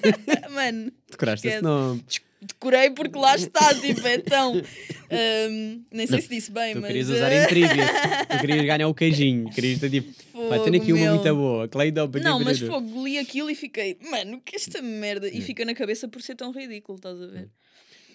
[0.50, 2.04] Mano, Decoraste esse nome.
[2.40, 4.54] decorei porque lá está, tipo, então.
[4.56, 6.88] um, nem sei Não, se disse bem, Tu mas.
[6.88, 7.86] querias usar eh, em trivia.
[8.28, 9.50] tu querias ganhar o queijinho.
[9.50, 11.14] Querias ter tipo, tenho fogo, aqui uma meu.
[11.14, 11.68] muito boa.
[11.68, 15.26] Cleido, Não, mas fogo, li aquilo e fiquei, mano, que esta merda.
[15.26, 15.30] Hum.
[15.32, 17.48] E fica na cabeça por ser tão ridículo, estás a ver?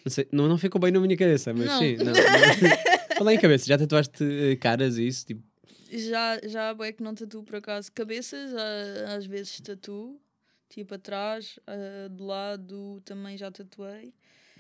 [0.04, 1.80] Não, sei, não, não ficou bem na minha cabeça, mas Não.
[1.80, 1.96] sim.
[1.98, 3.18] Não, não.
[3.18, 5.26] Fala em cabeça, já tatuaste eh, caras e isso?
[5.26, 5.42] Tipo,
[5.92, 8.52] Já, já bué que não tatuo por acaso cabeças,
[9.16, 10.20] às vezes tatuo,
[10.76, 14.14] tipo atrás, ah, do lado também já tatuei.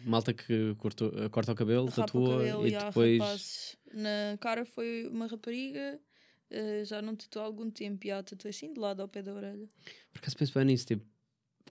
[0.05, 3.19] malta que cortou, eh, corta o cabelo, Rapa o tatua cabelo e há depois.
[3.19, 3.77] rapazes.
[3.93, 5.99] Na cara foi uma rapariga,
[6.51, 9.21] ah, já não tatuou há algum tempo, e já tatuei assim de lado ao pé
[9.21, 9.67] da orelha.
[10.13, 11.05] Por acaso penso bem nisso, tipo,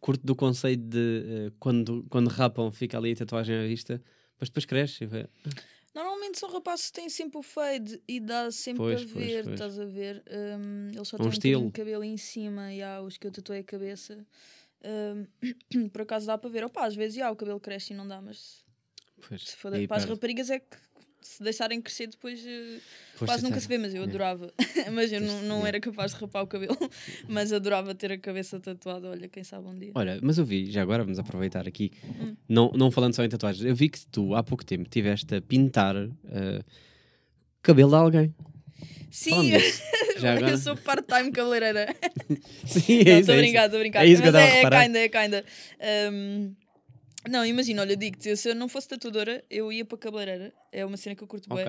[0.01, 4.03] curto do conceito de eh, quando, quando rapam fica ali a tatuagem à vista,
[4.39, 5.05] mas depois cresce.
[5.05, 5.27] e vai-
[5.95, 9.45] Normalmente são rapazes que têm sempre o fade e dá sempre Pois, a pois, ver,
[9.45, 9.55] pois.
[9.55, 10.23] estás a ver?
[10.29, 11.67] Um, eles só um têm um estilo.
[11.67, 14.27] de cabelo em cima e há os que eu tatuei a cabeça.
[14.85, 16.65] Um, por acaso dá para ver.
[16.65, 18.65] Opa, às vezes já, o cabelo cresce e não dá, mas
[19.29, 20.77] Pois, se for aí para as raparigas é que
[21.27, 22.79] se deixarem crescer depois eh,
[23.19, 24.11] Pois, quase nunca se vê, mas eu Yeah.
[24.11, 24.53] adorava.
[24.93, 25.69] mas eu não, não yeah.
[25.69, 26.77] era capaz de rapar o cabelo,
[27.29, 29.09] mas adorava ter a cabeça tatuada.
[29.09, 29.93] Olha, quem sabe um dia.
[29.95, 31.91] Olha, mas eu vi, já agora vamos aproveitar aqui,
[32.21, 32.37] Hum.
[32.49, 35.41] não, não falando só em tatuagens, eu vi que tu há pouco tempo tiveste a
[35.41, 36.61] pintar eh,
[37.63, 38.35] cabelo de alguém.
[39.11, 39.53] Sim,
[40.49, 41.87] eu sou part-time cabeleireira.
[42.67, 44.05] Sim, é Não, isso, estou é a brincar, estou a brincar.
[44.05, 44.85] É isso que eu Mas estava a é, é reparar.
[44.85, 45.45] kinda, é kinda.
[46.13, 46.55] Um,
[47.29, 50.53] não, imagina, olha, digo-te, se eu não fosse tatuadora, eu ia para cabeleireira.
[50.73, 51.65] É uma cena que eu curto bem.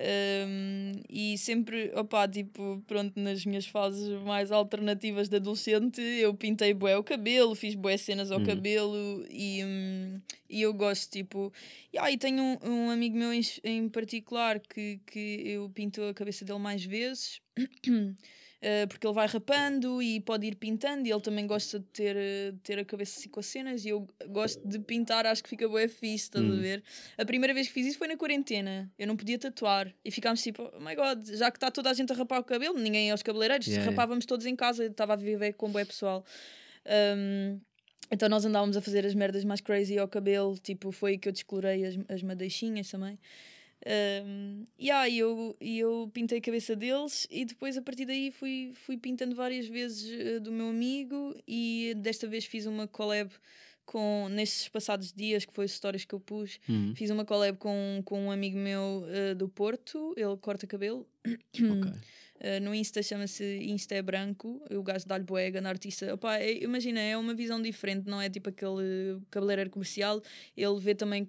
[0.00, 6.72] Um, e sempre, opá, tipo, pronto, nas minhas fases mais alternativas de adolescente, eu pintei
[6.72, 8.44] bué o cabelo, fiz bué cenas ao Uhum.
[8.46, 11.52] cabelo e, hum, e eu gosto, tipo.
[11.92, 16.14] E aí tenho um, um amigo meu em, em particular que, que eu pinto a
[16.14, 17.40] cabeça dele mais vezes.
[18.60, 22.16] Uh, porque ele vai rapando e pode ir pintando e ele também gosta de ter,
[22.16, 25.48] uh, ter a cabeça assim com as cenas e eu gosto de pintar, acho que
[25.48, 26.60] fica bué fixe, estás a Hum.
[26.60, 26.82] ver?
[27.16, 28.90] A primeira vez que fiz isso foi na quarentena.
[28.98, 29.94] Eu não podia tatuar.
[30.04, 32.44] E ficámos tipo, oh my god, já que está toda a gente a rapar o
[32.44, 35.84] cabelo, ninguém é aos cabeleireiros, Yeah, rapávamos todos em casa, estava a viver com bué
[35.84, 36.24] pessoal.
[37.16, 37.60] Um,
[38.10, 41.32] então nós andávamos a fazer as merdas mais crazy ao cabelo, tipo, foi que eu
[41.32, 43.18] descolorei as, as madeixinhas também.
[43.86, 48.72] Um, e aí eu, eu pintei a cabeça deles e depois a partir daí fui,
[48.74, 53.30] fui pintando várias vezes eh, do meu amigo e desta vez fiz uma collab
[53.86, 57.56] com, nestes passados dias, que foi as stories que eu pus, Hum, Fiz uma collab
[57.56, 61.06] com, com um amigo meu eh, do Porto, ele corta cabelo.
[61.24, 61.92] ok.
[62.40, 66.14] Eh, no Insta chama-se Insta é Branco, o gajo dá-lhe boega na artista.
[66.14, 70.22] Opa, é- imagina, é uma visão diferente, não é tipo aquele cabeleireiro comercial.
[70.56, 71.28] Ele vê também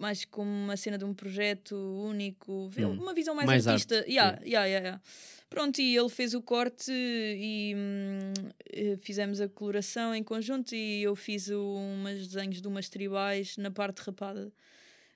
[0.00, 2.92] mais como uma cena de um projeto único, Hum.
[3.00, 3.98] uma visão mais, Mais artista.
[3.98, 5.02] arte, Yeah, yeah, yeah, yeah.
[5.50, 8.32] Pronto, e ele fez o corte e hum,
[8.72, 13.70] eh, fizemos a coloração em conjunto e eu fiz umas desenhos de umas tribais na
[13.70, 14.52] parte rapada.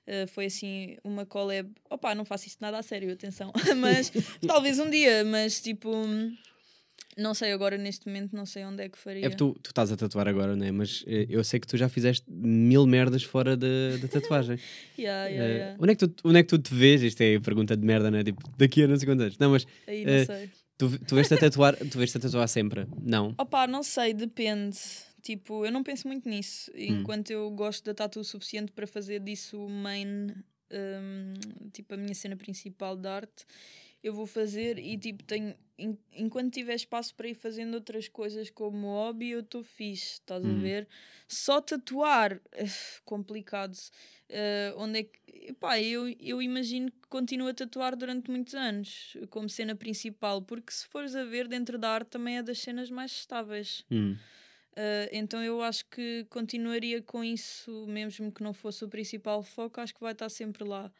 [0.07, 1.67] Uh, foi assim uma collab.
[1.89, 3.51] Opa, não faço isto nada a sério, atenção.
[3.77, 4.11] mas
[4.45, 6.35] talvez um dia, mas tipo, hum,
[7.17, 9.25] não sei agora neste momento, não sei onde é que faria.
[9.25, 10.71] É porque tu, tu estás a tatuar agora, não é?
[10.71, 14.57] Mas eh, eu sei que tu já fizeste mil merdas fora da da tatuagem.
[14.97, 15.77] Yeah, yeah, Eh, yeah.
[15.79, 17.01] onde, é que tu, onde é que tu te vês?
[17.03, 18.23] Isto é pergunta de merda, não é?
[18.23, 19.37] Tipo, daqui a não sei quantos anos.
[19.37, 20.49] Não, mas Aí não eh, sei.
[20.77, 22.87] tu, tu vês-te a tatuar, tu vês-te a tatuar sempre?
[23.01, 23.35] Não.
[23.37, 24.77] Opa, não sei, depende.
[25.21, 26.71] Tipo, eu não penso muito nisso.
[26.75, 30.27] Enquanto eu gosto da tatu o suficiente para fazer disso o main,
[30.71, 31.33] hum,
[31.73, 33.45] tipo, a minha cena principal de arte,
[34.05, 35.55] eu vou fazer e tipo, tenho.
[35.77, 40.45] en- enquanto tiver espaço para ir fazendo outras coisas como hobby, eu estou fixe, estás
[40.45, 40.59] a Hum.
[40.59, 40.87] ver?
[41.27, 42.39] Só tatuar,
[43.03, 43.75] complicado.
[44.29, 45.53] Eh, onde é que.
[45.59, 50.71] Pá, eu, eu imagino que continuo a tatuar durante muitos anos, como cena principal, porque
[50.71, 53.83] se fores a ver, dentro da arte também é das cenas mais estáveis.
[53.91, 54.15] Hum.
[54.77, 59.79] Uh, então eu acho que continuaria com isso, mesmo que não fosse o principal foco,
[59.81, 60.91] acho que vai estar sempre lá.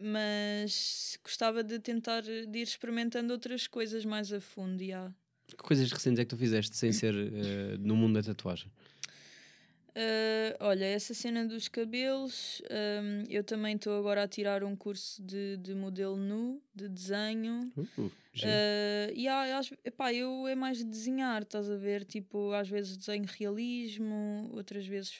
[0.00, 4.84] Mas gostava de tentar de ir experimentando outras coisas mais a fundo.
[4.84, 5.12] já.
[5.46, 8.70] Que coisas recentes é que tu fizeste sem ser eh, no mundo da tatuagem?
[9.90, 15.20] Uh, olha, essa cena dos cabelos, um, eu também estou agora a tirar um curso
[15.20, 17.72] de, de modelo nu, de desenho.
[17.76, 18.02] Uh.
[18.04, 18.12] Uh,
[19.12, 22.04] e há, às- epá, eu é mais de desenhar, estás a ver?
[22.04, 25.10] Tipo, às vezes desenho realismo, outras vezes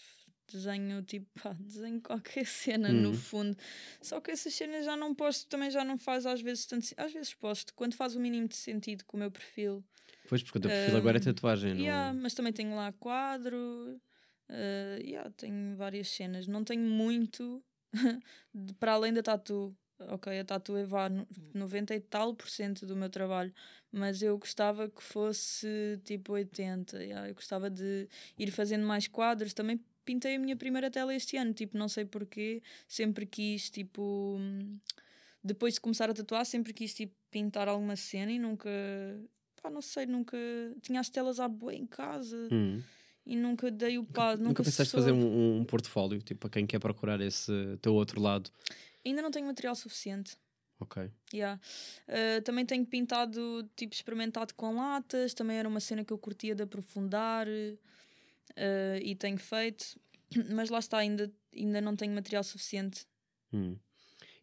[0.51, 3.15] desenho tipo, pá, desenho qualquer cena no Hum.
[3.15, 3.57] fundo.
[4.03, 6.87] Só que essas cenas já não posto, também já não faz às vezes tanto.
[6.97, 9.85] Às vezes posto, quando faz o mínimo de sentido com o meu perfil.
[10.29, 14.01] Pois, porque o teu perfil agora é tatuagem, não Yeah, mas também tenho lá quadro.
[14.51, 16.47] Uh, yeah, tenho várias cenas.
[16.47, 17.63] Não tenho muito
[18.55, 19.77] de- para além da tatu.
[20.01, 23.53] Ok, a tatu é vá no- 90 e tal por cento do meu trabalho,
[23.91, 27.03] mas eu gostava que fosse tipo 80.
[27.03, 28.09] yeah, eu gostava de
[28.39, 29.53] ir fazendo mais quadros.
[29.53, 32.63] Também pintei a minha primeira tela este ano, tipo, não sei porquê.
[32.87, 34.39] Sempre quis, tipo,
[35.45, 38.71] depois de começar a tatuar, sempre quis tipo, pintar alguma cena e nunca.
[39.63, 40.37] Pá, não sei, nunca.
[40.81, 42.81] Tinha as telas à boa em casa Hum.
[43.27, 44.39] e nunca dei o passo.
[44.39, 45.07] Nunca, Nunca pensaste soube.
[45.11, 47.53] fazer um, um portfólio, tipo, para quem quer procurar esse
[47.83, 48.51] teu outro lado?
[49.05, 50.37] Ainda não tenho material suficiente.
[50.81, 51.11] Ok.
[51.35, 51.61] Yeah.
[52.09, 55.35] Uh, também tenho pintado, tipo, experimentado com latas.
[55.35, 57.47] Também era uma cena que eu curtia de aprofundar
[58.51, 59.99] uh, e tenho feito.
[60.55, 63.07] Mas lá está, ainda, ainda não tenho material suficiente.
[63.53, 63.77] Hum.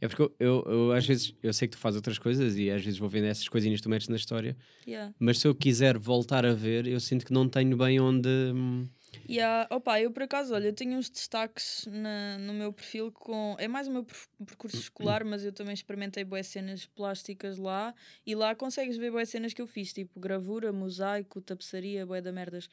[0.02, 2.70] É porque eu, eu, eu, às vezes eu sei que tu fazes outras coisas e
[2.70, 4.56] às vezes vou vendo essas coisinhas que tu metes na história,
[4.86, 5.14] Yeah.
[5.18, 8.28] mas se eu quiser voltar a ver, eu sinto que não tenho bem onde.
[8.54, 8.88] hum,
[9.28, 9.68] Yeah.
[9.70, 13.56] Opa, eu por acaso, olha, eu tenho uns destaques na, no meu perfil com.
[13.60, 17.94] É mais o meu per- percurso escolar, mas eu também experimentei boas cenas plásticas lá
[18.26, 22.32] e lá consegues ver boas cenas que eu fiz, tipo gravura, mosaico, tapeçaria, boé da
[22.32, 22.70] merdas.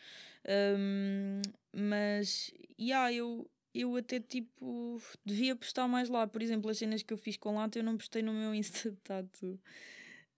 [0.77, 1.41] Hum,
[1.73, 6.27] mas, yeah, eu, eu até tipo devia postar mais lá.
[6.27, 8.91] Por exemplo, as cenas que eu fiz com lata eu não postei no meu Insta
[8.91, 9.59] de tatu.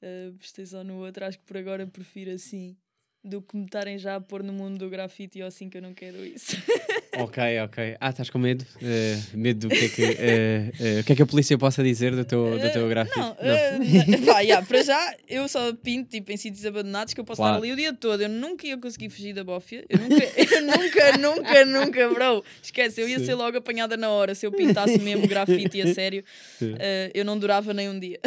[0.02, 2.76] Uh, postei só no outro, acho que por agora prefiro assim
[3.24, 5.82] do que me estarem já a pôr no mundo do grafite ou assim que eu
[5.82, 6.56] não quero isso.
[7.16, 7.96] Ok, ok.
[8.00, 8.66] Ah, estás com medo?
[8.82, 12.12] Eh, medo do que é que, eh, o que é que a polícia possa dizer
[12.12, 13.16] do teu, do teu grafite?
[13.16, 17.24] Não, uh, pá, yeah, para já eu só pinto tipo, em sítios abandonados que eu
[17.24, 17.54] posso Claro.
[17.54, 18.20] estar ali o dia todo.
[18.20, 19.84] Eu nunca ia conseguir fugir da bófia.
[19.88, 22.44] Eu nunca, eu nunca, nunca, nunca, bro.
[22.60, 23.26] Esquece, eu ia Sim.
[23.26, 26.24] ser logo apanhada na hora se eu pintasse mesmo grafite a sério.
[26.60, 26.74] Uh,
[27.14, 28.18] eu não durava nem um dia.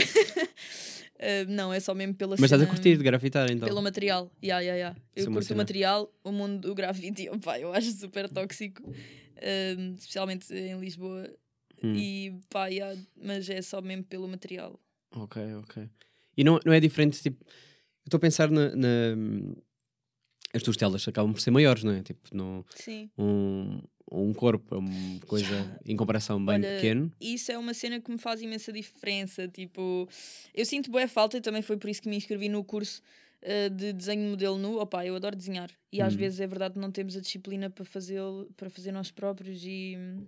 [1.20, 3.68] Uh, não, é só mesmo pela Mas estás a cena- curtir de grafitar então?
[3.68, 5.00] Pelo material, yeah, yeah, yeah.
[5.16, 5.58] eu Isso é uma curto o cena.
[5.64, 11.28] material, o mundo do grafite, opá, eu acho super tóxico, um, especialmente em Lisboa.
[11.84, 11.94] Hum.
[11.96, 14.80] E pá, yeah, mas é só mesmo pelo material.
[15.16, 15.90] Ok, ok.
[16.36, 17.50] E não, não é diferente, tipo, eu
[18.08, 19.56] estou a pensar na, na-
[20.54, 22.02] As tuas telas acabam por ser maiores, não é?
[22.04, 23.10] Tipo, não, Sim.
[23.18, 23.82] um,
[24.12, 27.12] um corpo é uma coisa em comparação bem Olha, pequeno.
[27.20, 29.48] Isso é uma cena que me faz imensa diferença.
[29.48, 30.08] Tipo,
[30.54, 33.02] eu sinto boa falta e também foi por isso que me inscrevi no curso
[33.44, 34.80] uh, de desenho de modelo nu.
[34.80, 35.70] Opá, eu adoro desenhar.
[35.92, 36.18] E às Hum.
[36.18, 38.22] vezes é verdade que não temos a disciplina para fazer,
[38.56, 40.24] para fazer nós próprios e hum,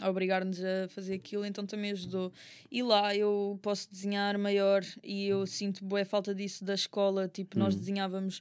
[0.00, 2.32] a obrigar-nos a fazer aquilo, então também ajudou.
[2.70, 7.28] E lá eu posso desenhar maior e eu sinto boa falta disso da escola.
[7.28, 7.78] Tipo, nós Hum.
[7.78, 8.40] desenhávamos.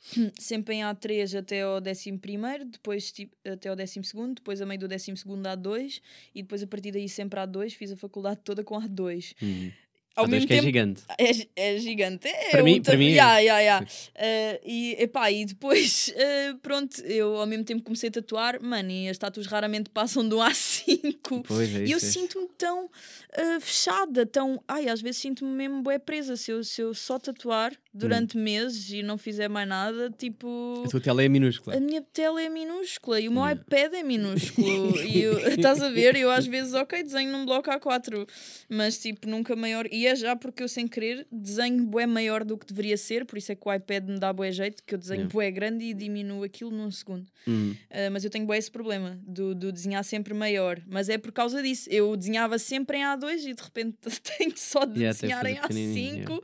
[0.38, 4.00] sempre em A3 até ao 11, depois tipo, até ao 12,
[4.34, 6.00] depois a meio do 12 A2
[6.34, 7.72] e depois a partir daí sempre A2.
[7.72, 9.34] Fiz a faculdade toda com A2.
[9.42, 9.70] Hum.
[10.14, 11.02] Ao Há dois mesmo que é tempo, gigante.
[11.56, 12.26] é, é gigante.
[12.26, 13.16] É Para mim- para mim é.
[13.16, 13.86] Ya, ya, ya.
[14.14, 18.90] Eh, e, epá, e depois, eh, pronto, eu ao mesmo tempo comecei a tatuar, mano,
[18.90, 21.42] e as tatuas raramente passam do A5.
[21.46, 22.00] Pois é E eu é.
[22.00, 22.90] sinto-me tão
[23.34, 24.58] eh, fechada, tão.
[24.66, 26.34] Ai, às vezes sinto-me mesmo bué presa.
[26.34, 30.82] Se eu, se eu só tatuar durante meses e não fizer mais nada, tipo.
[30.86, 31.76] A tua tela é minúscula.
[31.76, 35.00] A minha tela é minúscula e o meu iPad é minúsculo.
[35.02, 36.16] e eu, estás a ver?
[36.16, 38.28] Eu às vezes, ok, desenho num bloco A4,
[38.68, 39.86] mas tipo, nunca maior.
[39.90, 43.38] E é já porque eu, sem querer, desenho bué maior do que deveria ser, por
[43.38, 45.32] isso é que o iPad me dá bué jeito, que eu desenho Yeah.
[45.32, 47.26] bué grande e diminuo aquilo num segundo.
[47.48, 47.74] Hum.
[47.90, 50.80] Uh, mas eu tenho bué esse problema do, do desenhar sempre maior.
[50.86, 51.88] Mas é por causa disso.
[51.90, 53.96] Eu desenhava sempre em A2 e de repente
[54.38, 56.42] tenho só de Yeah, desenhar em fazer pequenininho, A5.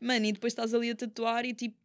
[0.00, 1.76] Mano, e depois estás ali a tatuar e tipo.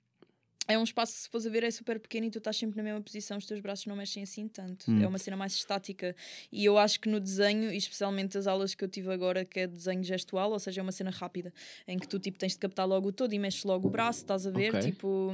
[0.68, 2.78] É um espaço que se fores a ver é super pequeno e tu estás sempre
[2.78, 4.90] na mesma posição, os teus braços não mexem assim tanto.
[4.90, 5.02] Hum.
[5.02, 6.16] É uma cena mais estática.
[6.52, 9.62] E eu acho que no desenho, e especialmente as aulas que eu tive agora, que
[9.62, 11.52] é desenho gestual, ou seja, é uma cena rápida,
[11.88, 14.20] em que tu tipo, tens de captar logo o todo e mexes logo o braço,
[14.20, 14.70] estás a ver?
[14.76, 14.82] Ok.
[14.92, 15.32] Tipo,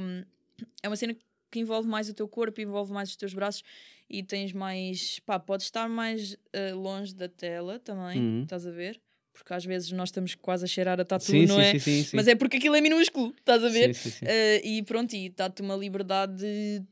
[0.82, 1.14] é uma cena
[1.50, 3.62] que envolve mais o teu corpo, envolve mais os teus braços
[4.08, 5.20] e tens mais.
[5.20, 8.42] pá, podes estar mais eh, longe da tela também, Uhum.
[8.42, 9.00] estás a ver?
[9.38, 11.70] Porque às vezes nós estamos quase a cheirar a tatu, Sim, não sim, é?
[11.72, 12.16] sim, sim, sim.
[12.16, 13.94] Mas é porque aquilo é minúsculo, estás a ver?
[13.94, 14.26] Sim, sim, sim.
[14.26, 16.44] Eh, e pronto, e dá-te uma liberdade,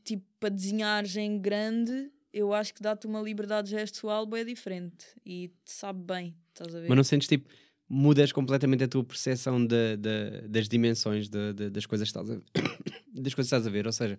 [0.05, 5.49] tipo, para desenhares em grande, eu acho que dá-te uma liberdade gestual bem diferente e
[5.65, 6.87] te sabe bem, estás a ver?
[6.87, 7.49] Mas não sentes tipo,
[7.89, 12.41] mudas completamente a tua percepção da- da- das dimensões da- das coisas que estás a
[13.13, 14.17] das coisas que estás a ver, ou seja,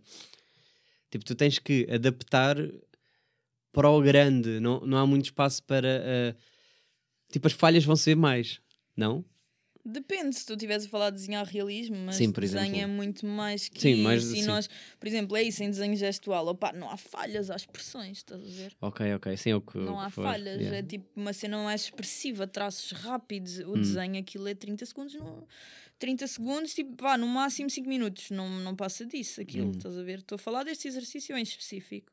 [1.10, 2.56] tipo, tu tens que adaptar
[3.72, 6.36] para o grande, não, não há muito espaço para ah,
[7.30, 8.60] tipo, as falhas vão ser mais,
[8.96, 9.24] não?
[9.84, 13.68] Depende, se tu estiveres a falar de desenhar realismo, mas Sim, desenho é muito mais
[13.70, 14.02] que Sim, isso.
[14.02, 14.46] mais- e sim.
[14.46, 14.68] nós,
[15.00, 18.44] por exemplo, é isso em desenho gestual, opá, não há falhas, há expressões, estás a
[18.44, 18.76] ver?
[18.82, 20.78] Ok, ok, sim, é o que não o há que falhas, yeah.
[20.78, 23.60] é tipo uma cena mais expressiva, traços rápidos.
[23.60, 23.80] O Hum.
[23.80, 25.46] desenho, aquilo é 30 segundos, no...
[25.98, 28.30] 30 segundos, tipo, vá, no máximo 5 minutos.
[28.30, 29.72] Não, não passa disso, aquilo, Hum.
[29.74, 30.18] estás a ver?
[30.18, 32.12] Estou a falar deste exercício em específico.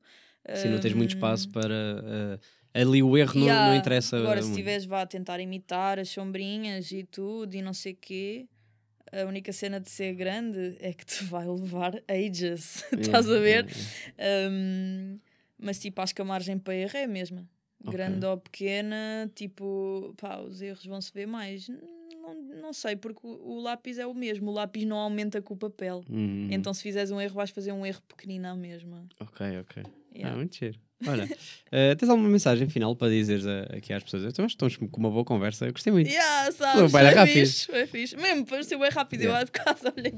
[0.55, 1.73] Sim, não tens muito espaço para.
[2.05, 2.39] eh,
[2.81, 4.17] ali o erro não, yeah, não interessa.
[4.17, 7.97] Agora, se estiveres vá a tentar imitar as sombrinhas e tudo e não sei o
[7.99, 8.47] quê,
[9.11, 12.83] a única cena de ser grande é que te vai levar ages.
[12.99, 13.65] Estás a Yeah, ver?
[14.19, 14.49] yeah.
[14.51, 15.19] Um,
[15.57, 17.47] mas tipo, acho que a margem para erro é a mesma.
[17.83, 17.93] Ok.
[17.93, 21.69] Grande ou pequena, tipo, pá, os erros vão se ver mais.
[21.69, 24.49] Não, não sei, porque o, o lápis é o mesmo.
[24.49, 26.03] O lápis não aumenta com o papel.
[26.09, 26.47] Uhum.
[26.51, 29.05] Então, se fizeres um erro, vais fazer um erro pequenino à mesma.
[29.19, 29.83] Ok, ok.
[30.15, 30.33] Yeah.
[30.33, 30.79] Ah, muito cheiro.
[31.05, 31.27] Olha,
[31.73, 34.23] eh, tens alguma mensagem final para dizeres a- aqui às pessoas?
[34.33, 35.65] Que estamos com uma boa conversa.
[35.67, 36.09] Eu gostei muito.
[36.09, 37.33] Yeah, sabes, foi rápido.
[37.33, 38.15] fixe, foi fixe.
[38.15, 39.21] Mesmo, pareceu bem rápido.
[39.23, 39.39] Yeah.
[39.39, 40.13] Eu há bocado olhei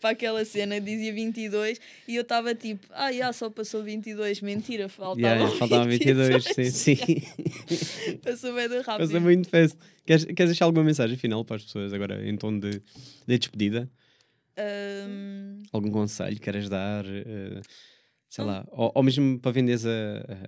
[0.00, 4.40] para aquela cena, dizia 22 e eu estava tipo, ah, já só passou 22.
[4.40, 6.96] Mentira, faltava Yeah, yeah, faltavam 22, sim, sim.
[8.22, 9.06] Passou bem de rápido.
[9.06, 9.78] Passei muito fast.
[10.04, 12.82] Queres, queres deixar alguma mensagem final para as pessoas agora em tom de,
[13.26, 13.88] de despedida?
[14.56, 17.04] Ahm, Algum conselho queres dar?
[17.06, 17.60] eh,
[18.28, 19.90] sei lá, ou, ou mesmo para venderes a,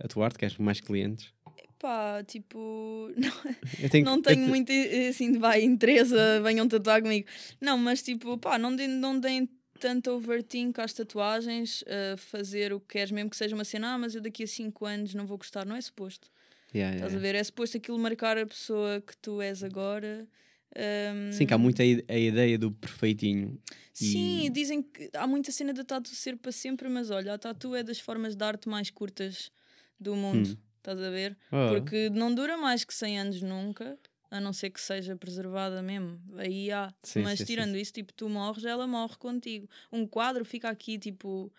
[0.04, 1.32] a tua arte, queres mais clientes?
[1.78, 7.26] pá, tipo, não, tenho, não tenho te- muito eh, assim, vai, interesse, venham tatuar comigo.
[7.60, 9.48] Não, mas tipo, pá, não deem, não deem
[9.80, 13.98] tanto overthink às tatuagens, a fazer o que queres, mesmo que seja uma cena, ah,
[13.98, 16.28] mas eu daqui a 5 anos não vou gostar, não é suposto.
[16.74, 17.34] Yeah, yeah, Estás a ver?
[17.34, 20.28] É suposto aquilo marcar a pessoa que tu és agora.
[20.76, 23.60] Ahm, Sim, que há muita i- a ideia do perfeitinho.
[23.92, 27.38] Sim, e- dizem que há muita cena da tatu ser para sempre, mas olha, a
[27.38, 29.50] tatu é das formas de arte mais curtas
[29.98, 30.48] do mundo.
[30.50, 30.56] Hum.
[30.78, 31.36] Estás a ver?
[31.52, 33.98] Oh, Porque não dura mais que 100 anos nunca,
[34.30, 36.18] a não ser que seja preservada mesmo.
[36.38, 36.92] Aí há.
[37.02, 39.68] Sim, Mas sim, sim, tirando isso, tipo, tu morres, ela morre contigo.
[39.92, 41.52] Um quadro fica aqui, tipo,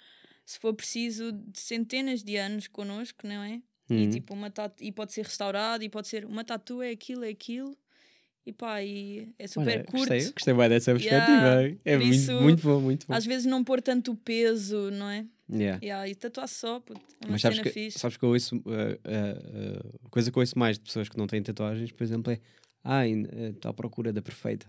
[0.46, 3.62] se for preciso, de centenas de anos connosco, não é?
[3.90, 4.10] E, Uhum.
[4.10, 7.30] tipo, uma tatu, e pode ser restaurado, e pode ser uma tatu é aquilo, é
[7.30, 7.78] aquilo.
[8.46, 9.98] E pá, e é super Olha, curto.
[10.10, 11.64] Gostei, gostei bem dessa Yeah, perspectiva.
[11.64, 11.80] hein?
[11.86, 13.14] é muito, isso, muito bom, muito bom.
[13.14, 15.26] Às vezes não pôr tanto peso, não é?
[15.52, 15.80] Yeah.
[15.84, 18.00] Yeah, e tatuar só, puto, é uma Mas sabes cena que, fixe.
[18.00, 21.08] sabes que eu ouço, uh, uh, uh, a coisa que eu ouço mais de pessoas
[21.10, 22.40] que não têm tatuagens, por exemplo, é
[22.84, 24.66] ah, está à procura da perfeita.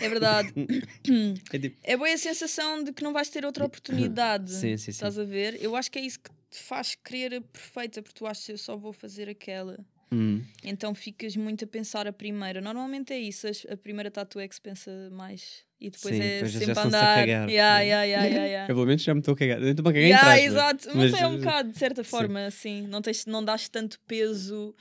[0.00, 0.52] É verdade.
[1.52, 4.50] É tipo, É boa a sensação de que não vais ter outra oportunidade.
[4.52, 4.90] sim, sim, sim.
[4.90, 5.62] Estás a ver?
[5.62, 8.52] Eu acho que é isso que te faz querer a perfeita, porque tu achas que
[8.52, 9.78] eu só vou fazer aquela.
[10.12, 12.60] Hum, Então ficas muito a pensar a primeira.
[12.60, 15.64] Normalmente é isso, a primeira tatu é que se pensa mais.
[15.80, 17.14] E depois Sim, é depois já sempre a estão-se a andar.
[17.16, 17.50] cagar.
[17.50, 18.64] Yeah, yeah, yeah, yeah, yeah.
[18.72, 19.60] eu pelo menos já me estou a cagar.
[19.62, 22.04] Eu estou a cagar Yeah, em trás, exato, mas, Mas, é um bocado, de certa
[22.04, 22.10] sim.
[22.10, 22.86] forma, assim.
[22.86, 24.74] Não, tens, não dás tanto peso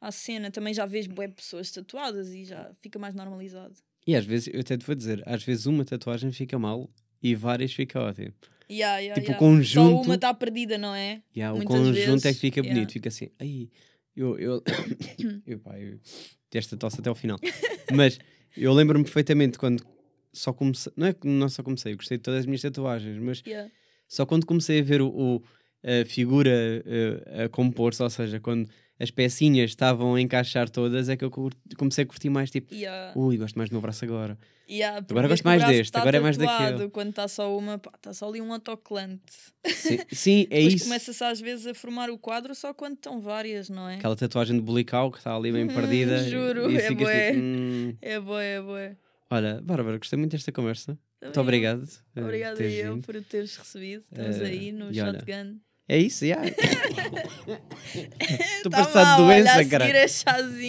[0.00, 0.50] à cena.
[0.50, 3.74] Também já vês bué pessoas tatuadas e já fica mais normalizado.
[4.06, 6.90] E às vezes, eu até te vou dizer, às vezes uma tatuagem fica mal
[7.22, 8.32] e várias fica ótimo.
[8.70, 9.38] Yeah, yeah, Tipo, o yeah.
[9.38, 11.22] conjunto- Só uma está perdida, não é?
[11.36, 13.30] Yeah, o conjunto é vezes, que fica bonito, fica assim.
[13.38, 13.70] Aí,
[14.20, 14.62] eu, eu,
[15.46, 15.98] eu, pá, eu
[16.54, 17.38] esta tosse até ao final.
[17.94, 18.18] Mas
[18.56, 19.84] eu lembro-me perfeitamente quando
[20.32, 23.18] só comecei, não é que não só comecei, eu gostei de todas as minhas tatuagens,
[23.18, 23.70] mas Yeah.
[24.06, 25.42] só quando comecei a ver o, o-
[25.82, 28.68] a figura eh, a compor-se, ou seja, quando
[29.00, 31.30] as pecinhas estavam a encaixar todas, é que eu
[31.76, 33.12] comecei a curtir mais, tipo, Yeah.
[33.18, 34.36] ui, gosto mais do meu braço agora.
[34.70, 36.90] Yeah, Agora vês gosto mais deste, tá agora é mais daquele.
[36.90, 39.22] Quando está só uma, está só ali um autocolante.
[39.66, 40.84] Sim, sim é isso.
[40.84, 43.94] começa-se às vezes a formar o quadro só quando estão várias, não é?
[43.94, 46.18] Aquela tatuagem de bulical que está ali bem Hum, perdida.
[46.28, 47.30] juro, e é ficas bué.
[47.32, 48.96] tipo, "Hum." É boa, é boa.
[49.30, 50.98] Olha, Bárbara, gostei muito desta conversa.
[51.22, 51.70] Muito Também eu.
[51.72, 51.88] obrigado.
[52.16, 53.04] eh, Obrigada eu vindo.
[53.06, 54.04] por teres recebido.
[54.12, 55.58] Estamos Eh, aí no e olha, shotgun.
[55.88, 56.36] É isso, já.
[58.56, 59.88] Estou Tá a doença, seguir cara.
[59.88, 60.06] é.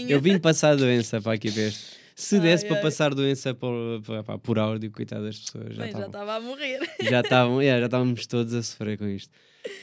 [0.07, 1.73] Eu vim passar doença para aqui ver.
[2.15, 5.75] Se Ai, desse para passar doença por, pá, por áudio, coitado das pessoas.
[5.75, 6.79] Já estava a morrer.
[7.01, 9.31] Já estavam, yeah, já estávamos todos a sofrer com isto.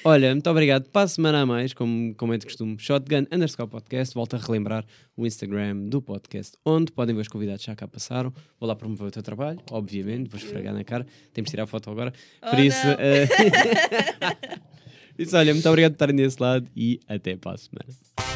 [0.04, 0.88] Olha, muito obrigado.
[0.90, 4.14] Para a semana a mais, como, como é de costume, Shotgun underscore podcast.
[4.14, 4.84] Volto a relembrar
[5.16, 8.32] o Instagram do podcast, onde podem ver os convidados já cá passaram.
[8.60, 11.06] Vou lá promover o teu trabalho, obviamente, vou esfregar na cara.
[11.32, 12.12] Temos de tirar a foto agora.
[12.40, 12.96] Por Oh, isso, não.
[15.18, 18.35] isso, olha, muito obrigado por estarem desse lado e até para a semana.